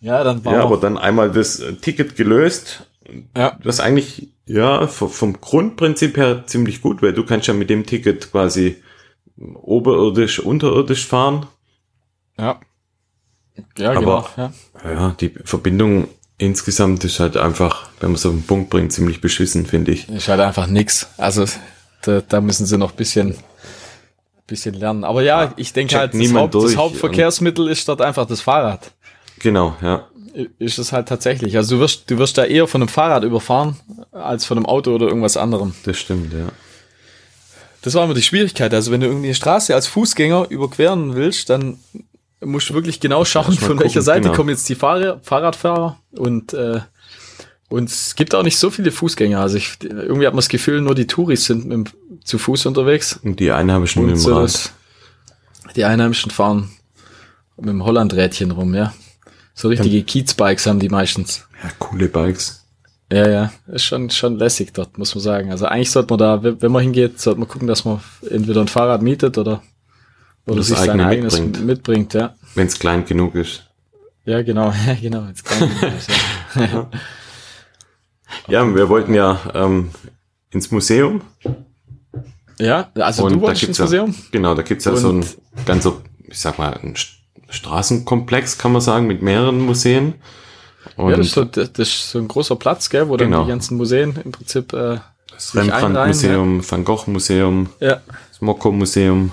ja, 0.00 0.24
dann 0.24 0.44
war 0.44 0.54
Ja, 0.54 0.62
aber 0.62 0.76
dann 0.78 0.98
einmal 0.98 1.30
das 1.30 1.60
äh, 1.60 1.74
Ticket 1.74 2.16
gelöst. 2.16 2.86
ja, 3.36 3.58
Das 3.62 3.80
eigentlich, 3.80 4.28
ja, 4.46 4.86
vom 4.86 5.40
Grundprinzip 5.40 6.16
her 6.16 6.44
ziemlich 6.46 6.82
gut, 6.82 7.02
weil 7.02 7.12
du 7.12 7.24
kannst 7.24 7.46
ja 7.46 7.54
mit 7.54 7.70
dem 7.70 7.86
Ticket 7.86 8.32
quasi 8.32 8.82
oberirdisch, 9.38 10.40
unterirdisch 10.40 11.06
fahren. 11.06 11.46
ja. 12.38 12.60
Ja, 13.78 13.90
Aber- 13.90 14.00
genau. 14.00 14.28
Ja. 14.36 14.52
Ja, 14.84 15.16
die 15.20 15.30
Verbindung 15.44 16.08
insgesamt 16.38 17.04
ist 17.04 17.20
halt 17.20 17.36
einfach, 17.36 17.88
wenn 18.00 18.10
man 18.10 18.16
es 18.16 18.26
auf 18.26 18.32
den 18.32 18.42
Punkt 18.42 18.70
bringt, 18.70 18.92
ziemlich 18.92 19.20
beschissen, 19.20 19.66
finde 19.66 19.92
ich. 19.92 20.08
Ist 20.08 20.28
halt 20.28 20.40
einfach 20.40 20.66
nix. 20.66 21.08
Also 21.16 21.44
da, 22.02 22.20
da 22.20 22.40
müssen 22.40 22.66
sie 22.66 22.78
noch 22.78 22.92
bisschen, 22.92 23.36
bisschen 24.46 24.74
lernen. 24.74 25.04
Aber 25.04 25.22
ja, 25.22 25.52
ich 25.56 25.72
denke 25.72 25.96
halt, 25.96 26.14
das, 26.14 26.34
Haupt, 26.34 26.54
das 26.54 26.76
Hauptverkehrsmittel 26.76 27.68
ist 27.68 27.88
dort 27.88 28.00
einfach 28.02 28.26
das 28.26 28.40
Fahrrad. 28.40 28.92
Genau, 29.38 29.76
ja. 29.82 30.08
Ist 30.58 30.78
es 30.78 30.92
halt 30.92 31.08
tatsächlich. 31.08 31.56
Also 31.56 31.76
du 31.76 31.80
wirst, 31.82 32.10
du 32.10 32.18
wirst 32.18 32.38
da 32.38 32.44
eher 32.44 32.66
von 32.66 32.80
einem 32.80 32.88
Fahrrad 32.88 33.22
überfahren, 33.22 33.76
als 34.12 34.44
von 34.46 34.56
einem 34.56 34.66
Auto 34.66 34.92
oder 34.92 35.06
irgendwas 35.06 35.36
anderem. 35.36 35.74
Das 35.84 35.98
stimmt, 35.98 36.32
ja. 36.32 36.48
Das 37.82 37.94
war 37.94 38.04
immer 38.04 38.14
die 38.14 38.22
Schwierigkeit. 38.22 38.72
Also 38.72 38.90
wenn 38.92 39.00
du 39.00 39.08
irgendwie 39.08 39.26
eine 39.26 39.34
Straße 39.34 39.74
als 39.74 39.86
Fußgänger 39.88 40.46
überqueren 40.48 41.14
willst, 41.14 41.50
dann 41.50 41.78
musst 42.44 42.70
du 42.70 42.74
wirklich 42.74 43.00
genau 43.00 43.24
schauen, 43.24 43.52
von 43.54 43.78
welcher 43.78 44.00
gucken, 44.00 44.02
Seite 44.02 44.20
genau. 44.22 44.34
kommen 44.34 44.48
jetzt 44.50 44.68
die 44.68 44.74
Fahr 44.74 45.20
Fahrradfahrer 45.22 45.98
und 46.12 46.52
äh, 46.54 46.80
und 47.68 47.88
es 47.88 48.14
gibt 48.16 48.34
auch 48.34 48.42
nicht 48.42 48.58
so 48.58 48.68
viele 48.70 48.92
Fußgänger. 48.92 49.40
Also 49.40 49.56
ich, 49.56 49.78
irgendwie 49.82 50.26
hat 50.26 50.34
man 50.34 50.38
das 50.40 50.50
Gefühl, 50.50 50.82
nur 50.82 50.94
die 50.94 51.06
Touris 51.06 51.46
sind 51.46 51.64
mit, 51.66 51.72
dem- 51.88 52.20
zu 52.22 52.36
Fuß 52.36 52.66
unterwegs. 52.66 53.18
Und 53.22 53.40
die 53.40 53.50
Einheimischen 53.50 54.02
mit 54.02 54.12
Und 54.12 54.18
dem 54.18 54.22
so 54.22 54.34
Rad. 54.34 54.44
das, 54.44 54.72
die 55.74 55.84
Einheimischen 55.84 56.30
fahren 56.30 56.68
mit 57.56 57.70
dem 57.70 57.82
Hollandrädchen 57.82 58.50
rum, 58.50 58.74
ja. 58.74 58.92
So 59.54 59.68
richtige 59.68 60.02
Kiezbikes 60.02 60.66
haben 60.66 60.80
die 60.80 60.90
meistens. 60.90 61.46
Ja, 61.62 61.70
coole 61.78 62.08
Bikes. 62.08 62.64
Ja, 63.10 63.28
ja, 63.28 63.52
ist 63.68 63.84
schon, 63.84 64.10
schon 64.10 64.36
lässig 64.36 64.72
dort, 64.74 64.98
muss 64.98 65.14
man 65.14 65.22
sagen. 65.22 65.50
Also 65.50 65.64
eigentlich 65.66 65.90
sollte 65.90 66.12
man 66.12 66.18
da, 66.18 66.42
wenn 66.60 66.72
man 66.72 66.82
hingeht, 66.82 67.20
sollte 67.20 67.40
man 67.40 67.48
gucken, 67.48 67.68
dass 67.68 67.84
man 67.86 68.00
entweder 68.28 68.60
ein 68.60 68.68
Fahrrad 68.68 69.00
mietet 69.00 69.38
oder, 69.38 69.62
oder 70.46 70.56
das 70.56 70.66
sich 70.68 70.76
sein 70.78 70.90
eigene 70.90 71.06
eigenes 71.06 71.38
mitbringt. 71.40 71.66
mitbringt. 71.66 72.14
ja. 72.14 72.34
Wenn 72.54 72.66
es 72.66 72.78
klein 72.78 73.04
genug 73.04 73.34
ist. 73.34 73.64
Ja, 74.24 74.42
genau, 74.42 74.72
ja, 74.86 74.94
genau. 75.00 75.24
Jetzt 75.26 75.44
kann 75.44 75.68
ich 75.70 75.82
nicht, 75.82 76.10
ja. 76.72 76.90
Ja, 78.48 78.74
wir 78.74 78.88
wollten 78.88 79.14
ja 79.14 79.38
ähm, 79.54 79.90
ins 80.50 80.70
Museum. 80.70 81.20
ja, 82.58 82.88
also 82.94 83.24
Und 83.26 83.34
du 83.34 83.40
wolltest 83.42 83.64
ins 83.64 83.78
Museum? 83.78 84.10
Ja, 84.10 84.16
genau, 84.30 84.54
da 84.54 84.62
gibt's 84.62 84.84
ja 84.86 84.96
so 84.96 85.10
ein 85.10 85.16
Und- 85.16 85.36
ganzer, 85.66 86.00
ich 86.24 86.38
sag 86.40 86.58
mal, 86.58 86.72
ein 86.82 86.94
St- 86.94 87.16
Straßenkomplex, 87.50 88.56
kann 88.56 88.72
man 88.72 88.80
sagen, 88.80 89.06
mit 89.06 89.20
mehreren 89.20 89.60
Museen. 89.60 90.14
Und 90.96 91.10
ja, 91.10 91.16
das 91.18 91.26
ist, 91.26 91.34
so, 91.34 91.44
das 91.44 91.68
ist 91.76 92.10
so 92.10 92.18
ein 92.18 92.28
großer 92.28 92.56
Platz, 92.56 92.88
gell, 92.88 93.08
wo 93.08 93.16
Genau. 93.16 93.38
dann 93.38 93.46
die 93.46 93.50
ganzen 93.52 93.76
Museen 93.76 94.16
im 94.24 94.32
Prinzip, 94.32 94.72
äh, 94.72 94.98
das 95.30 95.54
einreihen, 95.54 95.84
Rembrandt-Museum, 95.96 96.70
Van 96.70 96.84
Gogh-Museum, 96.84 97.68
ja, 97.80 98.00
das 98.30 98.40
Mokko-Museum. 98.40 99.32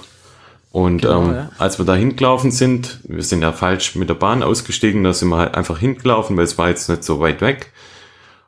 Und 0.71 1.01
Genau, 1.01 1.23
ähm, 1.23 1.33
ja. 1.33 1.49
als 1.57 1.79
wir 1.79 1.85
da 1.85 1.95
hingelaufen 1.95 2.51
sind, 2.51 2.99
wir 3.03 3.23
sind 3.23 3.41
ja 3.41 3.51
falsch 3.53 3.95
mit 3.95 4.07
der 4.09 4.13
Bahn 4.13 4.43
ausgestiegen, 4.43 5.03
da 5.03 5.13
sind 5.13 5.29
wir 5.29 5.37
halt 5.37 5.55
einfach 5.55 5.79
hingelaufen, 5.79 6.37
weil 6.37 6.43
es 6.43 6.57
war 6.59 6.69
jetzt 6.69 6.89
nicht 6.89 7.03
so 7.03 7.19
weit 7.19 7.41
weg. 7.41 7.71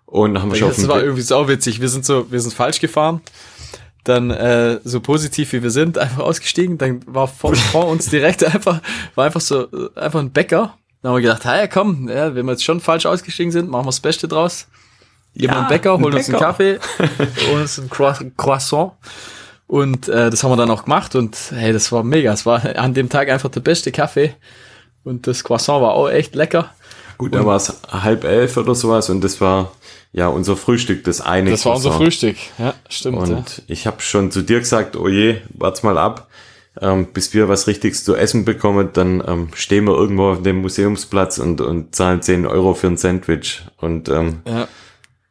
Und 0.06 0.40
haben 0.40 0.52
wir 0.52 0.58
schon 0.58 0.70
das 0.70 0.88
war 0.88 1.02
irgendwie 1.02 1.22
sau 1.22 1.48
witzig. 1.48 1.80
Wir 1.82 1.90
sind 1.90 2.06
so, 2.06 2.30
wir 2.32 2.40
sind 2.42 2.54
falsch 2.54 2.80
gefahren. 2.80 3.22
Dann 4.04 4.30
äh, 4.30 4.80
so 4.84 5.00
positiv 5.00 5.54
wie 5.54 5.64
wir 5.64 5.72
sind, 5.72 5.98
einfach 5.98 6.24
ausgestiegen. 6.24 6.78
Dann 6.78 7.02
war 7.08 7.28
vor, 7.28 7.56
vor 7.56 7.88
uns 7.88 8.08
direkt 8.10 8.44
einfach, 8.56 8.82
war 9.16 9.26
einfach 9.26 9.42
so, 9.42 9.64
äh, 9.72 9.90
einfach 10.00 10.20
ein 10.20 10.32
Bäcker. 10.32 10.76
Dann 11.02 11.12
haben 11.12 11.18
wir 11.18 11.22
gedacht, 11.24 11.46
hey, 11.46 11.68
komm, 11.68 12.08
ja, 12.10 12.36
wenn 12.36 12.46
wir 12.46 12.52
jetzt 12.52 12.64
schon 12.64 12.80
falsch 12.82 13.08
ausgestiegen 13.08 13.52
sind, 13.52 13.70
machen 13.70 13.86
wir 13.86 13.90
das 13.90 14.00
Beste 14.00 14.28
draus. 14.28 14.68
Wir 15.34 15.48
Ja, 15.50 15.60
einen 15.60 15.68
Bäcker, 15.70 15.94
ein 15.96 16.04
holen 16.04 16.14
uns 16.14 16.30
einen. 16.30 16.38
Kaffee, 16.40 16.78
holen 17.50 17.62
uns 17.62 17.80
ein 17.80 17.90
Croi- 17.90 18.32
Croissant. 18.38 18.92
Und 19.72 20.10
äh, 20.10 20.30
das 20.30 20.44
haben 20.44 20.52
wir 20.52 20.58
dann 20.58 20.70
auch 20.70 20.84
gemacht 20.84 21.16
und 21.16 21.38
hey, 21.52 21.72
das 21.72 21.94
war 21.94 22.04
mega. 22.04 22.34
Es 22.34 22.46
war 22.46 22.62
an 22.78 22.94
dem 22.94 23.08
Tag 23.08 23.30
einfach 23.30 23.48
der 23.48 23.62
beste 23.62 23.94
Kaffee. 23.94 24.36
Und 25.06 25.28
das 25.28 25.46
Croissant 25.46 25.82
war 25.82 25.94
auch 25.94 26.10
echt 26.10 26.36
lecker. 26.36 26.72
Gut, 27.18 27.34
da 27.34 27.46
war 27.46 27.56
es 27.56 27.74
halb 27.90 28.26
elf 28.26 28.58
oder 28.58 28.76
sowas 28.76 29.10
und 29.10 29.24
das 29.24 29.40
war 29.40 29.72
ja 30.12 30.28
unser 30.28 30.58
Frühstück, 30.58 31.06
das 31.06 31.22
eine. 31.22 31.52
Das 31.52 31.64
war 31.64 31.78
unser. 31.78 31.94
Frühstück. 31.94 32.36
Ja, 32.58 32.74
stimmt. 32.90 33.20
Und 33.20 33.30
ja. 33.30 33.64
ich 33.68 33.88
habe 33.88 34.02
schon 34.02 34.30
zu 34.30 34.42
dir 34.42 34.60
gesagt, 34.60 34.98
oh 34.98 35.08
je, 35.08 35.38
wart's 35.54 35.84
mal 35.84 35.98
ab, 35.98 36.28
ähm, 36.82 37.06
bis 37.14 37.34
wir 37.34 37.48
was 37.48 37.66
Richtiges 37.68 38.04
zu 38.04 38.14
essen 38.14 38.44
bekommen, 38.44 38.90
dann 38.92 39.24
ähm, 39.26 39.50
stehen 39.54 39.86
wir 39.86 39.96
irgendwo 39.96 40.32
auf 40.32 40.44
dem 40.44 40.58
Museumsplatz 40.58 41.38
und, 41.38 41.62
und 41.62 41.96
zahlen 41.96 42.22
10 42.22 42.46
Euro 42.46 42.74
für 42.74 42.88
ein 42.88 42.98
Sandwich. 42.98 43.62
Und 43.78 44.10
ähm, 44.10 44.42
Ja. 44.46 44.68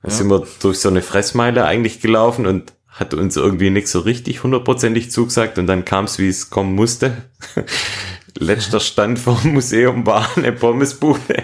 da 0.02 0.10
sind 0.10 0.30
wir 0.30 0.46
durch 0.62 0.78
so 0.78 0.88
eine 0.88 1.02
Fressmeile 1.02 1.66
eigentlich 1.66 2.00
gelaufen 2.00 2.46
und 2.46 2.72
hat 2.90 3.14
uns 3.14 3.36
irgendwie 3.36 3.70
nicht 3.70 3.88
so 3.88 4.00
richtig 4.00 4.42
hundertprozentig 4.42 5.10
zugesagt 5.10 5.58
und 5.58 5.66
dann 5.66 5.84
kam 5.84 6.04
es, 6.04 6.18
wie 6.18 6.28
es 6.28 6.50
kommen 6.50 6.74
musste. 6.74 7.16
Letzter 8.38 8.80
Stand 8.80 9.18
vom 9.18 9.38
Museum 9.44 10.06
war 10.06 10.28
eine 10.36 10.52
Pommesbude. 10.52 11.42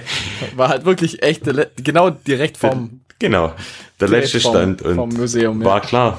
War 0.55 0.69
halt 0.69 0.85
wirklich 0.85 1.23
echt, 1.23 1.43
genau 1.83 2.11
direkt 2.11 2.57
vom, 2.59 3.01
Genau, 3.19 3.55
der 4.01 4.09
letzte 4.09 4.41
vom, 4.41 4.53
Stand 4.53 4.83
und 4.83 4.97
vom 4.97 5.09
Museum. 5.11 5.65
war 5.65 5.79
Ja. 5.79 5.81
klar. 5.81 6.19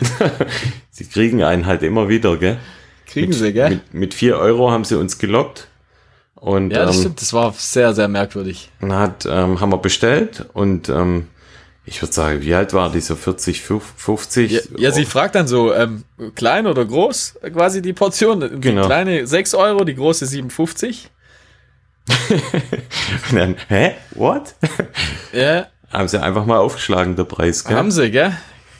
sie 0.90 1.04
kriegen 1.04 1.42
einen 1.42 1.66
halt 1.66 1.82
immer 1.82 2.08
wieder, 2.08 2.36
gell? 2.36 2.58
Kriegen 3.06 3.28
mit, 3.28 3.38
sie, 3.38 3.52
gell? 3.52 3.70
Mit, 3.70 3.94
mit 3.94 4.14
vier 4.14 4.36
Euro 4.36 4.70
haben 4.70 4.84
sie 4.84 4.98
uns 4.98 5.18
gelockt. 5.18 5.68
Und 6.34 6.70
ja, 6.70 6.84
das 6.84 6.96
ähm, 6.96 7.00
stimmt. 7.02 7.20
Das 7.20 7.32
war 7.32 7.52
sehr, 7.52 7.94
sehr 7.94 8.08
merkwürdig. 8.08 8.70
dann 8.80 8.92
hat, 8.92 9.26
ähm, 9.26 9.60
haben 9.60 9.72
wir 9.72 9.78
bestellt 9.78 10.46
und 10.54 10.88
ähm, 10.88 11.26
ich 11.88 12.00
würde 12.02 12.12
sagen, 12.12 12.42
wie 12.42 12.54
alt 12.54 12.72
war 12.74 12.90
die? 12.92 13.00
So 13.00 13.16
40, 13.16 13.62
50? 13.62 14.50
Ja, 14.52 14.60
ja, 14.76 14.90
sie 14.92 15.04
fragt 15.04 15.34
dann 15.34 15.48
so, 15.48 15.72
ähm, 15.74 16.04
klein 16.34 16.66
oder 16.66 16.84
groß, 16.84 17.36
quasi 17.52 17.82
die 17.82 17.92
Portion. 17.92 18.40
Die 18.40 18.60
Genau. 18.60 18.86
kleine 18.86 19.26
6 19.26 19.54
Euro, 19.54 19.84
die 19.84 19.94
große 19.94 20.26
57. 20.26 21.10
Und 23.30 23.32
dann, 23.38 23.56
hä? 23.68 23.94
What? 24.14 24.54
Ja, 25.32 25.66
haben 25.92 26.08
sie 26.08 26.22
einfach 26.22 26.46
mal 26.46 26.58
aufgeschlagen, 26.58 27.16
der 27.16 27.24
Preis, 27.24 27.64
gell? 27.64 27.76
haben 27.76 27.90
sie, 27.90 28.10
gell? 28.10 28.36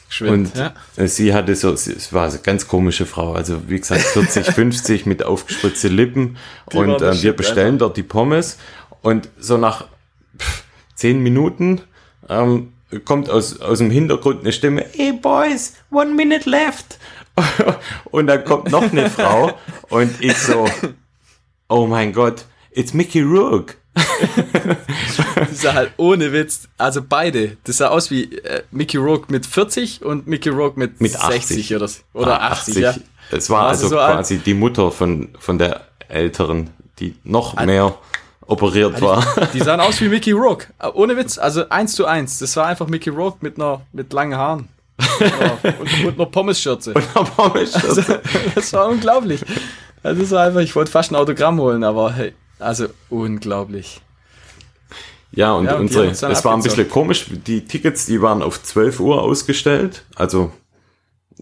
Geschwind, 0.09 0.32
Und 0.32 0.56
ja. 0.56 0.72
äh, 0.96 1.06
sie 1.06 1.34
hatte 1.34 1.54
so, 1.54 1.72
es 1.72 2.12
war 2.14 2.28
eine 2.30 2.38
ganz 2.38 2.66
komische 2.66 3.04
Frau, 3.04 3.34
also 3.34 3.68
wie 3.68 3.78
gesagt 3.78 4.00
40, 4.00 4.46
50 4.46 5.04
mit 5.06 5.22
aufgespritzte 5.22 5.88
Lippen 5.88 6.38
Die 6.72 6.78
und 6.78 7.02
äh, 7.02 7.22
wir 7.22 7.36
bestellen 7.36 7.74
einfach. 7.74 7.78
dort 7.88 7.96
die 7.98 8.02
Pommes 8.02 8.56
und 9.02 9.28
so 9.38 9.59
nach 9.59 9.84
pff, 10.38 10.62
zehn 10.94 11.22
Minuten 11.22 11.82
ähm, 12.30 12.72
kommt 13.05 13.28
aus, 13.30 13.61
aus 13.61 13.78
dem 13.78 13.91
Hintergrund 13.91 14.41
eine 14.41 14.53
Stimme, 14.53 14.84
hey 14.95 15.12
boys, 15.12 15.74
one 15.91 16.14
minute 16.14 16.49
left 16.49 16.99
und 18.11 18.26
dann 18.26 18.45
kommt 18.45 18.70
noch 18.70 18.82
eine 18.91 19.09
Frau 19.11 19.53
und 19.91 20.11
ich 20.22 20.36
so, 20.36 20.66
oh 21.68 21.86
mein 21.86 22.12
Gott, 22.12 22.45
it's 22.72 22.95
Mickey 22.95 23.20
Rourke. 23.22 23.74
Die 25.51 25.55
sah 25.55 25.74
halt 25.74 25.93
ohne 25.97 26.32
Witz, 26.32 26.68
also 26.78 27.03
beide. 27.07 27.57
Das 27.64 27.78
sah 27.78 27.89
aus 27.89 28.11
wie 28.11 28.24
äh, 28.39 28.62
Mickey 28.70 28.97
Rourke 28.97 29.30
mit 29.30 29.47
40 29.47 30.05
und 30.05 30.26
Mickey 30.26 30.49
Rourke 30.51 30.78
mit, 30.78 31.01
Mit 31.01 31.12
60 31.12 31.30
80. 31.74 31.76
oder, 31.76 31.89
so. 31.89 32.01
oder 32.14 32.41
Ah, 32.41 32.49
80, 32.53 32.76
ja. 32.76 32.95
Es 33.30 33.51
war 33.51 33.66
Also 33.68 33.84
also, 33.86 33.97
so 33.97 34.01
alt. 34.01 34.14
quasi 34.16 34.39
die 34.39 34.55
Mutter 34.55 34.91
von, 34.91 35.30
von 35.39 35.59
der 35.59 35.82
Älteren, 36.09 36.70
die 36.99 37.16
noch 37.24 37.57
Al- 37.57 37.66
mehr 37.66 37.95
operiert 38.49 39.01
war. 39.01 39.24
Die 39.55 39.61
sahen 39.61 39.80
aus 39.80 40.01
wie 40.01 40.09
Mickey 40.09 40.32
Rourke. 40.32 40.66
Ohne 40.94 41.16
Witz, 41.16 41.38
also 41.38 41.68
eins 41.68 41.94
zu 41.94 42.07
eins. 42.07 42.38
Das 42.38 42.57
war 42.57 42.66
einfach 42.66 42.88
Mickey 42.88 43.11
Rourke 43.11 43.38
mit 43.42 43.57
einer 43.57 43.82
mit 43.92 44.12
langen 44.12 44.36
Haaren. 44.36 44.68
Ja, 45.20 45.59
und, 45.78 46.05
und 46.05 46.14
einer 46.14 46.26
Pommesschürze. 46.26 46.94
Also, 46.94 48.03
das 48.55 48.72
war 48.72 48.88
unglaublich. 48.88 49.42
Also 50.03 50.22
das 50.22 50.30
war 50.30 50.46
einfach, 50.46 50.61
ich 50.61 50.74
wollte 50.74 50.90
fast 50.90 51.12
ein 51.12 51.16
Autogramm 51.16 51.61
holen, 51.61 51.84
aber 51.84 52.12
hey, 52.12 52.32
also 52.59 52.86
unglaublich. 53.11 54.01
ja, 55.32 55.53
und 55.53 55.66
Ja, 55.66 55.74
und 55.74 55.92
die 55.92 55.99
unsere, 55.99 56.32
es 56.32 56.44
war 56.44 56.55
ein 56.55 56.62
bisschen 56.62 56.88
komisch, 56.88 57.26
die 57.28 57.64
Tickets, 57.64 58.07
die 58.07 58.22
waren 58.22 58.42
auf 58.42 58.62
12 58.62 59.01
Uhr 59.01 59.22
ausgestellt, 59.22 60.05
also 60.14 60.53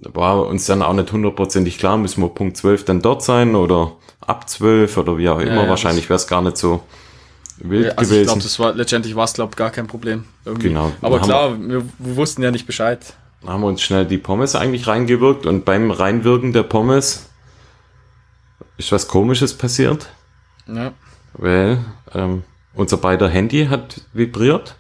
war 0.03 0.47
uns 0.47 0.67
dann 0.67 0.83
auch 0.83 0.93
nicht 0.93 1.13
hundertprozentig 1.13 1.79
klar, 1.79 1.97
müssen 1.97 2.23
wir 2.23 2.29
Punkt 2.29 2.57
12 2.57 2.85
dann 2.85 3.03
dort 3.03 3.23
sein 3.23 3.55
oder 3.55 3.93
ab 4.21 4.49
12 4.49 4.97
oder 4.99 5.19
wie 5.19 5.29
auch 5.29 5.39
immer, 5.39 5.63
ja, 5.65 5.69
wahrscheinlich 5.69 6.09
wäre 6.09 6.17
es 6.17 6.27
gar 6.27 6.43
nicht 6.43 6.57
so 6.57 6.83
wild 7.59 7.87
Ja, 7.87 7.93
also 7.93 8.15
ich 8.15 8.21
gewesen. 8.21 8.27
glaube, 8.27 8.43
das 8.43 8.59
war 8.59 8.75
letztendlich 8.75 9.17
war 9.17 9.25
es 9.25 9.33
glaube 9.33 9.57
gar 9.57 9.71
kein 9.71 9.87
Problem. 9.87 10.25
Irgendwie. 10.45 10.69
Genau. 10.69 10.93
Aber 11.01 11.21
klar, 11.21 11.59
wir, 11.59 11.83
wir 11.99 12.17
wussten 12.17 12.43
ja 12.43 12.51
nicht 12.51 12.67
Bescheid. 12.67 13.15
Dann 13.43 13.51
haben 13.51 13.61
wir 13.63 13.69
uns 13.69 13.83
schnell 13.83 14.05
die 14.07 14.19
Pommes 14.19 14.55
eigentlich 14.55 14.87
reingewirkt 14.87 15.47
und 15.47 15.65
beim 15.65 15.91
Reinwirken 15.91 16.53
der 16.53 16.65
Pommes 16.65 17.31
ist 18.77 18.93
was 18.93 19.09
komisches 19.09 19.55
passiert. 19.55 20.09
Ja. 20.67 20.93
weil 21.35 21.79
ähm, 22.13 22.43
unser 22.75 22.97
beider 22.97 23.29
Handy 23.29 23.67
hat 23.67 24.01
vibriert 24.13 24.75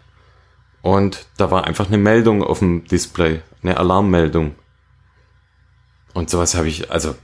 und 0.82 1.26
da 1.36 1.50
war 1.52 1.64
einfach 1.64 1.86
eine 1.86 1.98
Meldung 1.98 2.42
auf 2.42 2.58
dem 2.58 2.84
Display, 2.86 3.40
eine 3.62 3.76
Alarmmeldung. 3.76 4.56
Und 6.16 6.30
sowas 6.30 6.54
habe 6.54 6.66
ich, 6.66 6.90
also 6.90 7.14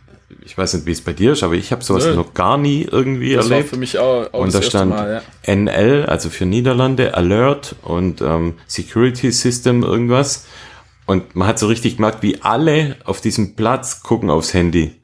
ich 0.45 0.59
weiß 0.59 0.75
nicht, 0.75 0.85
wie 0.85 0.91
es 0.93 1.01
bei 1.01 1.15
dir 1.15 1.33
ist, 1.33 1.43
aber 1.43 1.55
ich 1.55 1.73
habe 1.73 1.83
sowas 1.83 2.05
Nö. 2.05 2.15
noch 2.15 2.35
gar 2.35 2.59
nie 2.59 2.83
irgendwie 2.83 3.33
Das 3.33 3.47
war 3.47 3.53
erlebt. 3.53 3.71
für 3.71 3.79
mich 3.79 3.99
auch, 3.99 4.31
auch 4.35 4.41
und 4.41 4.55
da 4.55 4.61
stand 4.61 4.91
Mal, 4.91 5.23
ja. 5.47 5.55
NL, 5.55 6.05
also 6.05 6.29
für 6.29 6.45
Niederlande, 6.45 7.15
Alert 7.15 7.75
und 7.81 8.21
ähm, 8.21 8.55
Security 8.67 9.33
System 9.33 9.83
irgendwas. 9.83 10.45
Und 11.07 11.35
man 11.35 11.49
hat 11.49 11.59
so 11.59 11.69
richtig 11.69 11.97
gemerkt, 11.97 12.23
wie 12.23 12.43
alle 12.43 12.97
auf 13.05 13.23
diesem 13.23 13.57
Platz 13.57 14.03
gucken 14.03 14.29
aufs 14.29 14.53
Handy. 14.53 15.01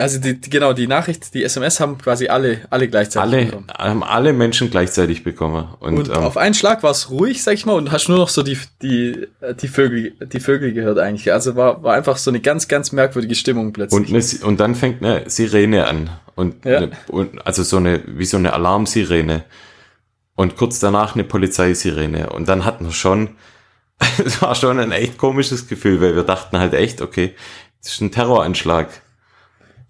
Also 0.00 0.18
die, 0.18 0.40
genau, 0.40 0.72
die 0.72 0.86
Nachricht, 0.86 1.34
die 1.34 1.44
SMS 1.44 1.78
haben 1.78 1.98
quasi 1.98 2.28
alle, 2.28 2.62
alle 2.70 2.88
gleichzeitig 2.88 3.32
Alle 3.32 3.44
bekommen. 3.44 3.66
haben 3.76 4.02
alle 4.02 4.32
Menschen 4.32 4.70
gleichzeitig 4.70 5.24
bekommen. 5.24 5.68
Und, 5.78 5.98
Und 5.98 6.08
ähm, 6.08 6.14
auf 6.14 6.38
einen 6.38 6.54
Schlag 6.54 6.82
war 6.82 6.90
es 6.90 7.10
ruhig, 7.10 7.42
sag 7.42 7.52
ich 7.52 7.66
mal, 7.66 7.74
und 7.74 7.92
hast 7.92 8.08
nur 8.08 8.16
noch 8.16 8.30
so 8.30 8.42
die, 8.42 8.58
die, 8.80 9.26
äh, 9.42 9.54
die 9.54 9.68
Vögel, 9.68 10.12
die 10.32 10.40
Vögel 10.40 10.72
gehört 10.72 10.98
eigentlich. 10.98 11.30
Also 11.32 11.54
war, 11.54 11.82
war 11.82 11.94
einfach 11.94 12.16
so 12.16 12.30
eine 12.30 12.40
ganz, 12.40 12.66
ganz 12.66 12.92
merkwürdige 12.92 13.34
Stimmung 13.34 13.74
plötzlich. 13.74 14.08
Und, 14.10 14.14
eine, 14.14 14.48
und 14.48 14.58
dann 14.60 14.74
fängt 14.74 15.04
eine 15.04 15.28
Sirene 15.28 15.86
an. 15.86 16.08
Und, 16.34 16.64
Ja. 16.64 16.78
eine, 16.78 16.90
und 17.08 17.46
also 17.46 17.62
so 17.62 17.76
eine, 17.76 18.00
wie 18.06 18.24
so 18.24 18.38
eine 18.38 18.54
Alarmsirene. 18.54 19.44
Und 20.34 20.56
kurz 20.56 20.78
danach 20.80 21.14
eine 21.14 21.24
Polizeisirene. 21.24 22.30
Und 22.30 22.48
dann 22.48 22.64
hatten 22.64 22.86
wir 22.86 22.92
schon, 22.92 23.36
es 24.24 24.40
war 24.40 24.54
schon 24.54 24.78
ein 24.78 24.92
echt 24.92 25.18
komisches 25.18 25.68
Gefühl, 25.68 26.00
weil 26.00 26.16
wir 26.16 26.22
dachten 26.22 26.58
halt 26.58 26.72
echt, 26.72 27.02
okay, 27.02 27.34
das 27.82 27.92
ist 27.92 28.00
ein 28.00 28.10
Terroranschlag. 28.10 28.88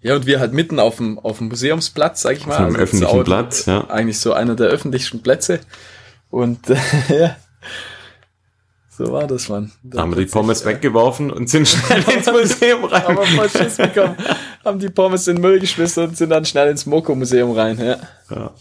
Ja, 0.01 0.15
und 0.15 0.25
wir 0.25 0.39
halt 0.39 0.53
mitten 0.53 0.79
auf 0.79 0.97
dem, 0.97 1.19
auf 1.19 1.37
dem 1.37 1.49
Museumsplatz, 1.49 2.21
sag 2.21 2.37
ich 2.37 2.47
mal. 2.47 2.55
Auf 2.55 2.73
das 2.73 2.73
ist 2.73 2.81
öffentlichen 2.81 3.19
auch 3.19 3.23
Platz, 3.23 3.65
ja. 3.67 3.89
Eigentlich 3.89 4.19
so 4.19 4.33
einer 4.33 4.55
der 4.55 4.67
öffentlichsten 4.67 5.21
Plätze. 5.21 5.59
Und 6.29 6.59
ja, 7.09 7.35
so 8.89 9.11
war 9.11 9.25
das, 9.25 9.49
Mann. 9.49 9.71
Da 9.83 10.01
haben 10.01 10.11
wir 10.15 10.23
die 10.23 10.29
Pommes 10.29 10.61
äh, 10.61 10.65
weggeworfen 10.65 11.31
und 11.31 11.49
sind 11.49 11.67
schnell 11.67 12.03
ins 12.15 12.25
Museum 12.31 12.83
rein. 12.85 13.03
Aber 13.05 13.25
voll 13.25 13.49
Schiss 13.49 13.77
bekommen, 13.77 14.15
haben 14.63 14.79
die 14.79 14.89
Pommes 14.89 15.27
in 15.27 15.37
den 15.37 15.41
Müll 15.41 15.59
geschmissen 15.59 16.03
und 16.03 16.17
sind 16.17 16.29
dann 16.29 16.45
schnell 16.45 16.69
ins 16.69 16.85
Moko-Museum 16.85 17.51
rein, 17.51 17.79
ja. 17.79 17.97
Ja. 18.29 18.51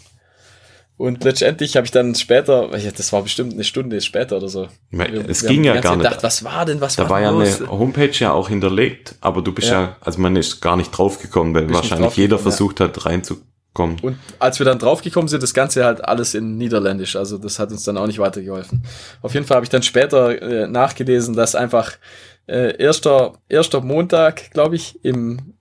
Und 1.00 1.24
letztendlich 1.24 1.76
habe 1.76 1.86
ich 1.86 1.92
dann 1.92 2.14
später, 2.14 2.68
das 2.68 3.10
war 3.10 3.22
bestimmt 3.22 3.54
eine 3.54 3.64
Stunde 3.64 4.02
später 4.02 4.36
oder 4.36 4.50
so. 4.50 4.68
es 4.90 5.42
wir 5.42 5.48
ging 5.48 5.64
ja 5.64 5.80
gar 5.80 5.96
nicht. 5.96 6.04
Gedacht, 6.04 6.22
was 6.22 6.44
war 6.44 6.66
denn, 6.66 6.82
was 6.82 6.96
da 6.96 7.04
war, 7.04 7.10
war 7.12 7.20
ja 7.22 7.30
eine 7.30 7.70
Homepage 7.70 8.12
ja 8.12 8.32
auch 8.32 8.50
hinterlegt, 8.50 9.14
aber 9.22 9.40
du 9.40 9.50
bist 9.50 9.68
ja, 9.68 9.80
ja 9.80 9.96
also 10.02 10.20
man 10.20 10.36
ist 10.36 10.60
gar 10.60 10.76
nicht 10.76 10.90
draufgekommen, 10.90 11.54
weil 11.54 11.72
wahrscheinlich 11.72 12.16
jeder 12.16 12.38
versucht 12.38 12.80
hat 12.80 13.06
reinzukommen. 13.06 13.98
Und 14.02 14.18
als 14.40 14.58
wir 14.58 14.66
dann 14.66 14.78
draufgekommen 14.78 15.28
sind, 15.28 15.42
das 15.42 15.54
Ganze 15.54 15.86
halt 15.86 16.04
alles 16.04 16.34
in 16.34 16.58
Niederländisch, 16.58 17.16
also 17.16 17.38
das 17.38 17.58
hat 17.58 17.70
uns 17.70 17.84
dann 17.84 17.96
auch 17.96 18.06
nicht 18.06 18.18
weitergeholfen. 18.18 18.82
Auf 19.22 19.32
jeden 19.32 19.46
Fall 19.46 19.54
habe 19.54 19.64
ich 19.64 19.70
dann 19.70 19.82
später 19.82 20.42
äh, 20.42 20.68
nachgelesen, 20.68 21.34
dass 21.34 21.54
einfach 21.54 21.92
äh, 22.46 22.76
erster, 22.76 23.38
erster 23.48 23.80
Montag, 23.80 24.50
glaube 24.50 24.76
ich, 24.76 25.02
im 25.02 25.54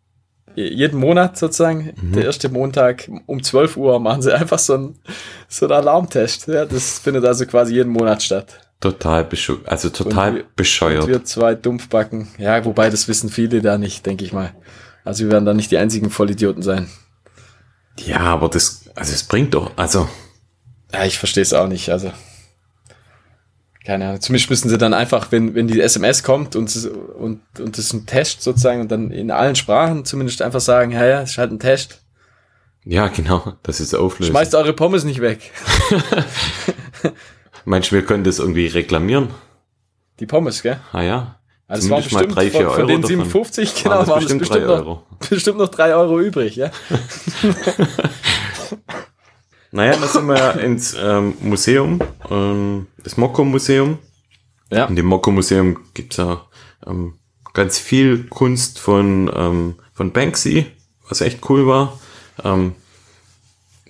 jeden 0.67 0.99
Monat 0.99 1.37
sozusagen, 1.37 1.93
mhm. 2.01 2.13
der 2.13 2.25
erste 2.25 2.49
Montag 2.49 3.09
um 3.25 3.41
12 3.41 3.77
Uhr 3.77 3.99
machen 3.99 4.21
sie 4.21 4.33
einfach 4.33 4.59
so 4.59 4.73
einen, 4.73 4.99
so 5.47 5.65
einen 5.65 5.73
Alarmtest. 5.73 6.47
Ja, 6.47 6.65
das 6.65 6.99
findet 6.99 7.25
also 7.25 7.45
quasi 7.45 7.75
jeden 7.75 7.91
Monat 7.91 8.23
statt. 8.23 8.59
Total 8.79 9.25
bescheuert, 9.25 9.67
also 9.67 9.89
total 9.89 10.37
und 10.37 10.55
bescheuert. 10.55 11.07
wir 11.07 11.25
zwei 11.25 11.53
Dumpfbacken. 11.55 12.29
Ja, 12.37 12.63
wobei 12.63 12.89
das 12.89 13.07
wissen 13.07 13.29
viele 13.29 13.61
da 13.61 13.77
nicht, 13.77 14.05
denke 14.05 14.23
ich 14.23 14.31
mal. 14.31 14.53
Also 15.03 15.25
wir 15.25 15.31
werden 15.31 15.45
da 15.45 15.53
nicht 15.53 15.71
die 15.71 15.77
einzigen 15.77 16.09
Vollidioten 16.09 16.63
sein. 16.63 16.89
Ja, 17.97 18.19
aber 18.19 18.47
das, 18.47 18.89
also 18.95 19.13
es 19.13 19.23
bringt 19.23 19.53
doch, 19.53 19.71
also. 19.75 20.07
Ja, 20.93 21.05
ich 21.05 21.19
verstehe 21.19 21.43
es 21.43 21.53
auch 21.53 21.67
nicht, 21.67 21.89
also 21.89 22.11
keine 23.89 24.05
Ahnung, 24.05 24.21
zumindest 24.21 24.51
müssen 24.51 24.69
sie 24.69 24.77
dann 24.77 24.93
einfach, 24.93 25.31
wenn, 25.31 25.55
wenn 25.55 25.67
die 25.67 25.81
SMS 25.81 26.21
kommt 26.21 26.55
und, 26.55 26.71
und, 27.17 27.41
und 27.59 27.75
das 27.75 27.85
ist 27.85 27.93
ein 27.93 28.05
Test 28.05 28.43
sozusagen 28.43 28.81
und 28.81 28.91
dann 28.91 29.09
in 29.09 29.31
allen 29.31 29.55
Sprachen 29.55 30.05
zumindest 30.05 30.43
einfach 30.43 30.59
sagen, 30.59 30.91
ja, 30.91 31.03
ja, 31.07 31.23
es 31.23 31.31
ist 31.31 31.37
halt 31.39 31.51
ein 31.51 31.57
Test. 31.57 32.03
Ja, 32.85 33.07
genau, 33.07 33.53
das 33.63 33.79
ist 33.79 33.95
auflösen. 33.95 34.31
Schmeißt 34.31 34.53
eure 34.53 34.73
Pommes 34.73 35.05
nicht 35.05 35.21
weg. 35.21 35.51
Meinst 37.65 37.89
du, 37.89 37.95
wir 37.95 38.05
können 38.05 38.23
das 38.23 38.37
irgendwie 38.37 38.67
reklamieren? 38.67 39.29
Die 40.19 40.27
Pommes, 40.27 40.61
gell? 40.61 40.79
Ah 40.91 41.01
ja. 41.01 41.39
Also 41.67 41.85
es 41.85 41.89
waren 41.89 42.03
bestimmt 42.03 42.35
drei, 42.35 42.51
von, 42.51 42.69
von 42.69 42.85
den 42.85 43.01
57, 43.01 43.73
davon. 43.73 43.91
genau, 43.91 44.07
waren, 44.07 44.19
bestimmt, 44.19 44.39
bestimmt, 44.41 44.67
noch, 44.67 45.03
bestimmt 45.31 45.57
noch 45.57 45.69
drei 45.69 45.95
Euro 45.95 46.19
übrig, 46.19 46.55
ja. 46.55 46.69
Naja, 49.71 49.95
da 49.99 50.07
sind 50.07 50.27
wir 50.27 50.59
ins 50.59 50.95
ähm, 50.99 51.35
Museum, 51.41 51.99
ähm, 52.29 52.87
das 53.03 53.17
Mokko-Museum. 53.17 53.99
Ja. 54.71 54.85
In 54.85 54.95
dem 54.95 55.05
Mokko-Museum 55.05 55.77
gibt's 55.93 56.17
ja 56.17 56.45
ähm, 56.87 57.15
ganz 57.53 57.77
viel 57.77 58.25
Kunst 58.25 58.79
von, 58.79 59.31
ähm, 59.35 59.75
von 59.93 60.11
Banksy, 60.11 60.65
was 61.07 61.21
echt 61.21 61.47
cool 61.49 61.67
war. 61.67 61.99
Ähm, 62.43 62.73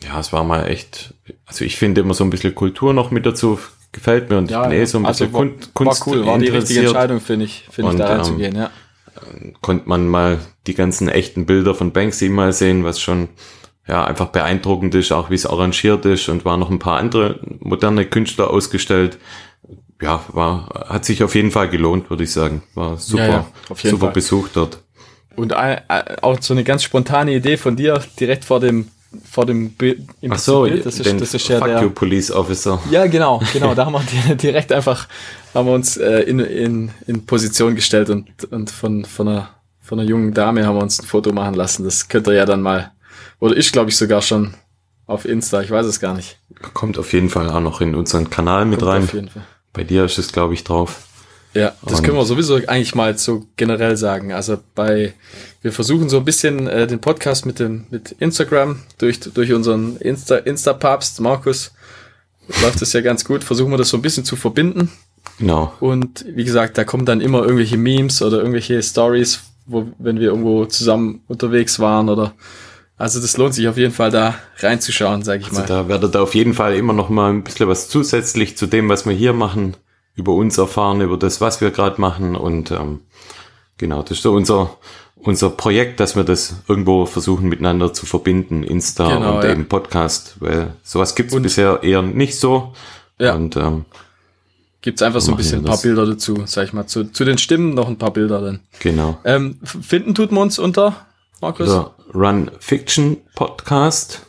ja, 0.04 0.20
es 0.20 0.34
war 0.34 0.44
mal 0.44 0.68
echt, 0.68 1.14
also 1.46 1.66
ich 1.66 1.78
finde 1.78 2.02
immer 2.02 2.14
so 2.14 2.24
ein 2.24 2.30
bisschen 2.30 2.56
Kultur 2.56 2.94
noch 2.94 3.12
mit 3.12 3.26
dazu, 3.26 3.60
gefällt 3.92 4.30
mir 4.30 4.38
und 4.38 4.52
ja, 4.52 4.64
ich 4.64 4.70
bin 4.70 4.80
eh 4.80 4.86
so 4.86 4.98
ein 4.98 5.06
also 5.06 5.26
bisschen 5.26 5.34
war, 5.34 5.42
Kunst, 5.42 5.74
Kunst 5.74 6.08
war 6.08 6.14
cool, 6.14 6.26
war 6.26 6.40
die 6.40 6.48
richtige 6.48 6.82
Entscheidung, 6.82 7.20
finde 7.20 7.46
ich, 7.46 7.66
finde 7.70 7.92
ich, 7.92 7.98
da 7.98 8.08
reinzugehen, 8.08 8.56
ähm, 8.56 8.62
ja. 8.62 8.72
Konnte 9.62 9.90
man 9.90 10.08
mal 10.08 10.40
die 10.68 10.76
ganzen 10.76 11.10
echten 11.10 11.46
Bilder 11.46 11.76
von 11.76 11.92
Banksy 11.92 12.30
mal 12.30 12.54
sehen, 12.54 12.86
was 12.86 13.02
schon 13.02 13.28
ja, 13.90 14.06
einfach 14.06 14.28
beeindruckend 14.28 14.94
ist, 14.94 15.12
auch 15.12 15.32
wie 15.32 15.36
es 15.36 15.48
arrangiert 15.48 16.06
ist 16.06 16.30
und 16.30 16.46
waren 16.46 16.60
noch 16.60 16.70
ein 16.70 16.78
paar 16.78 17.00
andere 17.00 17.40
moderne 17.60 18.06
Künstler 18.06 18.52
ausgestellt. 18.52 19.18
Ja, 20.00 20.24
war, 20.32 20.86
hat 20.88 21.06
sich 21.06 21.24
auf 21.24 21.34
jeden 21.34 21.50
Fall 21.50 21.70
gelohnt, 21.70 22.10
würde 22.12 22.24
ich 22.24 22.32
sagen. 22.32 22.62
War 22.76 22.98
super, 22.98 23.28
ja, 23.28 23.48
ja, 23.70 23.76
super 23.90 24.06
Fall. 24.06 24.14
Besuch 24.14 24.50
dort. 24.54 24.84
Und 25.36 25.56
auch 25.56 26.38
so 26.40 26.54
eine 26.54 26.64
ganz 26.64 26.84
spontane 26.84 27.34
Idee 27.34 27.58
von 27.58 27.76
dir, 27.76 28.02
direkt 28.20 28.46
vor 28.46 28.60
dem 28.60 28.90
vor 29.28 29.48
dem 29.48 29.72
Bild. 29.72 30.02
Ach 30.30 30.38
so, 30.38 30.64
Bild. 30.64 30.86
Das, 30.86 31.00
ist, 31.00 31.20
das 31.20 31.34
ist 31.34 31.48
ja 31.48 31.60
der 31.60 31.82
you, 31.82 31.90
Police 31.90 32.30
Officer. 32.30 32.80
Ja, 32.92 33.08
genau, 33.08 33.42
genau. 33.52 33.74
Da 33.74 33.88
haben 33.88 33.94
wir 33.94 34.36
direkt 34.36 34.72
einfach 34.72 35.08
haben 35.56 35.68
wir 35.68 35.74
uns 35.74 35.98
äh, 35.98 36.20
in, 36.22 36.40
in, 36.40 36.92
in 37.08 37.26
Position 37.26 37.74
gestellt 37.74 38.12
und, 38.12 38.28
und 38.52 38.70
von, 38.70 39.06
von, 39.06 39.28
einer, 39.28 39.50
von 39.82 40.00
einer 40.00 40.08
jungen 40.08 40.36
Dame 40.36 40.64
haben 40.64 40.76
wir 40.76 40.84
uns 40.84 41.00
ein 41.00 41.08
Foto 41.08 41.34
machen 41.34 41.56
lassen. 41.56 41.86
Das 41.86 42.08
könnt 42.08 42.28
ihr 42.28 42.36
ja 42.36 42.46
dann 42.46 42.62
mal 42.62 42.92
oder 43.40 43.58
ich 43.58 43.72
glaube 43.72 43.90
ich 43.90 43.98
sogar 43.98 44.22
schon 44.22 44.54
auf 45.06 45.26
Insta, 45.26 45.62
ich 45.62 45.72
weiß 45.72 45.86
es 45.86 46.00
gar 46.00 46.14
nicht. 46.14 46.38
Kommt 46.74 47.00
auf 47.00 47.14
jeden 47.14 47.30
Fall 47.30 47.50
auch 47.50 47.62
noch 47.62 47.82
in 47.82 47.96
unseren 47.96 48.30
Kanal 48.30 48.66
mit 48.66 48.80
Kommt 48.80 48.92
rein. 48.92 49.04
Auf 49.04 49.14
jeden 49.14 49.30
Fall. 49.30 49.44
Bei 49.74 49.84
dir 49.84 50.06
ist 50.06 50.18
es, 50.18 50.32
glaube 50.32 50.54
ich, 50.54 50.64
drauf. 50.64 51.08
Ja, 51.54 51.74
das 51.84 52.00
Und 52.00 52.06
können 52.06 52.18
wir 52.18 52.26
sowieso 52.26 52.56
eigentlich 52.56 52.94
mal 52.94 53.18
so 53.18 53.48
generell 53.58 53.98
sagen. 53.98 54.34
Also 54.34 54.60
bei, 54.76 55.14
wir 55.62 55.72
versuchen 55.72 56.10
so 56.10 56.18
ein 56.18 56.26
bisschen 56.26 56.68
äh, 56.68 56.86
den 56.86 57.00
Podcast 57.00 57.46
mit 57.48 57.60
dem, 57.60 57.86
mit 57.90 58.12
Instagram 58.20 58.84
durch, 59.00 59.20
durch 59.20 59.52
unseren 59.52 59.98
Insta, 59.98 60.38
Insta-Papst 60.38 61.20
Markus 61.22 61.72
läuft 62.62 62.82
das 62.82 62.94
ja 62.94 63.02
ganz 63.02 63.26
gut. 63.26 63.44
Versuchen 63.44 63.72
wir 63.72 63.78
das 63.78 63.90
so 63.90 63.98
ein 63.98 64.04
bisschen 64.04 64.26
zu 64.26 64.36
verbinden. 64.36 64.92
Genau. 65.40 65.74
Und 65.80 66.26
wie 66.28 66.44
gesagt, 66.44 66.78
da 66.78 66.84
kommen 66.84 67.06
dann 67.06 67.22
immer 67.22 67.42
irgendwelche 67.42 67.78
Memes 67.78 68.22
oder 68.22 68.38
irgendwelche 68.38 68.82
Stories, 68.84 69.40
wo, 69.66 69.88
wenn 69.98 70.20
wir 70.20 70.30
irgendwo 70.30 70.66
zusammen 70.66 71.24
unterwegs 71.28 71.80
waren 71.80 72.10
oder 72.10 72.34
also 73.00 73.22
das 73.22 73.38
lohnt 73.38 73.54
sich 73.54 73.66
auf 73.70 73.78
jeden 73.78 73.94
Fall 73.94 74.12
da 74.12 74.36
reinzuschauen, 74.58 75.24
sage 75.24 75.40
ich 75.40 75.48
also 75.48 75.62
mal. 75.62 75.68
Da 75.68 75.88
werdet 75.88 76.16
ihr 76.16 76.22
auf 76.22 76.36
jeden 76.36 76.54
Fall 76.54 76.76
immer 76.76 76.92
noch 76.92 77.08
mal 77.08 77.32
ein 77.32 77.46
bisschen 77.46 77.70
was 77.70 77.88
zusätzlich 77.88 78.58
zu 78.58 78.68
dem, 78.68 78.90
was 78.90 79.06
wir 79.06 79.14
hier 79.14 79.32
machen, 79.32 79.78
über 80.16 80.34
uns 80.34 80.58
erfahren, 80.58 81.00
über 81.00 81.16
das, 81.16 81.40
was 81.40 81.62
wir 81.62 81.72
gerade 81.72 82.00
machen. 82.02 82.36
Und 82.36 82.72
ähm, 82.72 83.00
genau, 83.78 84.02
das 84.02 84.18
ist 84.18 84.24
so 84.24 84.34
unser, 84.34 84.76
unser 85.16 85.50
Projekt, 85.50 86.02
dass 86.02 86.18
wir 86.18 86.26
das 86.26 86.56
irgendwo 86.68 87.06
versuchen 87.06 87.48
miteinander 87.48 87.94
zu 87.94 88.06
verbinden, 88.06 88.64
Insta 88.64 89.08
genau, 89.08 89.38
und 89.38 89.44
ja. 89.46 89.52
eben 89.52 89.70
Podcast, 89.70 90.36
weil 90.42 90.74
sowas 90.84 91.16
gibt's 91.16 91.34
und, 91.34 91.44
bisher 91.44 91.80
eher 91.82 92.02
nicht 92.02 92.38
so. 92.38 92.74
Ja. 93.18 93.34
Und 93.34 93.56
ähm, 93.56 93.86
gibt's 94.82 95.02
einfach 95.02 95.22
so 95.22 95.32
ein 95.32 95.38
bisschen 95.38 95.60
ein 95.60 95.66
paar 95.66 95.78
Bilder 95.78 96.06
dazu, 96.06 96.44
sag 96.46 96.66
ich 96.66 96.74
mal, 96.74 96.86
zu, 96.86 97.06
zu 97.06 97.24
den 97.24 97.38
Stimmen 97.38 97.76
noch 97.76 97.88
ein 97.88 97.98
paar 97.98 98.12
Bilder 98.12 98.42
dann. 98.42 98.60
Genau. 98.82 99.20
Ähm, 99.24 99.58
finden 99.64 100.16
tut 100.16 100.34
man 100.34 100.44
uns 100.44 100.60
unter 100.60 101.06
Markus? 101.40 101.70
Oder 101.70 101.96
Run 102.14 102.52
Fiction 102.60 103.18
Podcast 103.36 104.26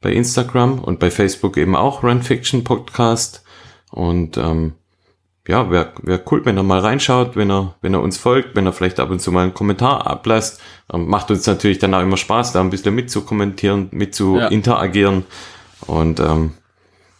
bei 0.00 0.12
Instagram 0.12 0.78
und 0.78 0.98
bei 0.98 1.10
Facebook 1.10 1.56
eben 1.56 1.74
auch 1.74 2.02
Run 2.02 2.22
Fiction 2.22 2.62
Podcast. 2.62 3.42
Und 3.90 4.36
ähm, 4.36 4.74
ja, 5.48 5.70
wäre 5.70 5.92
wär 6.02 6.20
cool, 6.30 6.44
wenn 6.44 6.56
er 6.56 6.62
mal 6.62 6.80
reinschaut, 6.80 7.36
wenn 7.36 7.50
er, 7.50 7.76
wenn 7.80 7.94
er 7.94 8.02
uns 8.02 8.18
folgt, 8.18 8.54
wenn 8.54 8.66
er 8.66 8.72
vielleicht 8.72 9.00
ab 9.00 9.10
und 9.10 9.20
zu 9.20 9.32
mal 9.32 9.44
einen 9.44 9.54
Kommentar 9.54 10.06
ablässt. 10.06 10.60
Ähm, 10.92 11.08
macht 11.08 11.30
uns 11.30 11.46
natürlich 11.46 11.78
dann 11.78 11.94
auch 11.94 12.02
immer 12.02 12.16
Spaß, 12.16 12.52
da 12.52 12.60
ein 12.60 12.70
bisschen 12.70 12.94
mitzukommentieren, 12.94 13.88
mit 13.92 14.14
zu 14.14 14.38
ja. 14.38 14.48
interagieren. 14.48 15.24
Und 15.86 16.20
ähm, 16.20 16.52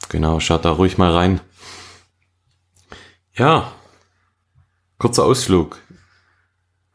genau, 0.09 0.41
schaut 0.41 0.65
da 0.65 0.71
ruhig 0.71 0.99
mal 0.99 1.13
rein. 1.13 1.41
Ja, 3.35 3.73
kurzer 4.99 5.25
Ausflug. 5.25 5.79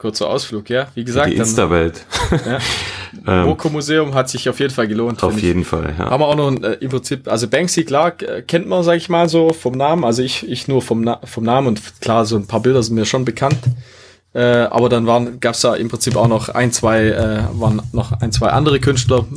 Kurzer 0.01 0.31
Ausflug, 0.31 0.67
ja. 0.71 0.87
Wie 0.95 1.03
gesagt. 1.03 1.31
Die 1.31 1.35
Insta-Welt. 1.35 2.07
Ja. 2.43 2.57
ähm, 3.41 3.45
Moko-Museum 3.45 4.15
hat 4.15 4.29
sich 4.29 4.49
auf 4.49 4.59
jeden 4.59 4.73
Fall 4.73 4.87
gelohnt. 4.87 5.21
Auf 5.21 5.39
jeden 5.39 5.61
ich. 5.61 5.67
Fall, 5.67 5.93
ja. 5.95 6.09
Haben 6.09 6.21
wir 6.21 6.27
auch 6.27 6.35
noch 6.35 6.51
äh, 6.63 6.77
im 6.79 6.89
Prinzip, 6.89 7.27
also 7.27 7.47
Banksy, 7.47 7.83
klar, 7.83 8.09
kennt 8.09 8.67
man, 8.67 8.81
sag 8.81 8.97
ich 8.97 9.09
mal, 9.09 9.29
so 9.29 9.53
vom 9.53 9.77
Namen. 9.77 10.03
Also 10.03 10.23
ich, 10.23 10.49
ich 10.49 10.67
nur 10.67 10.81
vom, 10.81 11.01
Na 11.01 11.19
vom 11.23 11.43
Namen 11.43 11.67
und 11.67 12.01
klar, 12.01 12.25
so 12.25 12.35
ein 12.35 12.47
paar 12.47 12.61
Bilder 12.61 12.81
sind 12.81 12.95
mir 12.95 13.05
schon 13.05 13.25
bekannt. 13.25 13.59
Äh, 14.33 14.41
aber 14.41 14.89
dann 14.89 15.05
waren, 15.05 15.39
gab 15.39 15.53
es 15.53 15.61
da 15.61 15.75
im 15.75 15.87
Prinzip 15.87 16.15
auch 16.15 16.27
noch 16.27 16.49
ein, 16.49 16.71
zwei, 16.71 17.09
äh, 17.09 17.43
waren 17.51 17.83
noch 17.91 18.11
ein, 18.11 18.31
zwei 18.31 18.47
andere 18.47 18.79
Künstler 18.79 19.27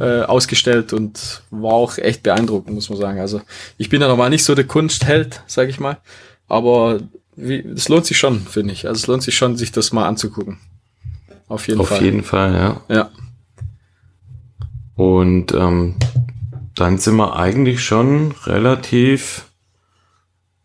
äh, 0.00 0.22
ausgestellt 0.22 0.92
und 0.92 1.42
war 1.52 1.74
auch 1.74 1.98
echt 1.98 2.24
beeindruckend, 2.24 2.74
muss 2.74 2.90
man 2.90 2.98
sagen. 2.98 3.20
Also 3.20 3.42
ich 3.78 3.88
bin 3.88 4.00
ja 4.00 4.08
normal 4.08 4.30
nicht 4.30 4.42
so 4.42 4.56
der 4.56 4.66
Kunstheld, 4.66 5.40
sag 5.46 5.68
ich 5.68 5.78
mal. 5.78 5.98
Aber 6.48 6.98
wie, 7.40 7.62
das 7.62 7.88
lohnt 7.88 8.06
sich 8.06 8.18
schon, 8.18 8.40
finde 8.40 8.72
ich. 8.72 8.86
Also 8.86 9.00
es 9.00 9.06
lohnt 9.06 9.22
sich 9.22 9.36
schon, 9.36 9.56
sich 9.56 9.72
das 9.72 9.92
mal 9.92 10.06
anzugucken. 10.06 10.58
Auf 11.48 11.66
jeden 11.68 11.80
Auf 11.80 11.88
Fall. 11.88 11.98
Auf 11.98 12.04
jeden 12.04 12.22
Fall, 12.22 12.54
ja. 12.54 12.80
Ja. 12.88 13.10
Und 14.94 15.52
ähm, 15.52 15.96
dann 16.74 16.98
sind 16.98 17.16
wir 17.16 17.36
eigentlich 17.36 17.84
schon 17.84 18.32
relativ, 18.44 19.46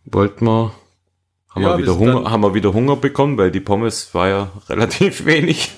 wollten 0.06 0.46
wir, 0.46 0.74
haben, 1.50 1.64
ja, 1.64 1.70
wir 1.70 1.84
wieder 1.84 1.98
Hunger, 1.98 2.30
haben 2.30 2.44
wir 2.44 2.54
wieder 2.54 2.74
Hunger 2.74 2.96
bekommen, 2.96 3.38
weil 3.38 3.52
die 3.52 3.60
Pommes 3.60 4.14
war 4.14 4.28
ja 4.28 4.52
relativ 4.70 5.26
wenig. 5.26 5.72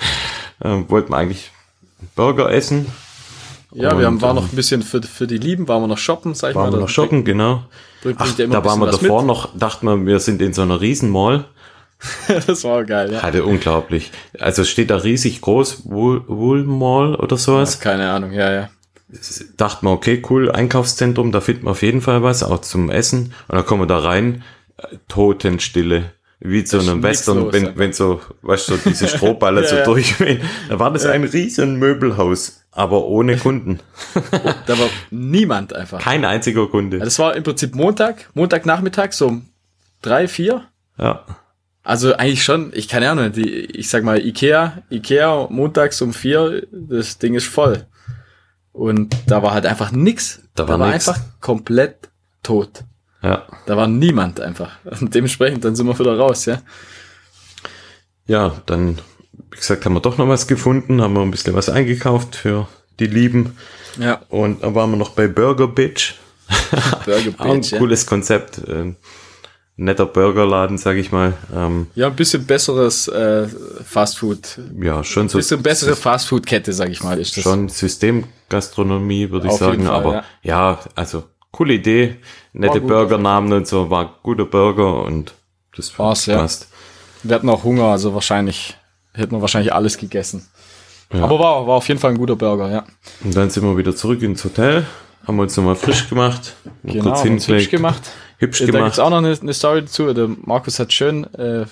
Ähm, 0.62 0.90
wollten 0.90 1.12
wir 1.12 1.18
eigentlich 1.18 1.52
Burger 2.16 2.52
essen. 2.52 2.88
Ja, 3.78 3.92
und, 3.92 4.00
wir 4.00 4.08
haben, 4.08 4.22
war 4.22 4.34
noch 4.34 4.44
ähm, 4.44 4.50
ein 4.54 4.56
bisschen 4.56 4.82
für, 4.82 5.04
für 5.04 5.28
die 5.28 5.38
Lieben, 5.38 5.68
waren 5.68 5.84
wir 5.84 5.88
noch 5.88 6.00
shoppen, 6.00 6.34
sag 6.34 6.50
ich 6.50 6.56
waren 6.56 6.64
mal. 6.64 6.72
Waren 6.72 6.80
wir 6.80 6.82
noch 6.82 6.90
shoppen, 6.90 7.24
genau. 7.24 7.64
Ach, 8.18 8.36
da 8.36 8.66
waren 8.66 8.80
wir 8.80 8.88
davor 8.88 9.22
mit. 9.22 9.28
noch, 9.28 9.56
dachten 9.56 9.86
wir, 9.86 10.04
wir 10.04 10.20
sind 10.20 10.42
in 10.42 10.54
so 10.54 10.64
einer 10.64 10.82
Riesenmall. 10.82 11.46
das 12.48 12.64
war 12.64 12.84
geil, 12.86 13.14
ja. 13.14 13.22
Hatte 13.22 13.44
unglaublich. 13.46 14.12
Also 14.40 14.64
steht 14.64 14.90
da 14.90 14.98
riesig 14.98 15.42
groß, 15.42 15.84
Wool, 15.86 16.24
Wool 16.28 16.64
Mall 16.64 17.16
oder 17.16 17.38
sowas. 17.38 17.76
Ja, 17.76 17.82
keine 17.82 18.10
Ahnung, 18.10 18.32
ja, 18.32 18.52
ja. 18.52 18.70
Dachten 19.58 19.86
wir, 19.86 19.92
okay, 19.92 20.24
cool, 20.30 20.52
Einkaufszentrum, 20.52 21.32
da 21.32 21.40
finden 21.40 21.66
wir 21.66 21.72
auf 21.72 21.84
jeden 21.84 22.02
Fall 22.02 22.24
was, 22.24 22.42
auch 22.42 22.62
zum 22.62 22.90
Essen. 22.90 23.34
Und 23.48 23.56
dann 23.56 23.66
kommen 23.66 23.84
wir 23.84 23.88
da 23.88 24.00
rein, 24.00 24.44
Totenstille. 25.08 26.14
Wie 26.40 26.66
so 26.66 26.80
einem 26.80 27.02
Western, 27.02 27.40
los, 27.40 27.54
wenn, 27.54 27.78
wenn 27.78 27.94
so, 27.94 28.22
weißt 28.44 28.70
du, 28.70 28.76
so 28.76 28.90
diese 28.90 29.08
Strohballer 29.18 29.64
Ja, 29.64 29.68
so 29.68 29.76
ja. 29.78 29.84
durchgehen. 29.84 30.42
Da 30.70 30.80
war 30.80 30.92
das 30.92 31.06
ein 31.06 31.24
riesen 31.24 31.78
Möbelhaus, 31.78 32.64
aber 32.72 33.06
ohne 33.06 33.38
Kunden. 33.38 33.80
Da 34.68 34.78
war 34.78 34.90
niemand 35.10 35.74
einfach. 35.74 36.00
Kein 36.00 36.26
einziger 36.26 36.62
Ja, 36.62 36.68
Kunde. 36.68 37.00
Das 37.00 37.18
war 37.20 37.36
im 37.36 37.44
Prinzip 37.44 37.74
Montag, 37.74 38.30
Montagnachmittag, 38.34 39.14
so 39.14 39.28
um 39.28 39.46
drei, 40.02 40.28
vier. 40.28 40.66
Ja. 40.98 41.26
Also 41.84 42.14
eigentlich 42.16 42.44
schon, 42.44 42.72
ich 42.74 42.88
keine 42.90 43.10
Ahnung, 43.10 43.32
die, 43.32 43.50
ich 43.50 43.90
sag 43.90 44.04
mal, 44.04 44.20
Ikea, 44.20 44.84
Ikea 44.90 45.48
montags 45.50 46.02
um 46.02 46.14
vier, 46.14 46.68
das 46.72 47.18
Ding 47.18 47.34
ist 47.34 47.48
voll. 47.48 47.86
Und 48.74 49.16
da 49.26 49.42
war 49.42 49.54
halt 49.54 49.66
einfach 49.66 49.92
nix. 49.92 50.42
Da 50.54 50.68
war 50.68 50.78
nix. 50.78 51.08
einfach 51.08 51.20
komplett 51.40 52.10
tot. 52.44 52.84
Ja. 53.28 53.46
Da 53.66 53.76
war 53.76 53.88
niemand 53.88 54.40
einfach. 54.40 54.72
Und 54.86 55.14
dementsprechend, 55.14 55.66
dann 55.66 55.76
sind 55.76 55.86
wir 55.86 56.00
wieder 56.00 56.18
raus, 56.18 56.46
ja. 56.46 56.62
Ja, 58.26 58.62
dann, 58.66 59.00
wie 59.52 59.58
gesagt, 59.58 59.86
haben 59.86 59.94
wir 59.94 60.00
doch 60.00 60.18
noch 60.18 60.30
was 60.30 60.48
gefunden, 60.48 61.02
haben 61.02 61.14
wir 61.14 61.22
ein 61.22 61.32
bisschen 61.32 61.54
was 61.54 61.68
eingekauft 61.68 62.38
für 62.38 62.68
die 63.00 63.08
Lieben. 63.08 63.58
Ja, 64.00 64.22
Und 64.30 64.64
dann 64.64 64.76
waren 64.76 64.92
wir 64.92 64.98
noch 64.98 65.10
bei 65.10 65.28
Burger 65.28 65.68
Bitch. 65.68 66.14
Burger 67.06 67.32
Auch 67.38 67.46
ein 67.46 67.60
Bitch, 67.60 67.72
ja. 67.74 67.80
cooles 67.80 68.06
Konzept. 68.06 68.60
Äh, 68.60 68.94
netter 69.76 70.06
Burgerladen, 70.06 70.78
sag 70.78 70.96
ich 70.96 71.12
mal. 71.12 71.34
Ähm, 71.54 71.88
Ja, 71.96 72.08
ein 72.08 72.16
bisschen 72.16 72.46
besseres 72.46 73.10
äh, 73.10 73.48
Fastfood. 73.84 74.58
ja, 74.82 75.04
schon 75.04 75.28
so. 75.28 75.38
Bisschen 75.38 75.62
bessere 75.62 75.98
Fastfood-Kette, 75.98 76.72
sag 76.72 76.90
ich 76.90 77.04
mal, 77.04 77.20
ist 77.20 77.36
das. 77.36 77.44
Schon 77.44 77.68
Systemgastronomie, 77.68 79.32
würde 79.32 79.48
ich 79.48 79.54
sagen. 79.54 79.86
Fall, 79.86 79.96
aber 79.96 80.14
ja. 80.14 80.24
ja. 80.72 80.80
also 80.96 81.26
coole 81.52 81.74
Idee. 81.74 82.18
Nette 82.58 82.82
Burgernamen 82.82 83.54
und 83.54 83.68
so. 83.68 83.90
War 83.90 84.20
guter 84.24 84.46
Burger 84.46 85.04
und 85.04 85.34
das 85.76 85.98
War's, 85.98 86.26
ja. 86.26 86.38
passt. 86.38 86.70
Wir 87.24 87.36
hatten 87.36 87.50
auch 87.50 87.64
Hunger, 87.64 87.86
also 87.86 88.14
wahrscheinlich 88.14 88.76
hätten 89.14 89.32
wir 89.32 89.42
wahrscheinlich 89.42 89.74
alles 89.74 89.98
gegessen. 89.98 90.48
Ja. 91.14 91.24
Aber 91.24 91.40
war, 91.40 91.68
war 91.68 91.76
auf 91.76 91.88
jeden 91.88 92.00
Fall 92.00 92.12
ein 92.12 92.18
guter 92.18 92.36
Burger, 92.36 92.70
ja. 92.70 92.86
Und 93.24 93.36
dann 93.36 93.50
sind 93.50 93.64
wir 93.64 93.78
wieder 93.78 93.96
zurück 93.96 94.22
ins 94.22 94.44
Hotel. 94.44 94.86
Haben 95.26 95.40
uns 95.40 95.58
nochmal 95.58 95.76
frisch 95.76 96.10
gemacht. 96.10 96.56
Genau, 96.84 97.16
haben 97.16 97.32
uns 97.32 97.48
hübsch 97.48 97.70
gemacht. 97.70 98.02
Hübsch 98.38 98.60
Da 98.60 98.66
gibt's 98.66 98.78
gemacht. 98.78 99.00
auch 99.00 99.10
noch 99.10 99.18
eine, 99.18 99.38
eine 99.40 99.54
Story 99.54 99.82
dazu. 99.82 100.14
Der 100.14 100.28
Markus 100.28 100.80
hat 100.80 100.94
schön 100.94 101.26
äh, 101.34 101.66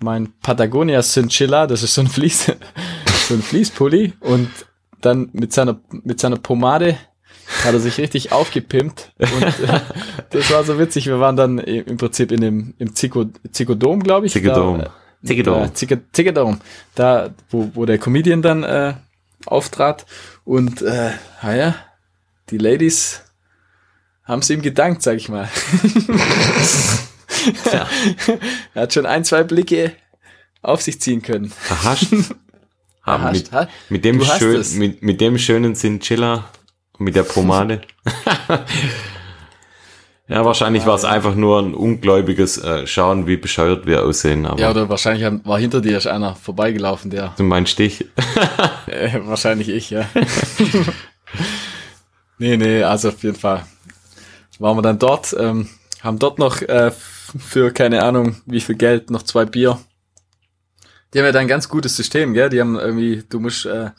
mein 0.00 0.32
Patagonia 0.40 1.02
Cinchilla, 1.02 1.66
das 1.66 1.82
ist 1.82 1.94
so 1.94 2.02
ein 2.02 2.06
Fließ, 2.08 2.46
so 3.28 3.34
ein 3.34 3.42
Fließpulli 3.42 4.14
und 4.20 4.50
dann 5.00 5.30
mit 5.32 5.52
seiner 5.52 5.78
mit 5.90 6.20
seiner 6.20 6.36
Pomade 6.36 6.96
hat 7.66 7.74
er 7.74 7.80
sich 7.80 7.98
richtig 7.98 8.32
aufgepimpt 8.32 9.12
und 9.18 9.42
äh, 9.42 9.80
das 10.30 10.50
war 10.50 10.64
so 10.64 10.78
witzig. 10.78 11.06
Wir 11.06 11.20
waren 11.20 11.36
dann 11.36 11.58
im 11.58 11.96
Prinzip 11.96 12.32
in 12.32 12.40
dem 12.40 12.74
im 12.78 12.94
Zico, 12.94 13.26
Zicodom, 13.52 14.02
glaube 14.02 14.26
ich. 14.26 14.32
Da, 14.32 14.38
äh, 14.38 15.26
Zicodom. 15.26 15.62
Da, 15.62 15.74
Zico- 15.74 16.00
Zicodom. 16.12 16.60
Da, 16.94 17.34
wo, 17.50 17.70
wo 17.74 17.84
der 17.84 17.98
Comedian 17.98 18.42
dann 18.42 18.62
äh, 18.62 18.94
auftrat 19.44 20.06
und 20.44 20.82
äh, 20.82 21.10
ah 21.40 21.52
ja, 21.54 21.74
die 22.50 22.58
Ladies 22.58 23.22
haben 24.24 24.40
es 24.40 24.50
ihm 24.50 24.62
gedankt, 24.62 25.02
sag 25.02 25.16
ich 25.16 25.28
mal. 25.28 25.48
er 28.74 28.82
hat 28.82 28.92
schon 28.92 29.06
ein, 29.06 29.24
zwei 29.24 29.42
Blicke 29.44 29.92
auf 30.62 30.82
sich 30.82 31.00
ziehen 31.00 31.22
können. 31.22 31.50
Verhascht. 31.50 32.08
Haben 33.02 33.24
Erhascht, 33.24 33.50
mit, 33.52 33.70
mit, 33.90 34.04
dem 34.04 34.24
schön, 34.24 34.64
mit, 34.78 35.02
mit 35.02 35.20
dem 35.20 35.38
schönen 35.38 35.74
Cinchilla 35.76 36.50
mit 36.98 37.16
der 37.16 37.22
Pomade. 37.22 37.80
ja, 40.28 40.44
wahrscheinlich 40.44 40.86
war 40.86 40.94
es 40.94 41.04
einfach 41.04 41.34
nur 41.34 41.60
ein 41.60 41.74
ungläubiges 41.74 42.58
äh, 42.58 42.86
Schauen, 42.86 43.26
wie 43.26 43.36
bescheuert 43.36 43.86
wir 43.86 44.04
aussehen. 44.04 44.46
Aber 44.46 44.60
Ja, 44.60 44.70
oder 44.70 44.88
wahrscheinlich 44.88 45.28
war 45.44 45.58
hinter 45.58 45.80
dir 45.80 45.92
erst 45.92 46.06
einer 46.06 46.34
vorbeigelaufen, 46.34 47.10
der 47.10 47.34
du 47.36 47.44
mein 47.44 47.66
Stich. 47.66 48.06
äh, 48.86 49.20
wahrscheinlich 49.24 49.68
ich, 49.68 49.90
ja. 49.90 50.06
nee, 52.38 52.56
nee, 52.56 52.82
also 52.82 53.08
auf 53.08 53.22
jeden 53.22 53.36
Fall 53.36 53.64
waren 54.58 54.76
wir 54.76 54.82
dann 54.82 54.98
dort, 54.98 55.36
ähm, 55.38 55.68
haben 56.02 56.18
dort 56.18 56.38
noch 56.38 56.62
äh, 56.62 56.90
für 56.90 57.72
keine 57.72 58.02
Ahnung 58.02 58.36
wie 58.46 58.60
viel 58.60 58.76
Geld 58.76 59.10
noch 59.10 59.22
zwei 59.22 59.44
Bier. 59.44 59.78
Die 61.12 61.18
haben 61.18 61.26
ja 61.26 61.32
da 61.32 61.38
ein 61.38 61.48
ganz 61.48 61.68
gutes 61.68 61.96
System, 61.96 62.34
gell? 62.34 62.50
Die 62.50 62.60
haben 62.60 62.78
irgendwie, 62.78 63.22
du 63.28 63.40
musst 63.40 63.64
äh, 63.66 63.90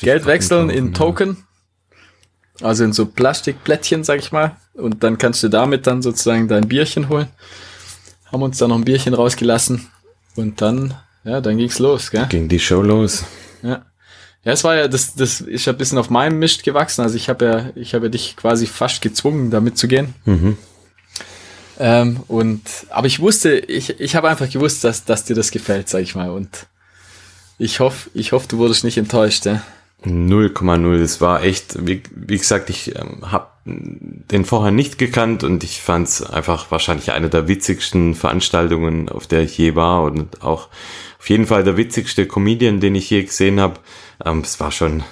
Geld 0.00 0.26
wechseln 0.26 0.68
in 0.68 0.92
Token. 0.92 1.43
Also 2.60 2.84
in 2.84 2.92
so 2.92 3.06
Plastikplättchen, 3.06 4.04
sag 4.04 4.20
ich 4.20 4.32
mal. 4.32 4.56
Und 4.74 5.02
dann 5.02 5.18
kannst 5.18 5.42
du 5.42 5.48
damit 5.48 5.86
dann 5.86 6.02
sozusagen 6.02 6.48
dein 6.48 6.68
Bierchen 6.68 7.08
holen. 7.08 7.28
Haben 8.30 8.42
uns 8.42 8.58
dann 8.58 8.70
noch 8.70 8.76
ein 8.76 8.84
Bierchen 8.84 9.14
rausgelassen. 9.14 9.88
Und 10.36 10.60
dann, 10.60 10.94
ja, 11.24 11.40
dann 11.40 11.58
ging's 11.58 11.78
los, 11.78 12.10
gell? 12.10 12.26
Ging 12.28 12.48
die 12.48 12.60
Show 12.60 12.82
los. 12.82 13.24
Ja. 13.62 13.84
Ja, 14.44 14.52
es 14.52 14.62
war 14.62 14.76
ja, 14.76 14.88
das, 14.88 15.14
das 15.14 15.40
ist 15.40 15.64
ja 15.64 15.72
ein 15.72 15.78
bisschen 15.78 15.96
auf 15.96 16.10
meinem 16.10 16.38
Mist 16.38 16.64
gewachsen. 16.64 17.00
Also 17.00 17.16
ich 17.16 17.28
habe 17.28 17.44
ja, 17.44 17.70
ich 17.74 17.94
habe 17.94 18.06
ja 18.06 18.10
dich 18.10 18.36
quasi 18.36 18.66
fast 18.66 19.00
gezwungen, 19.00 19.50
da 19.50 19.60
mitzugehen. 19.60 20.14
Mhm. 20.26 20.58
Ähm, 21.78 22.20
und, 22.28 22.60
aber 22.90 23.06
ich 23.06 23.20
wusste, 23.20 23.56
ich, 23.56 23.98
ich 24.00 24.14
habe 24.14 24.28
einfach 24.28 24.48
gewusst, 24.48 24.84
dass, 24.84 25.04
dass 25.04 25.24
dir 25.24 25.34
das 25.34 25.50
gefällt, 25.50 25.88
sag 25.88 26.02
ich 26.02 26.14
mal. 26.14 26.30
Und 26.30 26.66
ich 27.58 27.80
hoffe, 27.80 28.10
ich 28.14 28.32
hoffe, 28.32 28.46
du 28.48 28.58
wurdest 28.58 28.84
nicht 28.84 28.98
enttäuscht, 28.98 29.46
ja. 29.46 29.62
0,0. 30.04 30.98
Das 30.98 31.20
war 31.20 31.42
echt, 31.42 31.86
wie, 31.86 32.02
wie 32.14 32.38
gesagt, 32.38 32.70
ich 32.70 32.94
ähm, 32.96 33.30
habe 33.30 33.48
den 33.66 34.44
vorher 34.44 34.72
nicht 34.72 34.98
gekannt 34.98 35.42
und 35.42 35.64
ich 35.64 35.80
fand 35.80 36.08
es 36.08 36.22
einfach 36.22 36.70
wahrscheinlich 36.70 37.12
eine 37.12 37.30
der 37.30 37.48
witzigsten 37.48 38.14
Veranstaltungen, 38.14 39.08
auf 39.08 39.26
der 39.26 39.40
ich 39.40 39.56
je 39.56 39.74
war 39.74 40.02
und 40.02 40.42
auch 40.42 40.68
auf 41.18 41.30
jeden 41.30 41.46
Fall 41.46 41.64
der 41.64 41.78
witzigste 41.78 42.26
Comedian, 42.26 42.80
den 42.80 42.94
ich 42.94 43.08
je 43.08 43.22
gesehen 43.22 43.60
habe. 43.60 43.80
Ähm, 44.22 44.40
es 44.40 44.60
war 44.60 44.70
schon, 44.70 45.02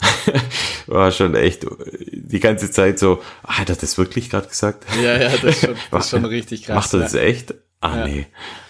war 0.86 1.10
schon 1.10 1.34
echt 1.34 1.66
die 2.12 2.40
ganze 2.40 2.70
Zeit 2.70 2.98
so, 2.98 3.22
ah, 3.42 3.58
hat 3.58 3.70
er 3.70 3.76
das 3.76 3.96
wirklich 3.96 4.28
gerade 4.28 4.48
gesagt? 4.48 4.84
Ja, 5.02 5.18
ja, 5.18 5.30
das 5.30 5.44
ist 5.44 5.60
schon, 5.60 5.76
das 5.90 6.04
ist 6.04 6.10
schon 6.10 6.24
richtig 6.26 6.64
krass. 6.64 6.76
Macht 6.76 6.94
er 6.94 7.00
das 7.00 7.14
ja. 7.14 7.20
echt? 7.20 7.54
Ah, 7.80 7.98
Ja. 7.98 8.06
nee. 8.06 8.26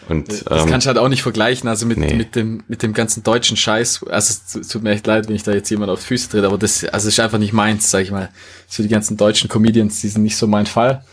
Und 0.09 0.29
Das 0.51 0.63
ähm, 0.65 0.71
kannst 0.71 0.87
du 0.87 0.89
halt 0.89 0.99
auch 0.99 1.09
nicht 1.09 1.23
vergleichen, 1.23 1.69
also 1.69 1.85
mit, 1.85 1.99
nee. 1.99 2.15
mit, 2.15 2.35
dem, 2.35 2.63
mit 2.67 2.83
dem 2.83 2.95
ganzen 2.95 3.23
deutschen 3.23 3.57
Scheiß. 3.59 4.05
Also 4.09 4.35
es 4.59 4.69
tut- 4.69 4.83
mir 4.83 4.91
echt 4.93 5.07
leid, 5.07 5.29
wenn 5.29 5.35
ich 5.37 5.43
da 5.43 5.53
jetzt 5.53 5.69
jemand 5.71 5.91
auf 5.91 6.01
die 6.01 6.07
Füße 6.07 6.31
trete, 6.31 6.47
aber 6.47 6.57
das 6.57 6.85
also 6.85 7.09
ist 7.09 7.21
einfach 7.21 7.39
nicht 7.39 7.53
meins, 7.53 7.91
sag 7.91 8.01
ich 8.03 8.11
mal. 8.11 8.31
So 8.69 8.83
die 8.83 8.89
ganzen 8.89 9.17
deutschen 9.19 9.49
Comedians, 9.51 10.01
die 10.01 10.09
sind 10.09 10.23
nicht 10.23 10.37
so 10.37 10.47
mein 10.47 10.65
Fall. 10.67 11.05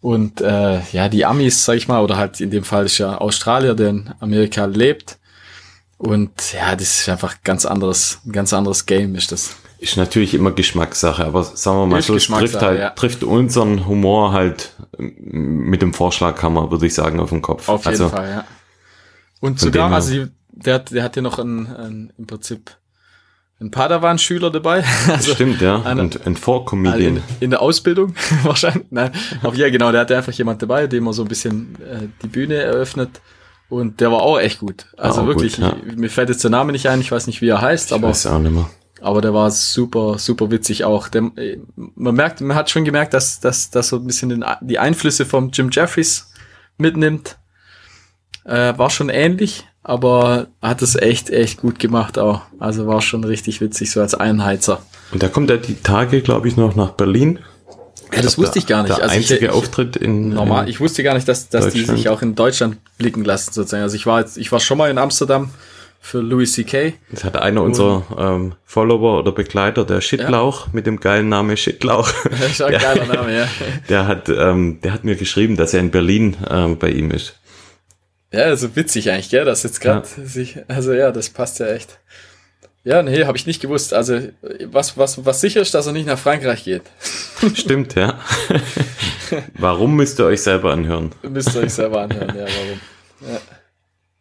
Und 0.00 0.40
äh, 0.42 0.80
ja, 0.92 1.08
die 1.08 1.24
Amis, 1.24 1.64
sag 1.64 1.76
ich 1.76 1.88
mal, 1.88 2.02
oder 2.02 2.16
halt 2.16 2.40
in 2.40 2.50
dem 2.50 2.64
Fall 2.64 2.86
ist 2.86 2.98
ja 2.98 3.16
Australier, 3.18 3.74
der 3.74 3.88
in 3.90 4.10
Amerika 4.20 4.64
lebt. 4.66 5.18
Und 5.96 6.52
ja, 6.52 6.74
das 6.76 7.00
ist 7.00 7.08
einfach 7.08 7.36
ganz 7.44 7.64
anderes, 7.64 8.18
ein 8.26 8.32
ganz 8.32 8.52
anderes 8.52 8.84
Game 8.86 9.14
ist 9.14 9.32
das. 9.32 9.56
Ist 9.78 9.96
natürlich 9.96 10.34
immer 10.34 10.50
Geschmackssache, 10.50 11.24
aber 11.24 11.42
sagen 11.44 11.78
wir 11.78 11.86
mal 11.86 11.98
Ist 12.00 12.06
so, 12.06 12.16
es 12.16 12.26
trifft 12.26 12.60
halt, 12.60 12.80
ja. 12.80 12.90
trifft 12.90 13.22
unseren 13.22 13.86
Humor 13.86 14.32
halt 14.32 14.73
mit 14.98 15.82
dem 15.82 15.92
Vorschlaghammer, 15.94 16.70
würde 16.70 16.86
ich 16.86 16.94
sagen, 16.94 17.20
auf 17.20 17.30
den 17.30 17.42
Kopf. 17.42 17.68
Auf 17.68 17.84
jeden 17.84 17.88
also, 18.02 18.08
Fall, 18.08 18.28
ja. 18.30 18.44
Und 19.40 19.60
sogar, 19.60 19.92
also 19.92 20.26
der, 20.52 20.74
hat- 20.74 20.90
der 20.92 21.02
hat 21.02 21.16
ja 21.16 21.22
noch 21.22 21.38
einen, 21.38 21.66
einen, 21.66 22.12
im 22.18 22.26
Prinzip 22.26 22.70
einen 23.60 23.70
Padawan-Schüler 23.70 24.50
dabei. 24.50 24.84
Also, 25.08 25.34
Stimmt, 25.34 25.60
ja. 25.60 25.82
ein 25.82 25.98
Also 25.98 26.34
Vorcomedian. 26.34 27.16
in, 27.16 27.22
in 27.40 27.50
der 27.50 27.62
Ausbildung 27.62 28.14
wahrscheinlich. 28.42 28.86
Nein, 28.90 29.12
aber 29.42 29.54
ja, 29.56 29.68
genau, 29.70 29.92
der 29.92 30.00
hatte 30.02 30.16
einfach 30.16 30.32
jemand 30.32 30.62
dabei, 30.62 30.86
dem 30.86 31.06
er 31.06 31.12
so 31.12 31.22
ein 31.22 31.28
bisschen 31.28 31.76
äh, 31.82 32.08
die 32.22 32.28
Bühne 32.28 32.54
eröffnet. 32.56 33.20
Und 33.70 34.00
der 34.00 34.12
war 34.12 34.20
auch 34.22 34.38
echt 34.38 34.60
gut. 34.60 34.86
Also 34.96 35.22
Auch 35.22 35.26
wirklich, 35.26 35.56
gut, 35.56 35.64
ja. 35.64 35.76
mir 35.96 36.10
fällt 36.10 36.28
jetzt 36.28 36.44
der 36.44 36.50
Name 36.50 36.72
nicht 36.72 36.88
ein, 36.88 37.00
ich 37.00 37.10
weiß 37.10 37.26
nicht, 37.26 37.40
wie 37.40 37.48
er 37.48 37.60
heißt, 37.60 37.88
ich 37.90 37.94
aber, 37.94 38.08
weiß 38.08 38.26
auch 38.26 38.38
nicht 38.38 38.52
mehr. 38.52 38.68
Aber 39.04 39.20
der 39.20 39.32
war 39.34 39.50
super, 39.50 40.18
super 40.18 40.50
witzig 40.50 40.84
auch. 40.84 41.08
Der, 41.08 41.30
äh, 41.36 41.58
man 41.76 42.14
merkt, 42.14 42.40
man 42.40 42.56
hat 42.56 42.70
schon 42.70 42.84
gemerkt, 42.84 43.14
dass, 43.14 43.40
dass, 43.40 43.70
dass 43.70 43.88
so 43.88 43.96
ein 43.96 44.06
bisschen 44.06 44.28
den, 44.30 44.44
die 44.62 44.78
Einflüsse 44.78 45.24
vom 45.26 45.50
Jim 45.52 45.68
Jeffries 45.70 46.30
mitnimmt. 46.78 47.36
Äh, 48.44 48.76
war 48.76 48.90
schon 48.90 49.08
ähnlich, 49.08 49.64
aber 49.82 50.48
hat 50.60 50.82
es 50.82 50.96
echt, 50.96 51.30
echt 51.30 51.60
gut 51.60 51.78
gemacht 51.78 52.18
auch. 52.18 52.42
Also 52.58 52.86
war 52.86 53.00
schon 53.00 53.24
richtig 53.24 53.60
witzig, 53.60 53.90
so 53.90 54.00
als 54.00 54.14
Einheizer. 54.14 54.82
Und 55.12 55.22
da 55.22 55.28
kommt 55.28 55.48
er 55.50 55.58
die 55.58 55.76
Tage, 55.82 56.20
glaube 56.20 56.48
ich, 56.48 56.56
noch 56.56 56.74
nach 56.74 56.90
Berlin. 56.90 57.38
Ja, 58.12 58.20
das 58.22 58.36
wusste 58.38 58.58
ich 58.58 58.66
gar 58.66 58.82
nicht. 58.82 58.94
Der 58.96 59.02
Also 59.02 59.14
einzige 59.16 59.46
ich- 59.46 59.50
Auftritt 59.50 59.96
in 59.96 60.28
Normal, 60.28 60.64
in- 60.64 60.70
ich 60.70 60.78
wusste 60.80 61.02
gar 61.02 61.14
nicht, 61.14 61.26
dass, 61.26 61.48
dass 61.48 61.72
die 61.72 61.84
sich 61.84 62.08
auch 62.10 62.20
in 62.22 62.34
Deutschland 62.34 62.76
blicken 62.98 63.24
lassen, 63.24 63.52
sozusagen. 63.52 63.82
Also 63.82 63.96
ich 63.96 64.06
war 64.06 64.20
jetzt, 64.20 64.36
ich 64.36 64.52
war 64.52 64.60
schon 64.60 64.76
mal 64.78 64.90
in 64.90 64.98
Amsterdam 64.98 65.50
für 66.04 66.20
Louis 66.20 66.52
C.K. 66.52 66.92
Das 67.10 67.24
hat 67.24 67.36
einer 67.38 67.62
unserer 67.62 68.04
ähm, 68.18 68.54
Follower 68.64 69.18
oder 69.18 69.32
Begleiter, 69.32 69.86
der 69.86 70.02
Shittlauch, 70.02 70.66
mit 70.74 70.86
dem 70.86 71.00
geilen 71.00 71.30
Namen 71.30 71.56
Shittlauch. 71.56 72.12
Das 72.30 72.50
ist 72.50 72.60
ein 72.62 72.74
Ja. 72.74 72.78
geiler 72.78 73.06
Name, 73.06 73.34
ja. 73.34 73.48
Der 73.88 74.06
hat, 74.06 74.28
ähm, 74.28 74.80
der 74.82 74.92
hat 74.92 75.04
mir 75.04 75.16
geschrieben, 75.16 75.56
dass 75.56 75.72
er 75.72 75.80
in 75.80 75.90
Berlin 75.90 76.36
ähm, 76.50 76.78
bei 76.78 76.90
ihm 76.90 77.10
ist. 77.10 77.36
Ja, 78.30 78.40
also 78.42 78.76
witzig 78.76 79.10
eigentlich, 79.10 79.30
gell, 79.30 79.46
dass 79.46 79.62
jetzt 79.62 79.80
gerade 79.80 80.06
sich, 80.06 80.58
also 80.68 80.92
ja, 80.92 81.10
das 81.10 81.30
passt 81.30 81.58
ja 81.60 81.68
echt. 81.68 81.98
Ja, 82.84 83.02
nee, 83.02 83.24
habe 83.24 83.38
ich 83.38 83.46
nicht 83.46 83.62
gewusst. 83.62 83.94
Also 83.94 84.20
was, 84.66 84.98
was, 84.98 85.24
was 85.24 85.40
sicher 85.40 85.62
ist, 85.62 85.72
dass 85.72 85.86
er 85.86 85.94
nicht 85.94 86.06
nach 86.06 86.18
Frankreich 86.18 86.64
geht. 86.64 86.82
Stimmt, 87.54 87.94
ja. 87.94 88.18
Warum 89.56 89.96
müsst 89.96 90.20
ihr 90.20 90.26
euch 90.26 90.42
selber 90.42 90.72
anhören? 90.72 91.12
Müsst 91.22 91.54
ihr 91.54 91.62
euch 91.62 91.72
selber 91.72 92.02
anhören, 92.02 92.36
ja, 92.36 92.44
warum. 92.44 93.32
Ja. 93.32 93.40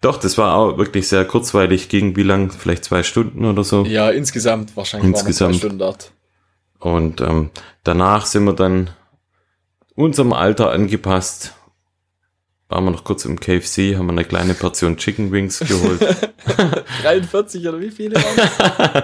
Doch, 0.03 0.17
das 0.17 0.37
war 0.37 0.57
auch 0.57 0.77
wirklich 0.77 1.07
sehr 1.07 1.23
kurzweilig. 1.23 1.87
Ging 1.87 2.17
wie 2.17 2.23
lang? 2.23 2.51
Vielleicht 2.51 2.83
zwei 2.83 3.03
Stunden 3.03 3.45
oder 3.45 3.63
so. 3.63 3.85
Ja, 3.85 4.09
insgesamt 4.09 4.75
wahrscheinlich 4.75 5.11
insgesamt. 5.11 5.53
zwei 5.53 5.59
Stunden 5.59 5.79
dort. 5.79 6.11
Und 6.79 7.21
ähm, 7.21 7.51
danach 7.85 8.25
sind 8.25 8.43
wir 8.43 8.51
dann 8.51 8.89
unserem 9.95 10.33
Alter 10.33 10.71
angepasst. 10.71 11.53
Waren 12.67 12.83
wir 12.83 12.91
noch 12.91 13.05
kurz 13.05 13.23
im 13.23 13.39
KFC, 13.39 13.95
haben 13.95 14.07
wir 14.07 14.11
eine 14.11 14.25
kleine 14.25 14.55
Portion 14.55 14.97
Chicken 14.97 15.31
Wings 15.31 15.59
geholt. 15.59 16.01
43 17.03 17.65
oder 17.65 17.79
wie 17.79 17.91
viele 17.91 18.15
waren 18.15 19.03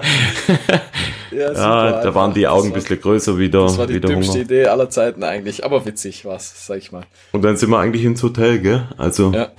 Ja, 1.30 1.48
super, 1.54 1.90
ja 1.90 2.02
da 2.02 2.14
waren 2.14 2.34
die 2.34 2.46
Augen 2.46 2.68
ein 2.68 2.74
bisschen 2.74 3.00
größer 3.00 3.38
wieder. 3.38 3.62
Das 3.62 3.78
war 3.78 3.86
die 3.86 4.00
dümmste 4.00 4.32
Hunger. 4.32 4.42
Idee 4.42 4.66
aller 4.66 4.90
Zeiten 4.90 5.22
eigentlich, 5.22 5.64
aber 5.64 5.86
witzig 5.86 6.26
war's, 6.26 6.66
sag 6.66 6.76
ich 6.78 6.92
mal. 6.92 7.04
Und 7.32 7.42
dann 7.42 7.56
sind 7.56 7.70
wir 7.70 7.78
eigentlich 7.78 8.04
ins 8.04 8.22
Hotel, 8.22 8.58
gell? 8.58 8.88
Also. 8.98 9.32
Ja. 9.32 9.50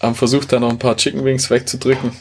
Haben 0.00 0.14
versucht, 0.14 0.52
da 0.52 0.60
noch 0.60 0.70
ein 0.70 0.78
paar 0.78 0.96
Chicken 0.96 1.24
Wings 1.24 1.50
wegzudrücken. 1.50 2.12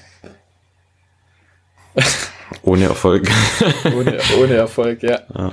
Ohne 2.62 2.86
Erfolg. 2.86 3.28
ohne, 3.86 4.18
ohne 4.40 4.54
Erfolg, 4.56 5.04
ja. 5.04 5.22
ja. 5.34 5.52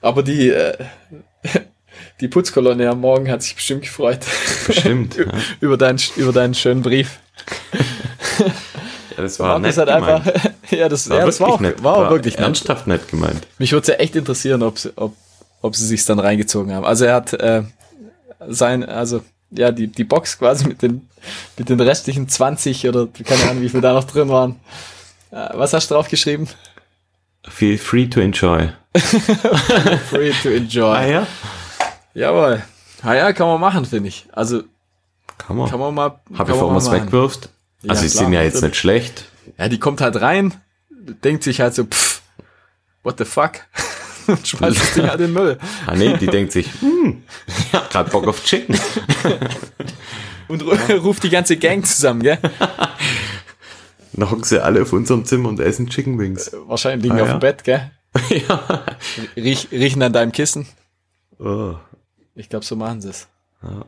Aber 0.00 0.22
die, 0.22 0.50
äh, 0.50 0.76
die 2.20 2.28
Putzkolonne 2.28 2.88
am 2.88 3.00
Morgen 3.00 3.30
hat 3.30 3.42
sich 3.42 3.54
bestimmt 3.54 3.82
gefreut. 3.82 4.20
Bestimmt. 4.66 5.16
ja. 5.18 5.24
über, 5.60 5.76
deinen, 5.76 6.00
über 6.16 6.32
deinen 6.32 6.54
schönen 6.54 6.82
Brief. 6.82 7.18
Ja, 9.16 9.22
das 9.22 9.38
war 9.38 9.58
nett 9.58 9.76
halt 9.76 9.88
einfach, 9.88 10.24
ja, 10.70 10.88
das 10.88 11.08
war, 11.10 11.18
ja, 11.18 11.26
das 11.26 11.40
war 11.40 11.48
auch, 11.48 11.60
nett. 11.60 11.82
war 11.84 11.96
auch 11.96 12.10
wirklich 12.10 12.34
nett. 12.36 12.44
ernsthaft 12.44 12.86
nett 12.86 13.08
gemeint. 13.08 13.46
Mich 13.58 13.72
würde 13.72 13.82
es 13.82 13.88
ja 13.88 13.94
echt 13.94 14.16
interessieren, 14.16 14.62
ob, 14.62 14.78
ob, 14.96 15.14
ob 15.60 15.76
sie 15.76 15.86
sich 15.86 16.04
dann 16.06 16.18
reingezogen 16.18 16.72
haben. 16.72 16.84
Also 16.84 17.04
er 17.04 17.14
hat 17.14 17.32
äh, 17.34 17.62
sein, 18.48 18.84
also 18.84 19.22
ja, 19.54 19.70
die, 19.70 19.88
die 19.88 20.04
Box 20.04 20.38
quasi 20.38 20.66
mit 20.66 20.82
den, 20.82 21.08
mit 21.56 21.68
den 21.68 21.80
restlichen 21.80 22.28
20 22.28 22.88
oder 22.88 23.06
keine 23.06 23.50
Ahnung, 23.50 23.62
wie 23.62 23.68
viel 23.68 23.80
da 23.80 23.92
noch 23.92 24.04
drin 24.04 24.28
waren. 24.28 24.60
Äh, 25.30 25.48
was 25.54 25.72
hast 25.72 25.90
du 25.90 25.94
drauf 25.94 26.08
geschrieben? 26.08 26.48
Feel 27.48 27.78
free 27.78 28.06
to 28.06 28.20
enjoy. 28.20 28.70
free 30.10 30.32
to 30.42 30.50
enjoy. 30.50 30.96
Ah 30.96 31.06
ja? 31.06 31.26
Jawohl. 32.14 32.62
Ah 33.02 33.14
ja, 33.14 33.32
kann 33.32 33.46
man 33.46 33.60
machen, 33.60 33.84
finde 33.84 34.08
ich. 34.08 34.26
Also 34.32 34.62
kann 35.38 35.56
man. 35.56 35.68
Kann 35.68 35.80
man 35.80 35.94
mal. 35.94 36.20
Hab 36.36 36.48
ich, 36.48 36.54
man 36.54 36.76
es 36.76 36.90
wegwirft? 36.90 37.48
Ja, 37.82 37.90
also, 37.90 38.02
die 38.02 38.08
sind 38.08 38.32
ja 38.32 38.42
jetzt 38.42 38.62
nicht 38.62 38.76
schlecht. 38.76 39.26
Ja, 39.58 39.68
die 39.68 39.80
kommt 39.80 40.00
halt 40.00 40.20
rein, 40.20 40.54
denkt 40.90 41.42
sich 41.42 41.60
halt 41.60 41.74
so, 41.74 41.84
pff, 41.84 42.22
what 43.02 43.18
the 43.18 43.24
fuck? 43.24 43.52
Und 44.32 44.48
schmeißt 44.48 44.76
das 44.76 44.94
Ding 44.94 45.08
in 45.08 45.18
den 45.18 45.32
Müll. 45.32 45.58
Ah, 45.86 45.94
nee, 45.94 46.16
die 46.16 46.26
denkt 46.26 46.52
sich, 46.52 46.68
hm, 46.80 47.22
ich 47.46 47.72
hab 47.72 47.90
grad 47.90 48.10
Bock 48.10 48.26
auf 48.26 48.42
Chicken. 48.44 48.78
Und 50.48 50.62
ruft 50.62 51.22
die 51.22 51.30
ganze 51.30 51.56
Gang 51.56 51.86
zusammen, 51.86 52.22
gell? 52.22 52.38
Dann 54.12 54.30
hocken 54.30 54.44
sie 54.44 54.62
alle 54.62 54.82
auf 54.82 54.92
unserem 54.92 55.24
Zimmer 55.24 55.48
und 55.48 55.58
essen 55.58 55.88
Chicken 55.88 56.18
Wings. 56.18 56.48
Äh, 56.48 56.58
wahrscheinlich 56.66 57.04
liegen 57.04 57.18
ah, 57.18 57.22
auf 57.22 57.28
ja? 57.28 57.34
dem 57.38 57.40
Bett, 57.40 57.64
gell? 57.64 57.90
ja. 58.46 58.84
Riech, 59.34 59.68
riechen 59.72 60.02
an 60.02 60.12
deinem 60.12 60.32
Kissen. 60.32 60.66
Oh. 61.38 61.76
Ich 62.34 62.50
glaube, 62.50 62.66
so 62.66 62.76
machen 62.76 63.00
sie 63.00 63.08
es. 63.08 63.28
Ja. 63.62 63.86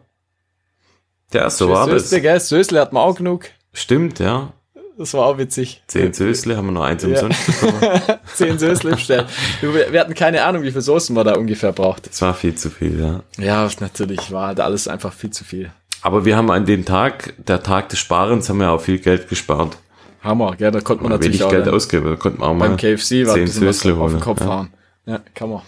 Ja, 1.35 1.51
so 1.51 1.69
war 1.69 1.85
Sösle, 1.85 2.17
das. 2.17 2.23
Gell? 2.23 2.41
Sösle 2.41 2.81
hat 2.81 2.95
man 2.95 3.03
auch 3.03 3.17
genug. 3.17 3.51
Stimmt, 3.75 4.19
ja. 4.19 4.55
Das 4.97 5.13
war 5.15 5.27
auch 5.27 5.39
witzig. 5.39 5.83
Zehn 5.89 6.13
Sösle 6.13 6.57
haben 6.57 6.67
wir 6.67 6.73
noch 6.73 6.85
eins 6.85 7.03
ja. 7.03 7.09
umsonst 7.09 7.47
bekommen. 7.61 8.01
Zehn 8.33 8.59
Sösle 8.59 8.93
bestellt. 8.93 9.27
Wir 9.61 10.01
hatten 10.01 10.15
keine 10.15 10.45
Ahnung, 10.45 10.63
wie 10.63 10.71
viel 10.71 10.81
Soßen 10.81 11.15
man 11.15 11.27
da 11.27 11.35
ungefähr 11.35 11.73
braucht. 11.73 12.09
Das 12.09 12.23
war 12.23 12.33
viel 12.35 12.55
zu 12.55 12.71
viel, 12.71 13.01
ja. 13.01 13.23
Ja, 13.43 13.69
natürlich 13.81 14.31
war 14.31 14.49
halt 14.49 14.61
alles 14.61 14.87
einfach 14.87 15.13
viel 15.13 15.31
zu 15.31 15.45
viel. 15.45 15.73
Aber 16.03 16.25
wir 16.25 16.37
haben 16.37 16.51
an 16.51 16.65
dem 16.65 16.85
Tag, 16.85 17.35
der 17.39 17.63
Tag 17.63 17.89
des 17.89 17.99
Sparens, 17.99 18.49
haben 18.49 18.61
wir 18.61 18.71
auch 18.71 18.81
viel 18.81 18.99
Geld 18.99 19.29
gespart. 19.29 19.79
Hammer, 20.23 20.55
ja, 20.59 20.71
da 20.71 20.81
konnte 20.81 21.03
man 21.03 21.13
natürlich 21.13 21.41
wenig 21.41 21.45
auch 21.45 21.51
Geld 21.51 21.69
ausgeben, 21.69 22.07
da 22.07 22.17
konnte 22.17 22.41
man 22.41 22.49
auch 22.51 22.59
beim 22.59 22.73
mal 22.73 22.77
KFC 22.77 23.27
war 23.27 23.35
zehn 23.35 23.47
Sösle 23.47 23.95
auf 23.95 24.11
den 24.11 24.21
Kopf 24.21 24.41
ja. 24.41 24.47
hauen. 24.47 24.73
Ja, 25.07 25.21
kann 25.35 25.51
man. 25.51 25.63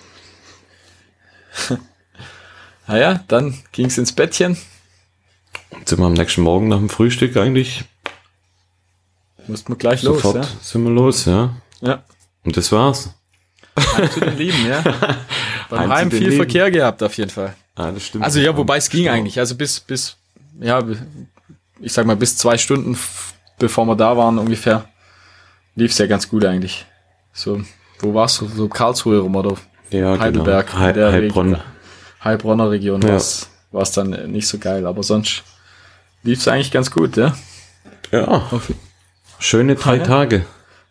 naja, 2.86 3.24
dann 3.28 3.54
ging's 3.72 3.98
ins 3.98 4.12
Bettchen. 4.12 4.56
Und 5.70 5.88
sind 5.88 5.98
wir 5.98 6.06
am 6.06 6.14
nächsten 6.14 6.42
Morgen 6.42 6.68
nach 6.68 6.78
dem 6.78 6.88
Frühstück 6.88 7.36
eigentlich 7.36 7.84
Mussten 9.48 9.72
wir 9.72 9.76
gleich 9.76 10.00
Sofort 10.00 10.36
los, 10.36 10.46
ja? 10.46 10.60
sind 10.60 10.84
wir 10.84 10.90
los, 10.90 11.24
ja. 11.24 11.54
Ja. 11.80 12.04
Und 12.44 12.56
das 12.56 12.70
war's. 12.72 13.14
Heim 13.96 14.10
zu 14.10 14.20
den 14.20 14.38
Lieben, 14.38 14.66
ja. 14.66 14.82
Beim 15.70 15.92
Heim, 15.92 16.10
viel 16.10 16.20
Lieben. 16.20 16.36
Verkehr 16.36 16.70
gehabt, 16.70 17.02
auf 17.02 17.16
jeden 17.16 17.30
Fall. 17.30 17.54
Ah, 17.74 17.90
das 17.92 18.04
stimmt. 18.04 18.24
Also 18.24 18.40
ja, 18.40 18.56
wobei 18.56 18.78
es 18.78 18.88
ging 18.88 19.08
eigentlich. 19.08 19.38
Also 19.38 19.54
bis, 19.54 19.80
bis, 19.80 20.16
ja, 20.60 20.82
ich 21.80 21.92
sag 21.92 22.06
mal, 22.06 22.16
bis 22.16 22.36
zwei 22.36 22.56
Stunden, 22.56 22.98
bevor 23.58 23.84
wir 23.86 23.96
da 23.96 24.16
waren 24.16 24.38
ungefähr, 24.38 24.88
lief 25.74 25.90
es 25.90 25.98
ja 25.98 26.06
ganz 26.06 26.28
gut 26.28 26.44
eigentlich. 26.44 26.86
So, 27.32 27.60
wo 28.00 28.14
warst 28.14 28.40
du? 28.40 28.48
So 28.48 28.68
Karlsruhe 28.68 29.18
rum 29.18 29.36
oder 29.36 29.56
ja, 29.90 30.18
Heidelberg, 30.18 30.70
genau. 30.70 30.80
He 30.80 31.00
Heilbronn. 31.00 31.60
Heilbronner 32.24 32.70
Region 32.70 33.02
ja. 33.02 33.20
war 33.70 33.82
es 33.82 33.92
dann 33.92 34.32
nicht 34.32 34.48
so 34.48 34.58
geil, 34.58 34.86
aber 34.86 35.02
sonst 35.02 35.44
lief 36.22 36.40
es 36.40 36.48
eigentlich 36.48 36.72
ganz 36.72 36.90
gut, 36.90 37.16
ja. 37.16 37.36
Ja. 38.10 38.26
Auf, 38.26 38.72
Schöne 39.38 39.74
drei. 39.74 39.98
Tage. 39.98 40.46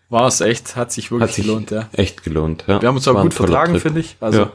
War 0.10 0.28
es 0.28 0.40
echt, 0.42 0.76
hat 0.76 0.92
sich 0.92 1.12
wirklich 1.12 1.30
hat 1.30 1.36
sich 1.36 1.46
gelohnt, 1.46 1.72
ja. 1.72 1.90
Echt 1.94 2.24
gelohnt, 2.24 2.66
ja. 2.68 2.82
Wir 2.82 2.88
haben 2.88 2.96
uns 2.96 3.08
auch 3.08 3.22
gut 3.22 3.34
vertragen, 3.34 3.80
finde 3.80 4.02
ich. 4.02 4.18
Also 4.20 4.44
ja. 4.44 4.52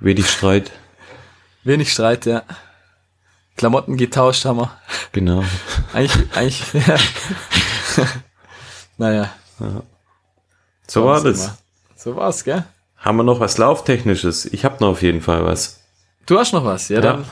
Wenig 0.00 0.30
Streit. 0.30 0.70
Wenig 1.64 1.92
Streit, 1.92 2.26
ja. 2.26 2.42
Klamotten 3.56 3.96
getauscht 3.96 4.44
haben 4.44 4.58
wir. 4.58 4.70
Genau. 5.12 5.44
eigentlich, 5.92 6.36
eigentlich, 6.36 6.62
ja. 6.86 6.96
naja. 8.96 9.30
Ja. 9.58 9.82
So 10.86 11.04
war 11.04 11.22
das. 11.22 11.44
Immer. 11.44 11.58
So 11.96 12.16
war's, 12.16 12.44
gell? 12.44 12.64
Haben 12.96 13.16
wir 13.16 13.24
noch 13.24 13.40
was 13.40 13.58
Lauftechnisches? 13.58 14.46
Ich 14.46 14.64
habe 14.64 14.76
noch 14.80 14.90
auf 14.90 15.02
jeden 15.02 15.20
Fall 15.20 15.44
was. 15.44 15.80
Du 16.26 16.38
hast 16.38 16.52
noch 16.52 16.64
was, 16.64 16.88
ja, 16.88 16.96
ja. 16.96 17.00
dann. 17.02 17.24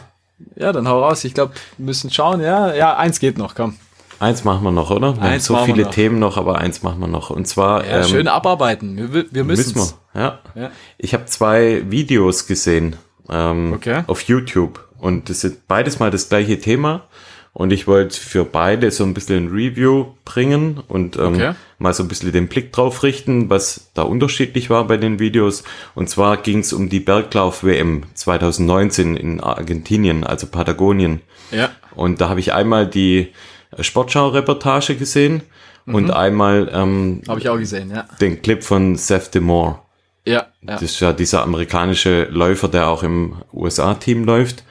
Ja, 0.57 0.73
dann 0.73 0.87
hau 0.87 1.03
raus. 1.03 1.25
Ich 1.25 1.33
glaube, 1.33 1.55
wir 1.79 1.87
müssen 1.87 2.11
schauen. 2.11 2.41
Ja, 2.41 2.75
ja, 2.75 2.97
eins 2.97 3.21
geht 3.21 3.39
noch, 3.39 3.55
komm. 3.55 3.79
Eins 4.19 4.45
machen 4.45 4.65
wir 4.65 4.73
noch, 4.73 4.91
oder? 4.91 5.17
Wir 5.17 5.23
eins 5.23 5.49
haben 5.51 5.59
so 5.59 5.65
viele 5.65 5.85
noch. 5.85 5.91
Themen 5.91 6.19
noch, 6.19 6.37
aber 6.37 6.59
eins 6.59 6.83
machen 6.83 7.01
wir 7.01 7.09
noch. 7.09 7.31
Und 7.31 7.47
zwar. 7.47 7.87
Ja, 7.87 7.99
ähm, 7.99 8.05
schön 8.05 8.29
abarbeiten. 8.29 9.13
Wir, 9.13 9.27
wir 9.31 9.45
müssen. 9.45 9.79
Müssen 9.79 9.95
wir, 10.13 10.21
ja. 10.21 10.39
ja. 10.55 10.71
Ich 10.99 11.15
habe 11.15 11.27
zwei 11.27 11.83
Videos 11.91 12.47
gesehen 12.47 12.97
ähm, 13.29 13.73
okay. 13.75 14.05
auf 14.07 14.23
YouTube. 14.23 14.85
Und 14.99 15.29
das 15.29 15.45
ist 15.45 15.69
beides 15.69 15.99
mal 15.99 16.11
das 16.11 16.29
gleiche 16.29 16.59
Thema. 16.59 17.05
Und 17.53 17.73
ich 17.73 17.87
wollte 17.87 18.21
für 18.21 18.45
beide 18.45 18.91
so 18.91 19.03
ein 19.03 19.15
bisschen 19.15 19.47
ein 19.47 19.51
Review 19.51 20.09
bringen 20.27 20.83
und 20.89 21.17
ähm, 21.17 21.35
okay. 21.35 21.53
mal 21.79 21.95
so 21.95 22.03
ein 22.03 22.09
bisschen 22.09 22.31
den 22.31 22.49
Blick 22.49 22.71
drauf 22.71 23.03
richten, 23.03 23.49
was 23.49 23.91
da 23.95 24.03
unterschiedlich 24.03 24.69
war 24.69 24.87
bei 24.87 24.99
den 24.99 25.19
Videos. 25.21 25.65
Und 25.95 26.11
zwar 26.11 26.37
ging 26.37 26.59
es 26.59 26.75
um 26.75 26.91
die 26.91 27.01
Berglauf-WM 27.01 28.03
2019 28.13 29.17
in 29.17 29.41
Argentinien, 29.41 30.23
also 30.23 30.47
Patagonien. 30.49 31.23
Ja. 31.51 31.71
Und 31.95 32.21
da 32.21 32.29
habe 32.29 32.41
ich 32.41 32.53
einmal 32.53 32.87
die 32.87 33.33
Sportschau-Reportage 33.79 34.97
gesehen 34.97 35.43
mhm. 35.85 35.95
und 35.95 36.11
einmal 36.11 36.71
ähm, 36.73 37.23
habe 37.29 37.41
ich 37.41 37.49
auch 37.49 37.59
gesehen, 37.59 37.91
ja. 37.91 38.07
Den 38.21 38.43
Clip 38.43 38.63
von 38.63 38.97
Seth 38.97 39.35
DeMore. 39.35 39.81
Ja, 40.25 40.33
ja. 40.33 40.47
Das 40.61 40.83
ist 40.83 41.01
ja 41.01 41.13
dieser 41.13 41.43
amerikanische 41.43 42.25
Läufer, 42.25 42.69
der 42.69 42.89
auch 42.89 43.03
im 43.03 43.37
USA-Team 43.53 44.25
läuft. 44.25 44.65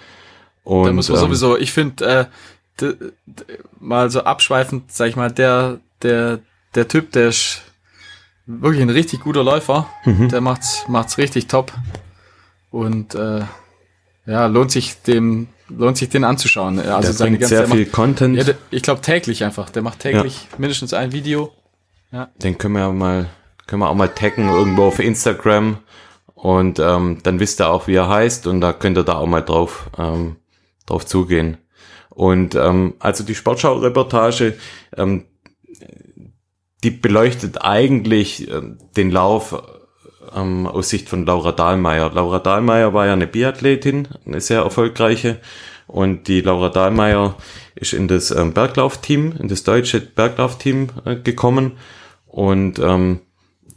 Und, 0.64 0.88
da 0.88 0.92
muss 0.92 1.10
man 1.10 1.18
ähm, 1.18 1.26
sowieso, 1.26 1.58
ich 1.58 1.72
finde, 1.72 2.28
äh, 2.82 2.94
mal 3.80 4.10
so 4.10 4.24
abschweifend, 4.24 4.92
sag 4.92 5.08
ich 5.08 5.16
mal, 5.16 5.32
der, 5.32 5.80
der, 6.02 6.40
der 6.74 6.88
Typ, 6.88 7.12
der 7.14 7.30
ist 7.30 7.62
wirklich 8.46 8.82
ein 8.82 8.90
richtig 8.90 9.22
guter 9.22 9.44
Läufer. 9.44 9.88
Mhm. 10.04 10.30
Der 10.30 10.42
macht's, 10.42 10.86
macht's 10.88 11.18
richtig 11.18 11.48
top. 11.48 11.72
Und 12.70 13.16
äh, 13.16 13.44
ja, 14.26 14.48
lohnt 14.48 14.72
sich 14.72 15.02
dem 15.04 15.48
lohnt 15.70 15.98
sich 15.98 16.10
den 16.10 16.24
anzuschauen. 16.24 16.80
Also 16.80 17.10
der 17.10 17.14
seine 17.14 17.38
ganze, 17.38 17.58
sehr 17.58 17.68
viel 17.68 17.86
macht, 17.86 17.92
Content. 17.92 18.38
Ja, 18.38 18.44
der, 18.44 18.56
ich 18.72 18.82
glaube 18.82 19.02
täglich 19.02 19.44
einfach. 19.44 19.70
Der 19.70 19.82
macht 19.82 20.00
täglich 20.00 20.48
ja. 20.52 20.58
mindestens 20.58 20.94
ein 20.94 21.12
Video. 21.12 21.52
Ja. 22.12 22.30
Den 22.38 22.58
können 22.58 22.76
wir 22.76 22.92
mal, 22.92 23.30
können 23.68 23.82
wir 23.82 23.90
auch 23.90 23.96
mal 23.96 24.10
taggen 24.10 24.50
irgendwo 24.50 24.84
auf 24.86 25.00
Instagram 25.00 25.80
und 26.34 26.80
ähm, 26.80 27.20
dann 27.24 27.40
wisst 27.40 27.60
ihr 27.62 27.70
auch, 27.70 27.88
wie 27.88 27.96
er 27.96 28.08
heißt 28.08 28.48
und 28.48 28.62
da 28.62 28.74
könnt 28.74 28.98
ihr 28.98 29.04
da 29.04 29.16
auch 29.16 29.26
mal 29.26 29.42
drauf, 29.42 29.90
ähm, 29.98 30.38
drauf 30.86 31.06
zugehen. 31.06 31.58
Und 32.10 32.56
ähm, 32.56 32.94
also 33.00 33.24
die 33.24 33.36
Sportschau-Reportage, 33.36 34.58
ähm, 34.96 35.26
die 36.84 36.92
beleuchtet 36.92 37.62
eigentlich 37.62 38.50
äh, 38.50 38.62
den 38.96 39.12
Lauf 39.12 39.62
ähm, 40.36 40.68
aus 40.68 40.90
Sicht 40.90 41.10
von 41.10 41.26
Laura 41.26 41.52
Dahlmeier. 41.52 42.12
Laura 42.14 42.40
Dahlmeier 42.40 42.94
war 42.94 43.08
ja 43.08 43.14
eine 43.14 43.28
Biathletin, 43.28 44.08
eine 44.26 44.42
sehr 44.42 44.62
erfolgreiche. 44.62 45.40
Und 45.88 46.28
die 46.28 46.42
Laura 46.42 46.70
Dahlmeier 46.70 47.38
ist 47.76 47.94
in 47.94 48.08
das 48.08 48.32
ähm, 48.32 48.54
Berglaufteam, 48.54 49.34
in 49.40 49.48
das 49.48 49.64
deutsche 49.64 50.02
Berglaufteam 50.02 50.90
äh, 51.06 51.16
gekommen. 51.16 51.74
Und 52.28 52.80
ähm, 52.80 53.22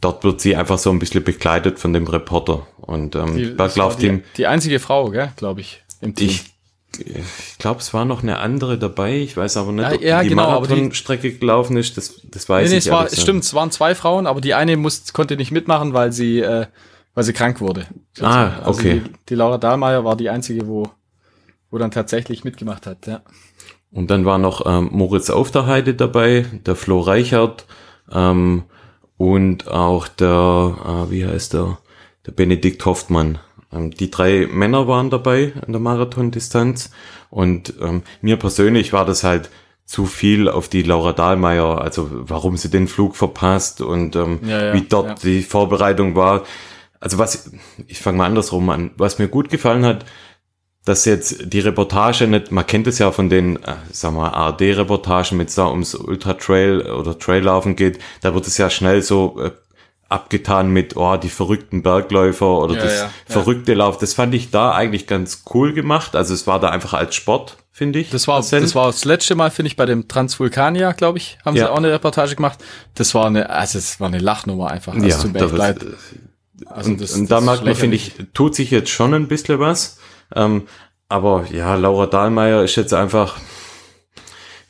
dort 0.01 0.23
wird 0.23 0.41
sie 0.41 0.55
einfach 0.55 0.77
so 0.77 0.89
ein 0.89 0.99
bisschen 0.99 1.23
begleitet 1.23 1.79
von 1.79 1.93
dem 1.93 2.07
Reporter. 2.07 2.67
Und 2.77 3.15
ähm, 3.15 3.35
die, 3.35 3.45
Berglaufteam. 3.45 4.17
Die, 4.17 4.37
die, 4.37 4.47
einzige 4.47 4.79
Frau, 4.79 5.09
gell, 5.11 5.31
glaube 5.35 5.61
ich, 5.61 5.83
im 6.01 6.15
Team. 6.15 6.29
Ich 6.29 6.45
ich 6.97 7.57
glaube, 7.59 7.79
es 7.81 7.93
war 7.93 8.05
noch 8.05 8.23
eine 8.23 8.39
andere 8.39 8.77
dabei. 8.77 9.17
Ich 9.17 9.37
weiß 9.37 9.57
aber 9.57 9.71
nicht, 9.71 9.89
Ja, 9.89 9.95
ob 9.95 10.01
ja, 10.01 10.23
die 10.23 10.29
genau, 10.29 10.49
Marathonstrecke 10.49 11.33
gelaufen 11.33 11.77
ist. 11.77 11.97
Das, 11.97 12.21
das 12.23 12.49
weiß 12.49 12.65
Nee, 12.65 12.71
nee, 12.73 12.77
ich 12.79 12.85
es 12.85 12.91
war, 12.91 13.03
gesagt. 13.05 13.21
stimmt, 13.21 13.43
es 13.43 13.53
waren 13.53 13.71
zwei 13.71 13.95
Frauen, 13.95 14.27
aber 14.27 14.41
die 14.41 14.53
eine 14.53 14.75
muss, 14.75 15.13
konnte 15.13 15.37
nicht 15.37 15.51
mitmachen, 15.51 15.93
weil 15.93 16.11
sie, 16.11 16.39
äh, 16.39 16.65
weil 17.13 17.23
sie 17.23 17.33
krank 17.33 17.61
wurde. 17.61 17.85
Ah, 18.19 18.59
Also 18.63 18.81
okay. 18.81 19.01
die, 19.05 19.11
die 19.29 19.35
Laura 19.35 19.57
Dahlmeier 19.57 20.03
war 20.03 20.15
die 20.17 20.29
einzige, 20.29 20.67
wo, 20.67 20.89
wo 21.69 21.77
dann 21.77 21.91
tatsächlich 21.91 22.43
mitgemacht 22.43 22.85
hat, 22.87 23.07
ja. 23.07 23.21
Und 23.91 24.11
dann 24.11 24.25
war 24.25 24.37
noch 24.37 24.65
ähm, 24.65 24.89
Moritz 24.91 25.29
auf 25.29 25.51
der 25.51 25.65
Heide 25.65 25.95
dabei, 25.95 26.45
der 26.65 26.75
Flo 26.75 26.99
Reichert 26.99 27.65
ähm, 28.11 28.63
und 29.17 29.67
auch 29.67 30.07
der, 30.07 31.07
äh, 31.07 31.11
wie 31.11 31.25
heißt 31.25 31.53
der, 31.53 31.79
der 32.25 32.31
Benedikt 32.31 32.85
Hoffmann. 32.85 33.39
Ähm, 33.71 33.91
die 33.91 34.11
drei 34.11 34.47
Männer 34.49 34.87
waren 34.87 35.09
dabei 35.09 35.53
in 35.65 35.73
der 35.73 35.81
Marathondistanz 35.81 36.91
und 37.29 37.73
ähm, 37.81 38.03
mir 38.21 38.37
persönlich 38.37 38.93
war 38.93 39.05
das 39.05 39.23
halt 39.23 39.49
zu 39.85 40.05
viel 40.05 40.47
auf 40.47 40.69
die 40.69 40.83
Laura 40.83 41.13
Dahlmeier, 41.13 41.81
also 41.81 42.07
warum 42.11 42.57
sie 42.57 42.69
den 42.69 42.87
Flug 42.87 43.15
verpasst 43.15 43.81
und 43.81 44.15
ähm, 44.15 44.39
Ja, 44.43 44.65
ja, 44.65 44.73
wie 44.73 44.81
dort 44.81 45.07
ja. 45.07 45.15
die 45.23 45.41
Vorbereitung 45.41 46.15
war. 46.15 46.43
Also 46.99 47.17
was, 47.17 47.51
ich 47.87 47.99
fange 47.99 48.19
mal 48.19 48.25
andersrum 48.25 48.69
an, 48.69 48.91
was 48.97 49.17
mir 49.17 49.27
gut 49.27 49.49
gefallen 49.49 49.85
hat, 49.85 50.05
dass 50.85 51.05
jetzt 51.05 51.53
die 51.53 51.59
Reportage 51.59 52.27
nicht, 52.27 52.51
man 52.51 52.65
kennt 52.65 52.87
es 52.87 52.99
ja 52.99 53.11
von 53.11 53.29
den, 53.29 53.57
äh, 53.63 53.75
sagen 53.91 54.15
wir, 54.15 54.33
ARD-Reportagen, 54.33 55.39
wenn 55.39 55.47
es 55.47 55.55
da 55.55 55.67
ums 55.69 55.95
Ultra-Trail 55.95 56.81
oder 56.91 57.17
Traillaufen 57.17 57.75
geht, 57.75 57.99
da 58.21 58.33
wird 58.33 58.47
es 58.47 58.57
ja 58.57 58.69
schnell 58.69 59.01
so 59.01 59.39
äh, 59.41 59.51
abgetan 60.09 60.69
mit, 60.71 60.97
oh, 60.97 61.17
die 61.17 61.29
verrückten 61.29 61.83
Bergläufer 61.83 62.57
oder 62.59 62.75
Ja, 62.75 62.81
das 62.83 62.93
ja, 62.97 63.03
ja. 63.03 63.09
verrückte 63.27 63.73
Lauf. 63.75 63.97
Das 63.99 64.13
fand 64.15 64.33
ich 64.33 64.49
da 64.51 64.71
eigentlich 64.73 65.05
ganz 65.07 65.43
cool 65.53 65.71
gemacht. 65.73 66.15
Also 66.15 66.33
es 66.33 66.47
war 66.47 66.59
da 66.59 66.69
einfach 66.69 66.93
als 66.93 67.13
Sport, 67.15 67.57
finde 67.71 67.99
ich. 67.99 68.09
Das 68.09 68.27
war, 68.27 68.37
präsent. 68.39 68.63
das 68.63 68.73
war 68.75 68.87
das 68.87 69.05
letzte 69.05 69.35
Mal, 69.35 69.51
finde 69.51 69.67
ich, 69.67 69.75
bei 69.75 69.85
dem 69.85 70.07
Transvulkania, 70.07 70.93
glaube 70.93 71.19
ich, 71.19 71.37
haben 71.45 71.55
Ja. 71.55 71.65
sie 71.67 71.71
auch 71.71 71.77
eine 71.77 71.91
Reportage 71.91 72.35
gemacht. 72.35 72.57
Das 72.95 73.13
war 73.13 73.27
eine, 73.27 73.49
also 73.51 73.77
es 73.77 73.99
war 73.99 74.07
eine 74.07 74.17
Lachnummer 74.19 74.71
einfach. 74.71 74.93
Also 74.95 75.07
ja, 75.07 75.17
tut 75.17 75.33
mir 75.33 75.45
leid. 75.45 75.85
Also 76.65 76.89
und, 76.91 76.99
das- 77.01 77.13
und 77.13 77.29
das 77.29 77.39
da 77.39 77.45
merkt 77.45 77.63
man, 77.63 77.75
finde 77.75 77.95
ich, 77.95 78.13
tut 78.33 78.55
sich 78.55 78.71
jetzt 78.71 78.89
schon 78.89 79.13
ein 79.13 79.27
bisschen 79.27 79.59
was. 79.59 79.99
Ähm, 80.35 80.63
aber 81.07 81.45
ja, 81.51 81.75
Laura 81.75 82.07
Dahlmeier 82.07 82.63
ist 82.63 82.75
jetzt 82.75 82.93
einfach, 82.93 83.37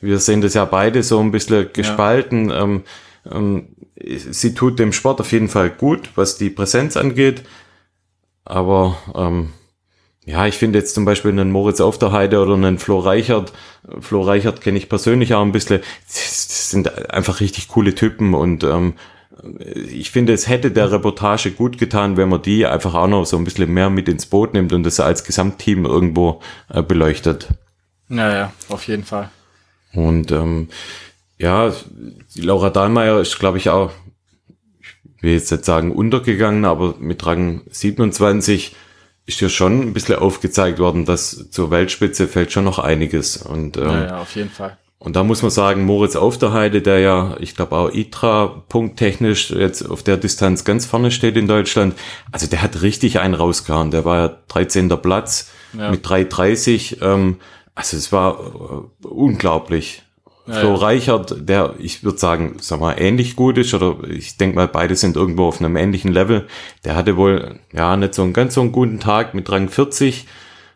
wir 0.02 0.18
sehen 0.18 0.40
das 0.40 0.54
ja 0.54 0.64
beide 0.66 1.02
so 1.02 1.18
ein 1.20 1.30
bisschen 1.30 1.72
gespalten. 1.72 2.50
Ähm, 2.50 2.84
ähm, 3.30 3.76
sie 4.18 4.54
tut 4.54 4.78
dem 4.78 4.92
Sport 4.92 5.20
auf 5.20 5.32
jeden 5.32 5.48
Fall 5.48 5.70
gut, 5.70 6.10
was 6.14 6.36
die 6.36 6.50
Präsenz 6.50 6.96
angeht. 6.96 7.42
Aber 8.44 8.96
ähm, 9.14 9.50
ja, 10.24 10.46
ich 10.46 10.56
finde 10.56 10.78
jetzt 10.78 10.94
zum 10.94 11.04
Beispiel 11.04 11.30
einen 11.30 11.50
Moritz 11.50 11.80
auf 11.80 11.98
der 11.98 12.12
Heide 12.12 12.40
oder 12.40 12.54
einen 12.54 12.78
Flo 12.78 12.98
Reichert. 12.98 13.52
Flo 14.00 14.22
Reichert 14.22 14.60
kenne 14.60 14.78
ich 14.78 14.88
persönlich 14.88 15.34
auch 15.34 15.42
ein 15.42 15.52
bisschen. 15.52 15.80
Das, 16.06 16.70
sind 16.70 17.10
einfach 17.10 17.40
richtig 17.40 17.66
coole 17.66 17.96
Typen 17.96 18.32
und 18.32 18.62
ähm, 18.62 18.94
ich 19.64 20.10
finde, 20.10 20.32
es 20.32 20.48
hätte 20.48 20.70
der 20.70 20.92
Reportage 20.92 21.50
gut 21.50 21.78
getan, 21.78 22.16
wenn 22.16 22.28
man 22.28 22.42
die 22.42 22.64
einfach 22.64 22.94
auch 22.94 23.08
noch 23.08 23.24
so 23.24 23.36
ein 23.36 23.44
bisschen 23.44 23.72
mehr 23.72 23.90
mit 23.90 24.08
ins 24.08 24.26
Boot 24.26 24.54
nimmt 24.54 24.72
und 24.72 24.84
das 24.84 25.00
als 25.00 25.24
Gesamtteam 25.24 25.84
irgendwo 25.84 26.40
äh, 26.68 26.82
beleuchtet. 26.82 27.48
Ja, 28.08 28.32
ja, 28.32 28.52
auf 28.68 28.86
jeden 28.86 29.04
Fall. 29.04 29.30
Und 29.92 30.30
ähm, 30.30 30.68
ja, 31.40 31.72
die 32.34 32.40
Laura 32.42 32.70
Dahlmeier 32.70 33.20
ist, 33.20 33.38
glaube 33.38 33.58
ich, 33.58 33.68
auch, 33.70 33.90
ich 35.16 35.22
will 35.22 35.32
jetzt 35.32 35.50
nicht 35.50 35.64
sagen 35.64 35.92
untergegangen, 35.92 36.64
aber 36.64 36.94
mit 36.98 37.24
Rang 37.26 37.62
27 37.70 38.74
ist 39.26 39.40
ja 39.40 39.48
schon 39.48 39.80
ein 39.80 39.92
bisschen 39.92 40.16
aufgezeigt 40.16 40.78
worden, 40.78 41.04
dass 41.04 41.50
zur 41.50 41.70
Weltspitze 41.70 42.26
fällt 42.28 42.52
schon 42.52 42.64
noch 42.64 42.78
einiges. 42.78 43.36
Und 43.38 43.76
ähm, 43.76 43.84
Ja, 43.84 44.06
ja, 44.06 44.18
auf 44.20 44.34
jeden 44.34 44.50
Fall. 44.50 44.76
und 44.98 45.14
da 45.16 45.22
muss 45.22 45.42
man 45.42 45.50
sagen, 45.50 45.84
Moritz 45.84 46.16
auf 46.16 46.36
der 46.38 46.52
Heide, 46.52 46.82
der 46.82 46.98
ja, 47.00 47.36
ich 47.38 47.54
glaube 47.54 47.76
auch 47.76 47.90
ITRA 47.92 48.64
punkttechnisch 48.68 49.50
jetzt 49.50 49.82
auf 49.88 50.02
der 50.02 50.16
Distanz 50.16 50.64
ganz 50.64 50.84
vorne 50.86 51.10
steht 51.10 51.36
in 51.36 51.46
Deutschland, 51.46 51.94
also 52.32 52.46
der 52.48 52.62
hat 52.62 52.82
richtig 52.82 53.20
einen 53.20 53.34
rausgehauen. 53.34 53.90
Der 53.90 54.04
war 54.04 54.16
ja 54.18 54.36
13. 54.48 54.88
Platz 55.00 55.50
Ja. 55.78 55.90
mit 55.90 56.04
3,30. 56.04 57.00
Ähm, 57.02 57.36
also 57.74 57.96
es 57.96 58.10
war 58.12 58.40
äh, 59.02 59.06
unglaublich. 59.06 60.02
Ja, 60.50 60.56
Flo 60.56 60.70
ja. 60.70 60.76
Reichert, 60.76 61.48
der, 61.48 61.74
ich 61.78 62.04
würde 62.04 62.18
sagen, 62.18 62.56
sag 62.60 62.80
mal, 62.80 62.94
ähnlich 62.98 63.36
gut 63.36 63.58
ist, 63.58 63.72
oder 63.74 63.98
ich 64.08 64.36
denke 64.36 64.56
mal, 64.56 64.68
beide 64.68 64.96
sind 64.96 65.16
irgendwo 65.16 65.46
auf 65.46 65.60
einem 65.60 65.76
ähnlichen 65.76 66.12
Level. 66.12 66.46
Der 66.84 66.96
hatte 66.96 67.16
wohl, 67.16 67.60
ja, 67.72 67.96
nicht 67.96 68.14
so 68.14 68.22
einen 68.22 68.32
ganz 68.32 68.54
so 68.54 68.60
einen 68.60 68.72
guten 68.72 69.00
Tag 69.00 69.34
mit 69.34 69.50
Rang 69.50 69.68
40. 69.68 70.26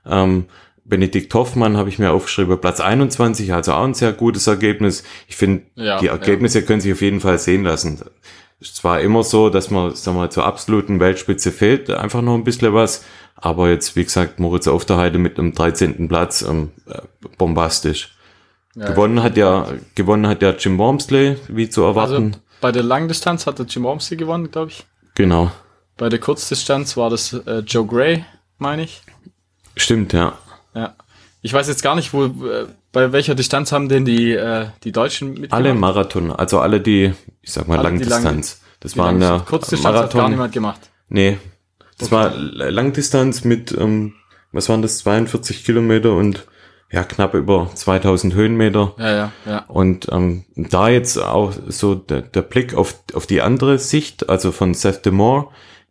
Ähm, 0.07 0.47
Benedikt 0.85 1.33
Hoffmann 1.33 1.77
habe 1.77 1.89
ich 1.89 1.99
mir 1.99 2.13
aufgeschrieben, 2.13 2.61
Platz 2.61 2.81
21, 2.81 3.55
also 3.55 3.73
auch 3.73 3.85
ein 3.85 3.95
sehr 3.95 4.13
gutes 4.13 4.47
Ergebnis. 4.47 5.03
Ich 5.29 5.37
finde, 5.37 5.63
Ja, 5.77 5.99
die 5.99 6.09
Ergebnisse 6.09 6.63
können 6.63 6.81
sich 6.81 6.93
auf 6.93 7.01
jeden 7.01 7.21
Fall 7.21 7.39
sehen 7.39 7.65
lassen. 7.65 8.01
Ist 8.61 8.77
zwar 8.77 9.01
immer 9.01 9.23
so, 9.23 9.49
dass 9.49 9.71
man, 9.71 9.95
sagen 9.95 10.19
wir, 10.19 10.31
zur 10.31 10.45
absoluten 10.45 11.01
Weltspitze 11.01 11.53
fehlt, 11.53 11.91
einfach 11.91 12.21
noch 12.23 12.35
ein 12.35 12.45
bisschen 12.45 12.75
was, 12.75 13.05
aber 13.35 13.71
jetzt, 13.71 13.97
wie 13.97 14.05
gesagt, 14.05 14.39
Moritz 14.41 14.69
auf 14.69 14.85
der 14.85 14.99
Heide 14.99 15.19
mit 15.19 15.39
einem 15.39 15.55
13. 15.55 16.07
Platz, 16.09 16.43
ähm, 16.43 16.71
äh, 16.87 17.01
bombastisch. 17.39 18.14
Ja, 18.75 18.89
gewonnen 18.91 19.23
hat 19.23 19.37
ja, 19.37 19.69
gewonnen 19.95 20.27
hat 20.27 20.43
ja 20.43 20.51
Jim 20.51 20.79
Wormsley, 20.79 21.37
wie 21.49 21.69
zu 21.69 21.85
Also 21.87 22.01
erwarten. 22.01 22.37
bei 22.61 22.73
der 22.73 22.83
Langdistanz 22.83 23.47
hat 23.47 23.59
der 23.59 23.67
Jim 23.67 23.85
Ormsey 23.87 24.17
gewonnen, 24.17 24.51
glaube 24.51 24.71
ich. 24.73 24.85
genau. 25.15 25.51
Bei 25.97 26.09
der 26.09 26.19
Kurzdistanz 26.19 26.97
war 26.97 27.09
das 27.09 27.33
äh, 27.33 27.59
Joe 27.61 27.87
Gray, 27.87 28.25
meine 28.59 28.83
ich. 28.83 29.03
Stimmt, 29.77 30.13
ja. 30.13 30.37
Ja. 30.75 30.95
Ich 31.41 31.53
weiß 31.53 31.69
jetzt 31.69 31.83
gar 31.85 31.95
nicht, 31.95 32.13
wo, 32.13 32.25
äh, 32.25 32.67
bei 32.91 33.13
welcher 33.13 33.37
Distanz 33.37 33.71
haben 33.71 33.89
denn 33.89 34.05
die, 34.05 34.33
äh, 34.33 34.67
die 34.83 34.91
Deutschen 34.91 35.29
mitgemacht? 35.35 35.53
Alle 35.53 35.75
Marathon, 35.75 36.33
also 36.33 36.59
alle 36.59 36.81
die, 36.81 37.13
ich 37.43 37.53
sag 37.53 37.69
mal, 37.69 37.75
Alle 37.79 37.91
Langdistanz. 37.91 38.61
das 38.81 38.93
Die 38.95 38.99
waren 38.99 39.21
ja 39.23 39.29
Langdistanz- 39.37 39.49
Kurzdistanz 39.51 39.99
hat 39.99 40.15
gar 40.15 40.29
niemand 40.29 40.53
gemacht. 40.53 40.81
Nee. 41.09 41.39
Das 41.99 42.09
Okay. 42.13 42.17
war 42.17 42.31
Langdistanz 42.71 43.45
mit, 43.45 43.71
ähm, 43.79 44.15
was 44.51 44.69
waren 44.69 44.83
das, 44.83 44.99
42 44.99 45.65
Kilometer 45.65 46.13
und 46.15 46.45
ja, 46.95 47.03
knapp 47.03 47.35
über 47.35 47.71
2000 47.75 48.35
Höhenmeter. 48.35 48.95
Ja, 48.99 49.13
ja, 49.17 49.33
ja. 49.47 49.65
Und 49.67 50.07
ähm, 50.13 50.45
da 50.55 50.89
jetzt 50.89 51.19
auch 51.19 51.53
so 51.67 51.97
der, 51.97 52.23
der 52.23 52.43
Blick 52.43 52.75
auf, 52.75 52.95
auf 53.15 53.27
die 53.27 53.43
andere 53.43 53.79
Sicht, 53.79 54.29
also 54.29 54.53
von 54.53 54.75
Seth 54.75 55.05
DeMore, 55.05 55.49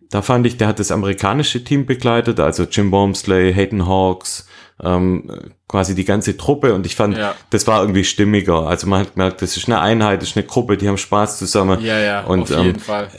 da 0.10 0.22
fand 0.22 0.48
ich, 0.48 0.56
der 0.56 0.70
hat 0.70 0.80
das 0.80 0.92
amerikanische 0.92 1.64
Team 1.64 1.86
begleitet, 1.86 2.40
also 2.40 2.64
Jim 2.64 2.92
Wormsley, 2.92 3.54
Hayden 3.54 3.86
Hawks, 3.86 4.48
ähm, 4.82 5.30
quasi 5.68 5.96
die 5.96 6.06
ganze 6.06 6.38
Truppe 6.38 6.74
und 6.74 6.86
ich 6.86 6.96
fand, 6.96 7.18
Ja. 7.18 7.36
das 7.50 7.68
war 7.68 7.82
irgendwie 7.82 8.04
stimmiger. 8.04 8.68
Also 8.68 8.88
man 8.88 9.02
hat 9.02 9.14
gemerkt, 9.14 9.42
das 9.42 9.58
ist 9.58 9.68
eine 9.68 9.80
Einheit, 9.80 10.22
das 10.22 10.30
ist 10.30 10.38
eine 10.38 10.46
Gruppe, 10.46 10.78
die 10.78 10.88
haben 10.88 10.98
Spaß 10.98 11.38
zusammen. 11.40 11.82
Ja, 11.82 12.00
ja, 12.00 12.24
und 12.26 12.44
auf 12.44 12.50
jeden 12.50 12.76
ähm, 12.76 12.80
Fall. 12.80 13.10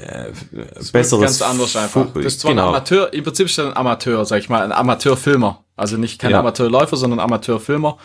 besseres 0.92 1.38
ganz 1.38 1.42
anders 1.42 1.76
einfach. 1.76 2.06
Das 2.14 2.24
ist 2.24 2.40
zwar 2.40 2.52
genau. 2.52 2.64
ein 2.64 2.68
Amateur, 2.68 3.12
im 3.12 3.24
Prinzip 3.24 3.46
ist 3.46 3.58
er 3.58 3.66
ein 3.66 3.76
Amateur, 3.76 4.24
sag 4.24 4.38
ich 4.40 4.48
mal, 4.48 4.62
ein 4.62 4.72
Amateurfilmer. 4.72 5.64
Also 5.76 5.96
nicht 5.96 6.20
kein 6.20 6.30
Ja. 6.30 6.40
Amateurläufer, 6.40 6.96
sondern 6.96 7.20
Amateurfilmer. 7.20 7.98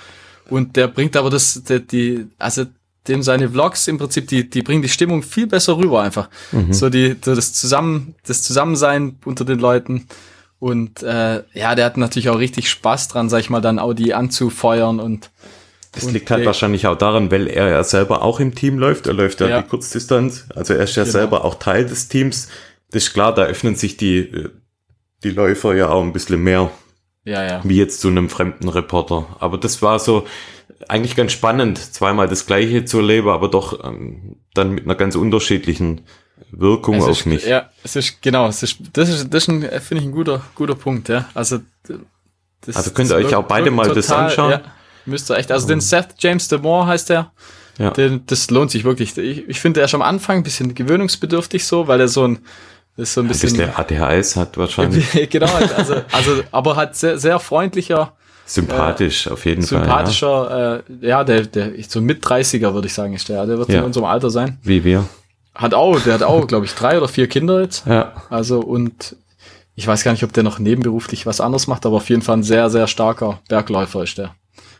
Und 0.49 0.75
der 0.75 0.87
bringt 0.87 1.15
aber 1.15 1.29
das, 1.29 1.61
die, 1.63 1.85
die 1.85 2.27
also 2.39 2.65
dem 3.07 3.23
seine 3.23 3.49
Vlogs 3.49 3.87
im 3.87 3.97
Prinzip, 3.97 4.27
die, 4.27 4.49
die 4.49 4.61
bringen 4.61 4.81
die 4.81 4.89
Stimmung 4.89 5.23
viel 5.23 5.47
besser 5.47 5.77
rüber 5.77 6.01
einfach. 6.01 6.29
Mhm. 6.51 6.73
So 6.73 6.89
die, 6.89 7.19
das 7.19 7.53
Zusammen, 7.53 8.15
das 8.25 8.41
Zusammensein 8.43 9.17
unter 9.25 9.45
den 9.45 9.59
Leuten. 9.59 10.07
Und 10.59 11.03
äh, 11.03 11.43
ja, 11.53 11.75
der 11.75 11.85
hat 11.85 11.97
natürlich 11.97 12.29
auch 12.29 12.37
richtig 12.39 12.69
Spaß 12.69 13.07
dran, 13.07 13.29
sag 13.29 13.39
ich 13.39 13.49
mal, 13.49 13.61
dann 13.61 13.79
Audi 13.79 14.13
anzufeuern 14.13 14.99
und 14.99 15.31
Das 15.93 16.03
Und 16.03 16.13
liegt 16.13 16.29
halt 16.29 16.45
wahrscheinlich 16.45 16.85
auch 16.85 16.97
daran, 16.97 17.31
weil 17.31 17.47
er 17.47 17.69
ja 17.69 17.83
selber 17.83 18.21
auch 18.21 18.39
im 18.39 18.53
Team 18.53 18.77
läuft. 18.77 19.07
Er 19.07 19.13
läuft 19.13 19.39
ja, 19.41 19.47
Ja. 19.47 19.61
die 19.61 19.67
Kurzdistanz. 19.69 20.45
Also 20.53 20.73
er 20.75 20.83
ist 20.83 20.95
ja 20.95 21.03
Genau. 21.03 21.11
selber 21.13 21.45
auch 21.45 21.55
Teil 21.55 21.85
des 21.85 22.09
Teams. 22.09 22.49
Das 22.91 23.03
ist 23.03 23.13
klar, 23.13 23.33
da 23.33 23.43
öffnen 23.45 23.75
sich 23.75 23.97
die, 23.97 24.17
äh, 24.19 24.49
die 25.23 25.31
Läufer 25.31 25.73
ja 25.75 25.89
auch 25.89 26.03
ein 26.03 26.13
bisschen 26.13 26.41
mehr, 26.43 26.69
ja, 27.25 27.43
ja. 27.43 27.61
wie 27.63 27.77
jetzt 27.77 28.01
zu 28.01 28.09
einem 28.09 28.29
fremden 28.29 28.69
Reporter. 28.69 29.25
Aber 29.39 29.57
das 29.57 29.81
war 29.81 29.97
so 29.99 30.27
eigentlich 30.87 31.15
ganz 31.15 31.31
spannend, 31.31 31.77
zweimal 31.77 32.27
das 32.27 32.45
Gleiche 32.45 32.85
zu 32.85 32.99
erleben, 32.99 33.29
aber 33.29 33.47
doch 33.49 33.83
ähm, 33.83 34.37
dann 34.53 34.71
mit 34.71 34.85
einer 34.85 34.95
ganz 34.95 35.15
unterschiedlichen 35.15 36.01
Wirkung 36.51 36.95
Es 36.95 37.03
auf 37.03 37.11
ist, 37.11 37.25
mich. 37.25 37.45
Ja, 37.45 37.69
es 37.83 37.95
ist, 37.95 38.21
genau, 38.21 38.47
es 38.47 38.63
ist, 38.63 38.77
das 38.93 39.09
ist, 39.09 39.33
das 39.33 39.47
ist 39.47 39.63
äh, 39.63 39.79
finde 39.79 40.03
ich, 40.03 40.09
ein 40.09 40.11
guter, 40.11 40.41
guter 40.55 40.75
Punkt, 40.75 41.09
ja. 41.09 41.25
Also, 41.33 41.59
das, 42.61 42.75
Also 42.75 42.91
könnt 42.91 43.09
ihr 43.11 43.15
euch 43.15 43.35
auch 43.35 43.43
beide 43.45 43.71
mal 43.71 43.87
das 43.93 44.11
anschauen? 44.11 44.51
Ja, 44.51 44.61
müsst 45.05 45.29
ihr 45.31 45.37
echt, 45.37 45.51
also 45.51 45.67
den 45.67 45.81
Seth 45.81 46.15
James 46.19 46.47
DeMore 46.47 46.87
heißt 46.87 47.09
der, 47.09 47.31
Ja. 47.77 47.91
den, 47.91 48.25
das 48.25 48.49
lohnt 48.49 48.71
sich 48.71 48.83
wirklich. 48.83 49.17
Ich, 49.17 49.47
ich 49.47 49.59
finde, 49.59 49.79
der 49.79 49.85
ist 49.85 49.93
am 49.93 50.01
Anfang 50.01 50.37
ein 50.37 50.43
bisschen 50.43 50.73
gewöhnungsbedürftig 50.75 51.65
so, 51.65 51.87
weil 51.87 51.99
er 51.99 52.07
so 52.07 52.27
ein, 52.27 52.39
ist 52.97 53.13
so 53.13 53.21
ein 53.21 53.27
bisschen, 53.27 53.55
bisschen 53.55 53.75
ADHS 53.75 54.35
hat 54.35 54.57
wahrscheinlich. 54.57 55.29
genau, 55.29 55.47
also, 55.77 55.95
also, 56.11 56.43
aber 56.51 56.75
hat 56.75 56.95
sehr, 56.95 57.17
sehr 57.17 57.39
freundlicher, 57.39 58.13
Sympathisch, 58.45 59.27
auf 59.27 59.45
jeden 59.45 59.61
Fall. 59.61 59.77
Ja. 59.79 59.85
sympathischer, 59.85 60.83
äh, 60.89 61.07
ja, 61.07 61.23
der, 61.23 61.45
der, 61.45 61.71
so 61.87 62.01
mit 62.01 62.25
30er 62.25 62.73
würde 62.73 62.87
ich 62.87 62.93
sagen, 62.95 63.13
ist 63.13 63.29
der, 63.29 63.45
der 63.45 63.59
wird 63.59 63.69
Ja. 63.69 63.79
in 63.79 63.85
unserem 63.85 64.05
Alter 64.05 64.31
sein. 64.31 64.57
Wie 64.63 64.83
wir. 64.83 65.05
Hat 65.59 65.73
auch, 65.73 65.99
der 65.99 66.13
hat 66.13 66.23
auch, 66.23 66.47
glaube 66.47 66.65
ich, 66.65 66.73
drei 66.73 66.97
oder 66.97 67.09
vier 67.09 67.27
Kinder 67.27 67.61
jetzt. 67.61 67.85
Ja. 67.85 68.13
Also 68.29 68.61
und 68.61 69.17
ich 69.75 69.85
weiß 69.85 70.05
gar 70.05 70.13
nicht, 70.13 70.23
ob 70.23 70.31
der 70.31 70.43
noch 70.43 70.57
nebenberuflich 70.57 71.25
was 71.25 71.41
anderes 71.41 71.67
macht, 71.67 71.85
aber 71.85 71.97
auf 71.97 72.09
jeden 72.09 72.21
Fall 72.21 72.37
ein 72.37 72.43
sehr, 72.43 72.69
sehr 72.69 72.87
starker 72.87 73.41
Bergläufer 73.49 74.03
ist 74.03 74.17
der. 74.17 74.35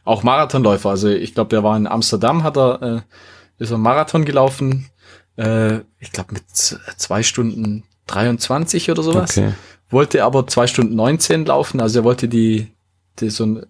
Auch 0.06 0.24
Marathonläufer. 0.24 0.90
Also 0.90 1.10
ich 1.10 1.34
glaube, 1.34 1.50
der 1.50 1.66
war 1.66 1.76
in 1.76 1.86
Amsterdam, 1.86 2.44
hat 2.44 2.56
er, 2.56 2.82
äh, 2.82 3.02
ist 3.62 3.72
er 3.72 3.78
Marathon 3.78 4.24
gelaufen. 4.24 4.90
Äh, 5.36 5.80
ich 6.00 6.14
glaube 6.14 6.32
mit 6.34 6.44
zwei 6.50 7.24
Stunden 7.24 7.84
23 8.08 8.90
oder 8.90 9.04
sowas. 9.04 9.38
Okay. 9.38 9.52
Wollte 9.90 10.24
aber 10.24 10.48
zwei 10.48 10.66
Stunden 10.66 10.96
19 10.96 11.46
laufen. 11.46 11.82
Also 11.82 12.00
er 12.00 12.04
wollte 12.06 12.30
die, 12.30 12.72
die 13.20 13.30
so 13.32 13.46
ein, 13.46 13.66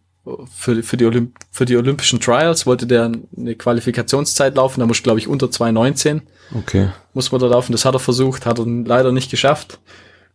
für, 0.56 0.84
für, 0.84 0.98
die 0.98 1.06
Olymp 1.06 1.36
für 1.50 1.66
die 1.66 1.76
Olympischen 1.76 2.20
Trials 2.20 2.68
wollte 2.68 2.86
der 2.86 3.12
eine 3.36 3.56
Qualifikationszeit 3.56 4.56
laufen. 4.56 4.80
Da 4.82 4.86
muss, 4.86 5.02
glaube 5.02 5.18
ich, 5.18 5.28
unter 5.28 5.48
2,19. 5.48 6.22
Okay. 6.54 6.90
Muss 7.14 7.32
man 7.32 7.42
da 7.42 7.48
laufen. 7.48 7.72
Das 7.72 7.86
hat 7.86 7.94
er 7.94 8.00
versucht, 8.00 8.46
hat 8.46 8.60
er 8.60 8.66
leider 8.66 9.12
nicht 9.12 9.32
geschafft. 9.32 9.80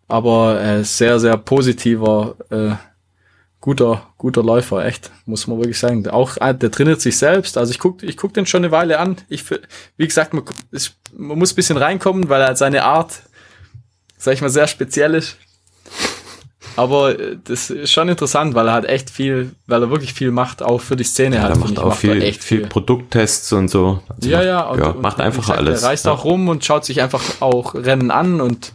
Aber 0.07 0.61
äh, 0.61 0.85
sehr, 0.85 1.19
sehr 1.19 1.37
positiver, 1.37 2.37
äh, 2.51 2.75
guter, 3.61 4.07
guter 4.19 4.43
Läufer, 4.43 4.85
echt, 4.85 5.11
muss 5.25 5.47
man 5.47 5.59
wirklich 5.59 5.79
sagen. 5.79 6.07
Auch 6.09 6.37
äh, 6.37 6.55
der 6.55 6.71
trainiert 6.71 7.01
sich 7.01 7.17
selbst. 7.17 7.57
Also 7.57 7.71
ich 7.71 7.79
guck, 7.79 8.03
ich 8.03 8.17
guck 8.17 8.35
den 8.35 8.47
schon 8.47 8.63
eine 8.63 8.71
Weile 8.71 8.99
an. 8.99 9.17
Ich, 9.29 9.45
wie 9.97 10.07
gesagt, 10.07 10.35
man, 10.35 10.45
ist, 10.71 10.97
man 11.17 11.39
muss 11.39 11.55
bisschen 11.55 11.79
reinkommen, 11.79 12.29
weil 12.29 12.43
er 12.43 12.57
seine 12.57 12.85
Art, 12.85 13.23
sag 14.19 14.35
ich 14.35 14.43
mal, 14.43 14.51
sehr 14.51 14.67
speziell 14.67 15.15
ist. 15.15 15.39
Aber 16.77 17.19
äh, 17.19 17.37
das 17.45 17.71
ist 17.71 17.93
schon 17.93 18.09
interessant, 18.09 18.55
weil 18.55 18.69
er 18.69 18.75
hat 18.75 18.85
echt 18.85 19.11
viel, 19.11 19.55
weil 19.67 19.83
er 19.83 19.91
wirklich 19.91 20.15
viel 20.15 20.31
macht, 20.31 20.63
auch 20.63 20.81
für 20.81 20.97
die 20.97 21.05
Szene. 21.05 21.37
Ja, 21.37 21.43
halt, 21.43 21.55
er 21.55 21.59
macht 21.59 21.79
auch 21.79 21.89
macht 21.91 21.99
viel, 21.99 22.23
echt 22.23 22.43
viel, 22.43 22.59
viel 22.59 22.67
Produkttests 22.67 23.53
und 23.53 23.69
so. 23.69 24.01
Also 24.09 24.29
ja, 24.29 24.43
ja, 24.43 24.61
und, 24.63 24.79
ja, 24.79 24.89
und, 24.91 25.03
macht 25.03 25.21
einfach 25.21 25.43
gesagt, 25.43 25.59
alles. 25.59 25.83
Er 25.83 25.89
reist 25.89 26.07
ja. 26.07 26.13
auch 26.13 26.25
rum 26.25 26.49
und 26.49 26.65
schaut 26.65 26.85
sich 26.85 27.01
einfach 27.01 27.23
auch 27.41 27.75
Rennen 27.75 28.11
an 28.11 28.41
und, 28.41 28.73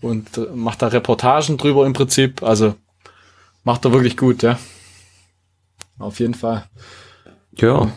und 0.00 0.56
macht 0.56 0.82
da 0.82 0.88
Reportagen 0.88 1.56
drüber 1.56 1.86
im 1.86 1.92
Prinzip. 1.92 2.42
Also 2.42 2.74
macht 3.64 3.84
er 3.84 3.92
wirklich 3.92 4.16
gut, 4.16 4.42
ja. 4.42 4.58
Auf 5.98 6.20
jeden 6.20 6.34
Fall. 6.34 6.64
Ja. 7.56 7.88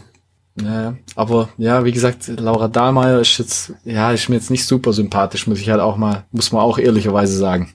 Ja, 0.61 0.95
aber 1.15 1.49
ja, 1.57 1.85
wie 1.85 1.93
gesagt, 1.93 2.27
Laura 2.27 2.67
Dahlmeier 2.67 3.21
ist 3.21 3.37
jetzt, 3.37 3.73
ja, 3.85 4.11
ist 4.11 4.27
mir 4.27 4.35
jetzt 4.35 4.51
nicht 4.51 4.65
super 4.65 4.91
sympathisch, 4.91 5.47
muss 5.47 5.61
ich 5.61 5.69
halt 5.69 5.79
auch 5.79 5.95
mal, 5.95 6.25
muss 6.31 6.51
man 6.51 6.61
auch 6.61 6.77
ehrlicherweise 6.77 7.37
sagen. 7.37 7.73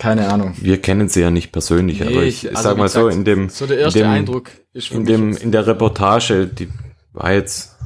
Keine 0.00 0.32
Ahnung. 0.32 0.54
Wir 0.56 0.80
kennen 0.80 1.10
sie 1.10 1.20
ja 1.20 1.30
nicht 1.30 1.52
persönlich, 1.52 2.00
nee, 2.00 2.06
aber 2.06 2.22
ich, 2.22 2.46
ich 2.46 2.56
also 2.56 2.70
sag 2.70 2.78
mal 2.78 2.84
gesagt, 2.84 3.02
so, 3.02 3.08
in 3.10 3.24
dem, 3.26 3.50
so 3.50 3.66
der 3.66 3.80
erste 3.80 3.98
in 3.98 4.04
dem, 4.06 4.10
Eindruck 4.10 4.50
ist 4.72 4.90
in 4.92 5.04
dem, 5.04 5.36
in 5.36 5.52
der 5.52 5.66
Reportage, 5.66 6.46
die 6.46 6.70
war 7.12 7.34
jetzt 7.34 7.76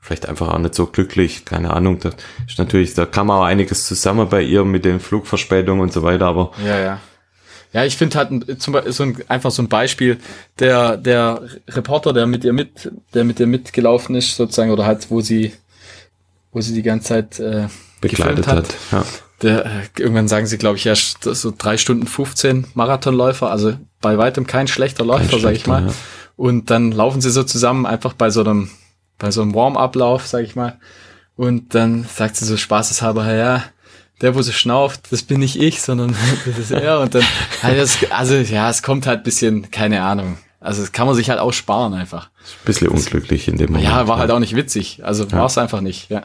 vielleicht 0.00 0.28
einfach 0.28 0.54
auch 0.54 0.58
nicht 0.58 0.76
so 0.76 0.86
glücklich, 0.86 1.44
keine 1.44 1.74
Ahnung, 1.74 1.98
da 1.98 2.10
ist 2.46 2.60
natürlich, 2.60 2.94
da 2.94 3.06
kam 3.06 3.28
auch 3.28 3.42
einiges 3.42 3.88
zusammen 3.88 4.28
bei 4.28 4.40
ihr 4.40 4.64
mit 4.64 4.84
den 4.84 5.00
Flugverspätungen 5.00 5.82
und 5.82 5.92
so 5.92 6.04
weiter, 6.04 6.26
aber. 6.26 6.52
Ja, 6.64 6.78
ja. 6.78 7.00
Ja, 7.72 7.84
ich 7.84 7.96
finde 7.96 8.18
halt 8.18 8.62
zum 8.62 8.72
Beispiel 8.72 8.92
so 8.92 9.02
ein, 9.02 9.16
einfach 9.26 9.50
so 9.50 9.60
ein 9.60 9.68
Beispiel, 9.68 10.18
der, 10.60 10.96
der 10.96 11.42
Reporter, 11.66 12.12
der 12.12 12.28
mit 12.28 12.44
ihr 12.44 12.52
mit, 12.52 12.92
der 13.14 13.24
mit 13.24 13.40
ihr 13.40 13.48
mitgelaufen 13.48 14.14
ist, 14.14 14.36
sozusagen, 14.36 14.70
oder 14.70 14.86
halt, 14.86 15.10
wo 15.10 15.20
sie, 15.22 15.52
wo 16.52 16.60
sie 16.60 16.72
die 16.72 16.84
ganze 16.84 17.08
Zeit 17.08 17.40
äh, 17.40 17.66
begleitet 18.00 18.46
hat, 18.46 18.56
hat 18.56 18.76
ja 18.92 19.04
der, 19.42 19.82
irgendwann 19.98 20.28
sagen 20.28 20.46
sie, 20.46 20.58
glaube 20.58 20.76
ich, 20.76 20.84
ja, 20.84 20.94
so 20.94 21.52
drei 21.56 21.76
Stunden 21.76 22.06
15 22.06 22.68
Marathonläufer, 22.74 23.50
also 23.50 23.76
bei 24.00 24.16
weitem 24.18 24.46
kein 24.46 24.68
schlechter 24.68 25.04
Läufer, 25.04 25.32
kein 25.32 25.40
sag 25.40 25.54
ich 25.54 25.66
mal. 25.66 25.86
Ja. 25.86 25.94
Und 26.36 26.70
dann 26.70 26.92
laufen 26.92 27.20
sie 27.20 27.30
so 27.30 27.42
zusammen 27.42 27.86
einfach 27.86 28.14
bei 28.14 28.30
so 28.30 28.40
einem, 28.40 28.70
bei 29.18 29.30
so 29.30 29.42
einem 29.42 29.54
Warm-up-Lauf, 29.54 30.26
sag 30.26 30.44
ich 30.44 30.56
mal. 30.56 30.78
Und 31.36 31.74
dann 31.74 32.04
sagt 32.04 32.36
sie 32.36 32.44
so 32.44 32.56
spaßeshalber, 32.56 33.32
ja, 33.34 33.64
der, 34.20 34.34
wo 34.34 34.42
sie 34.42 34.52
schnauft, 34.52 35.10
das 35.10 35.22
bin 35.22 35.40
nicht 35.40 35.60
ich, 35.60 35.82
sondern 35.82 36.14
das 36.46 36.58
ist 36.58 36.70
er. 36.70 37.00
Und 37.00 37.14
dann, 37.14 37.24
also 38.10 38.36
ja, 38.36 38.70
es 38.70 38.82
kommt 38.82 39.06
halt 39.06 39.24
bisschen, 39.24 39.70
keine 39.70 40.02
Ahnung. 40.02 40.38
Also 40.60 40.80
das 40.80 40.92
kann 40.92 41.06
man 41.06 41.14
sich 41.14 41.28
halt 41.28 41.40
auch 41.40 41.52
sparen 41.52 41.92
einfach. 41.92 42.30
Bisschen 42.64 42.88
unglücklich 42.88 43.48
in 43.48 43.58
dem 43.58 43.72
Moment. 43.72 43.84
Ja, 43.84 44.08
war 44.08 44.18
halt 44.18 44.30
auch 44.30 44.38
nicht 44.38 44.56
witzig. 44.56 45.04
Also 45.04 45.24
ja. 45.24 45.32
war 45.32 45.46
es 45.46 45.58
einfach 45.58 45.82
nicht, 45.82 46.10
ja. 46.10 46.22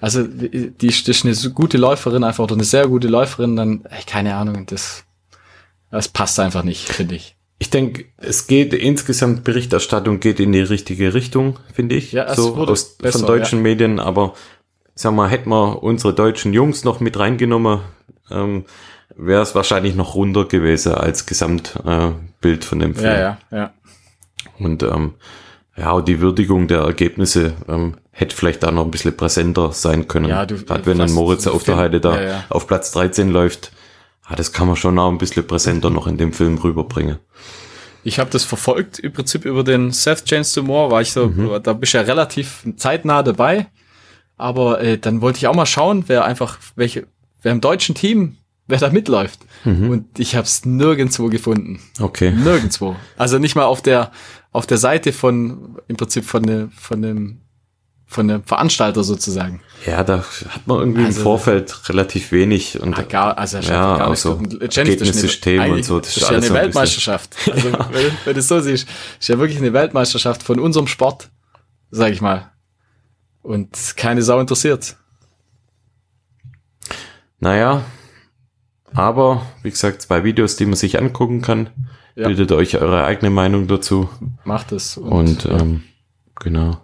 Also 0.00 0.24
die, 0.24 0.70
die 0.70 0.86
ist 0.88 1.24
eine 1.24 1.52
gute 1.54 1.78
Läuferin 1.78 2.24
einfach 2.24 2.44
oder 2.44 2.54
eine 2.54 2.64
sehr 2.64 2.86
gute 2.88 3.08
Läuferin, 3.08 3.56
dann, 3.56 3.84
ey, 3.84 4.02
keine 4.06 4.34
Ahnung, 4.34 4.66
das, 4.66 5.04
das 5.90 6.08
passt 6.08 6.38
einfach 6.38 6.64
nicht, 6.64 6.88
finde 6.88 7.14
ich. 7.14 7.36
Ich 7.58 7.70
denke, 7.70 8.04
es 8.18 8.46
geht 8.46 8.74
insgesamt 8.74 9.44
Berichterstattung 9.44 10.20
geht 10.20 10.40
in 10.40 10.52
die 10.52 10.60
richtige 10.60 11.14
Richtung, 11.14 11.58
finde 11.72 11.94
ich. 11.94 12.12
Ja, 12.12 12.34
so 12.34 12.54
aus, 12.56 12.96
besser, 12.96 13.20
von 13.20 13.28
deutschen 13.28 13.60
ja. 13.60 13.62
Medien, 13.62 13.98
aber 13.98 14.34
sag 14.94 15.14
mal, 15.14 15.30
hätten 15.30 15.48
wir 15.48 15.82
unsere 15.82 16.12
deutschen 16.12 16.52
Jungs 16.52 16.84
noch 16.84 17.00
mit 17.00 17.18
reingenommen, 17.18 17.80
ähm, 18.30 18.66
wäre 19.16 19.40
es 19.40 19.54
wahrscheinlich 19.54 19.94
noch 19.94 20.14
runder 20.14 20.44
gewesen 20.44 20.92
als 20.92 21.24
Gesamtbild 21.24 22.64
äh, 22.64 22.66
von 22.66 22.78
dem 22.78 22.94
Film. 22.94 23.06
Ja, 23.06 23.18
ja, 23.18 23.38
ja. 23.50 23.74
Und 24.58 24.82
ähm, 24.82 25.14
ja, 25.76 26.00
die 26.00 26.20
Würdigung 26.20 26.68
der 26.68 26.80
Ergebnisse 26.80 27.54
ähm, 27.68 27.96
hätte 28.18 28.34
vielleicht 28.34 28.62
da 28.62 28.70
noch 28.70 28.84
ein 28.86 28.90
bisschen 28.90 29.14
präsenter 29.14 29.72
sein 29.72 30.08
können. 30.08 30.30
Ja, 30.30 30.46
du, 30.46 30.56
Gerade 30.56 30.86
wenn 30.86 31.00
ein 31.02 31.12
Moritz 31.12 31.46
auf 31.46 31.64
der 31.64 31.76
Heide 31.76 32.00
da 32.00 32.20
ja, 32.20 32.28
ja. 32.28 32.44
auf 32.48 32.66
Platz 32.66 32.90
13 32.92 33.30
läuft, 33.30 33.72
ja, 34.28 34.36
das 34.36 34.52
kann 34.52 34.66
man 34.66 34.76
schon 34.76 34.98
auch 34.98 35.10
ein 35.10 35.18
bisschen 35.18 35.46
präsenter 35.46 35.90
noch 35.90 36.06
in 36.06 36.16
dem 36.16 36.32
Film 36.32 36.56
rüberbringen. 36.56 37.18
Ich 38.04 38.18
habe 38.18 38.30
das 38.30 38.44
verfolgt, 38.44 38.98
im 39.00 39.12
Prinzip 39.12 39.44
über 39.44 39.62
den 39.64 39.92
Seth 39.92 40.22
James 40.24 40.56
Moore, 40.56 40.90
war 40.90 41.02
ich 41.02 41.12
so, 41.12 41.28
mhm. 41.28 41.62
da 41.62 41.74
bist 41.74 41.92
du 41.92 41.98
ja 41.98 42.04
relativ 42.04 42.66
zeitnah 42.76 43.22
dabei. 43.22 43.66
Aber 44.38 44.80
äh, 44.80 44.96
dann 44.96 45.20
wollte 45.20 45.38
ich 45.38 45.46
auch 45.46 45.54
mal 45.54 45.66
schauen, 45.66 46.04
wer 46.06 46.24
einfach, 46.24 46.58
welche, 46.74 47.06
wer 47.42 47.52
im 47.52 47.60
deutschen 47.60 47.94
Team, 47.94 48.38
wer 48.66 48.78
da 48.78 48.88
mitläuft. 48.88 49.40
Mhm. 49.64 49.90
Und 49.90 50.18
ich 50.18 50.36
habe 50.36 50.46
es 50.46 50.64
nirgendwo 50.64 51.28
gefunden. 51.28 51.80
Okay. 52.00 52.30
Nirgendwo. 52.30 52.96
Also 53.18 53.38
nicht 53.38 53.56
mal 53.56 53.64
auf 53.64 53.82
der 53.82 54.10
auf 54.52 54.66
der 54.66 54.78
Seite 54.78 55.12
von 55.12 55.76
im 55.86 55.96
Prinzip 55.96 56.24
von 56.24 56.42
dem 56.42 56.70
von 56.70 57.02
dem 57.02 57.40
von 58.06 58.28
dem 58.28 58.44
Veranstalter 58.44 59.02
sozusagen. 59.02 59.60
Ja, 59.84 60.04
da 60.04 60.18
hat 60.48 60.66
man 60.66 60.78
irgendwie 60.78 61.04
also, 61.04 61.18
im 61.18 61.22
Vorfeld 61.24 61.88
relativ 61.88 62.32
wenig 62.32 62.80
und 62.80 62.98
ah, 62.98 63.02
gar, 63.02 63.36
also 63.36 63.58
ja, 63.58 63.98
gar 63.98 64.16
so 64.16 64.40
Ergebnissystem 64.60 65.70
und 65.70 65.84
so. 65.84 66.00
Das, 66.00 66.14
das 66.14 66.22
ist 66.22 66.30
ja 66.30 66.36
eine 66.36 66.50
Weltmeisterschaft. 66.50 67.36
Also 67.52 67.72
wenn, 67.72 68.12
wenn 68.24 68.34
du 68.34 68.40
es 68.40 68.48
so 68.48 68.60
siehst, 68.60 68.88
ist 69.20 69.28
ja 69.28 69.38
wirklich 69.38 69.58
eine 69.58 69.72
Weltmeisterschaft 69.72 70.42
von 70.42 70.60
unserem 70.60 70.86
Sport, 70.86 71.30
sag 71.90 72.12
ich 72.12 72.20
mal. 72.20 72.52
Und 73.42 73.94
keine 73.96 74.22
Sau 74.22 74.40
interessiert. 74.40 74.96
Naja, 77.38 77.84
aber 78.94 79.46
wie 79.62 79.70
gesagt, 79.70 80.02
zwei 80.02 80.24
Videos, 80.24 80.56
die 80.56 80.66
man 80.66 80.76
sich 80.76 80.98
angucken 80.98 81.42
kann. 81.42 81.70
Ja. 82.14 82.28
Bildet 82.28 82.50
euch 82.52 82.78
eure 82.78 83.04
eigene 83.04 83.30
Meinung 83.30 83.66
dazu. 83.66 84.08
Macht 84.44 84.72
es. 84.72 84.96
Und, 84.96 85.44
und 85.44 85.46
ähm, 85.46 85.82
genau. 86.40 86.78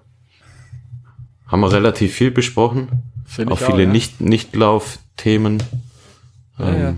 Haben 1.53 1.61
wir 1.61 1.70
relativ 1.70 2.14
viel 2.14 2.30
besprochen. 2.30 2.88
Find 3.26 3.53
auch 3.53 3.59
viele 3.59 3.82
ja. 3.82 3.88
nicht 3.88 4.22
Nicht-Lauf-Themen. 4.22 5.62
Ja, 6.59 6.68
ähm, 6.68 6.80
ja. 6.80 6.94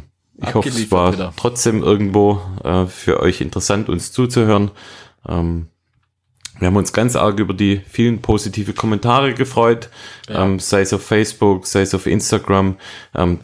Ich 0.48 0.54
hoffe, 0.54 0.68
es 0.68 0.90
war 0.92 1.12
wieder. 1.12 1.32
trotzdem 1.36 1.82
irgendwo 1.82 2.40
äh, 2.62 2.86
für 2.86 3.20
euch 3.20 3.40
interessant, 3.40 3.88
uns 3.88 4.12
zuzuhören. 4.12 4.70
Ähm, 5.28 5.66
wir 6.60 6.68
haben 6.68 6.76
uns 6.76 6.92
ganz 6.92 7.16
arg 7.16 7.40
über 7.40 7.52
die 7.52 7.80
vielen 7.88 8.22
positive 8.22 8.74
Kommentare 8.74 9.34
gefreut, 9.34 9.88
ähm, 10.28 10.60
sei 10.60 10.82
es 10.82 10.92
auf 10.92 11.04
Facebook, 11.04 11.66
sei 11.66 11.80
es 11.80 11.94
auf 11.94 12.06
Instagram. 12.06 12.76
Ähm, 13.14 13.40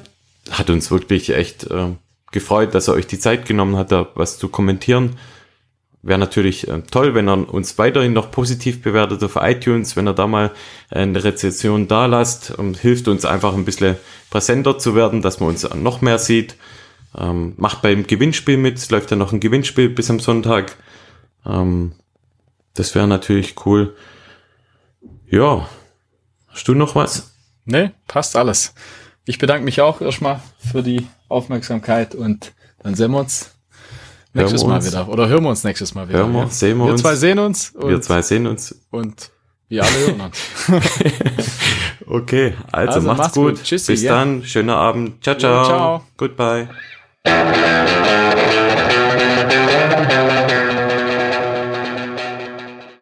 hat 0.50 0.70
uns 0.70 0.92
wirklich 0.92 1.30
echt 1.30 1.64
äh, 1.64 1.88
gefreut, 2.30 2.72
dass 2.74 2.86
er 2.86 2.94
euch 2.94 3.08
die 3.08 3.18
Zeit 3.18 3.46
genommen 3.46 3.76
hat, 3.76 3.90
da 3.90 4.08
was 4.14 4.38
zu 4.38 4.48
kommentieren. 4.48 5.16
Wäre 6.02 6.18
natürlich 6.18 6.66
äh, 6.66 6.80
toll, 6.90 7.14
wenn 7.14 7.28
er 7.28 7.52
uns 7.52 7.76
weiterhin 7.76 8.14
noch 8.14 8.30
positiv 8.30 8.80
bewertet 8.80 9.22
auf 9.22 9.36
iTunes, 9.36 9.96
wenn 9.96 10.06
er 10.06 10.14
da 10.14 10.26
mal 10.26 10.50
eine 10.88 11.22
Rezension 11.22 11.88
da 11.88 12.06
lasst 12.06 12.50
und 12.52 12.78
hilft 12.78 13.06
uns 13.06 13.26
einfach 13.26 13.54
ein 13.54 13.66
bisschen 13.66 13.96
präsenter 14.30 14.78
zu 14.78 14.94
werden, 14.94 15.20
dass 15.20 15.40
man 15.40 15.50
uns 15.50 15.68
noch 15.74 16.00
mehr 16.00 16.18
sieht. 16.18 16.56
Ähm, 17.18 17.54
macht 17.56 17.82
beim 17.82 18.06
Gewinnspiel 18.06 18.56
mit, 18.56 18.78
es 18.78 18.90
läuft 18.90 19.10
ja 19.10 19.16
noch 19.16 19.32
ein 19.32 19.40
Gewinnspiel 19.40 19.90
bis 19.90 20.10
am 20.10 20.20
Sonntag. 20.20 20.76
Ähm, 21.44 21.92
das 22.74 22.94
wäre 22.94 23.08
natürlich 23.08 23.66
cool. 23.66 23.94
Ja, 25.28 25.68
hast 26.48 26.66
du 26.66 26.74
noch 26.74 26.94
was? 26.94 27.34
Nee, 27.66 27.90
passt 28.06 28.36
alles. 28.36 28.74
Ich 29.26 29.38
bedanke 29.38 29.64
mich 29.64 29.80
auch 29.80 30.00
erstmal 30.00 30.40
für 30.58 30.82
die 30.82 31.06
Aufmerksamkeit 31.28 32.14
und 32.14 32.52
dann 32.82 32.94
sehen 32.94 33.10
wir 33.10 33.18
uns 33.18 33.54
nächstes 34.32 34.64
Mal 34.64 34.84
wieder. 34.84 35.08
Oder 35.08 35.28
hören 35.28 35.42
wir 35.44 35.50
uns 35.50 35.64
nächstes 35.64 35.94
Mal 35.94 36.08
wieder. 36.08 36.20
Hören 36.20 36.32
wir, 36.32 36.48
sehen 36.48 36.78
wir, 36.78 36.86
wir 36.86 36.92
uns. 36.92 37.02
zwei 37.02 37.14
sehen 37.16 37.38
uns. 37.38 37.74
wir 37.78 38.00
zwei 38.00 38.22
sehen 38.22 38.46
uns. 38.46 38.74
Und 38.90 39.30
wir 39.68 39.84
alle 39.84 39.98
hören 40.06 40.20
uns. 40.20 40.38
okay, 42.06 42.54
also, 42.72 42.94
also 42.94 43.06
macht's, 43.06 43.18
macht's 43.18 43.34
gut. 43.34 43.54
gut. 43.56 43.64
Tschüssi, 43.64 43.92
Bis 43.92 44.02
ja. 44.02 44.14
dann. 44.14 44.44
Schöner 44.44 44.76
Abend. 44.76 45.22
Ciao, 45.22 45.36
ciao. 45.36 45.56
Ja, 45.56 45.64
ciao. 45.64 46.04
Goodbye. 46.16 46.68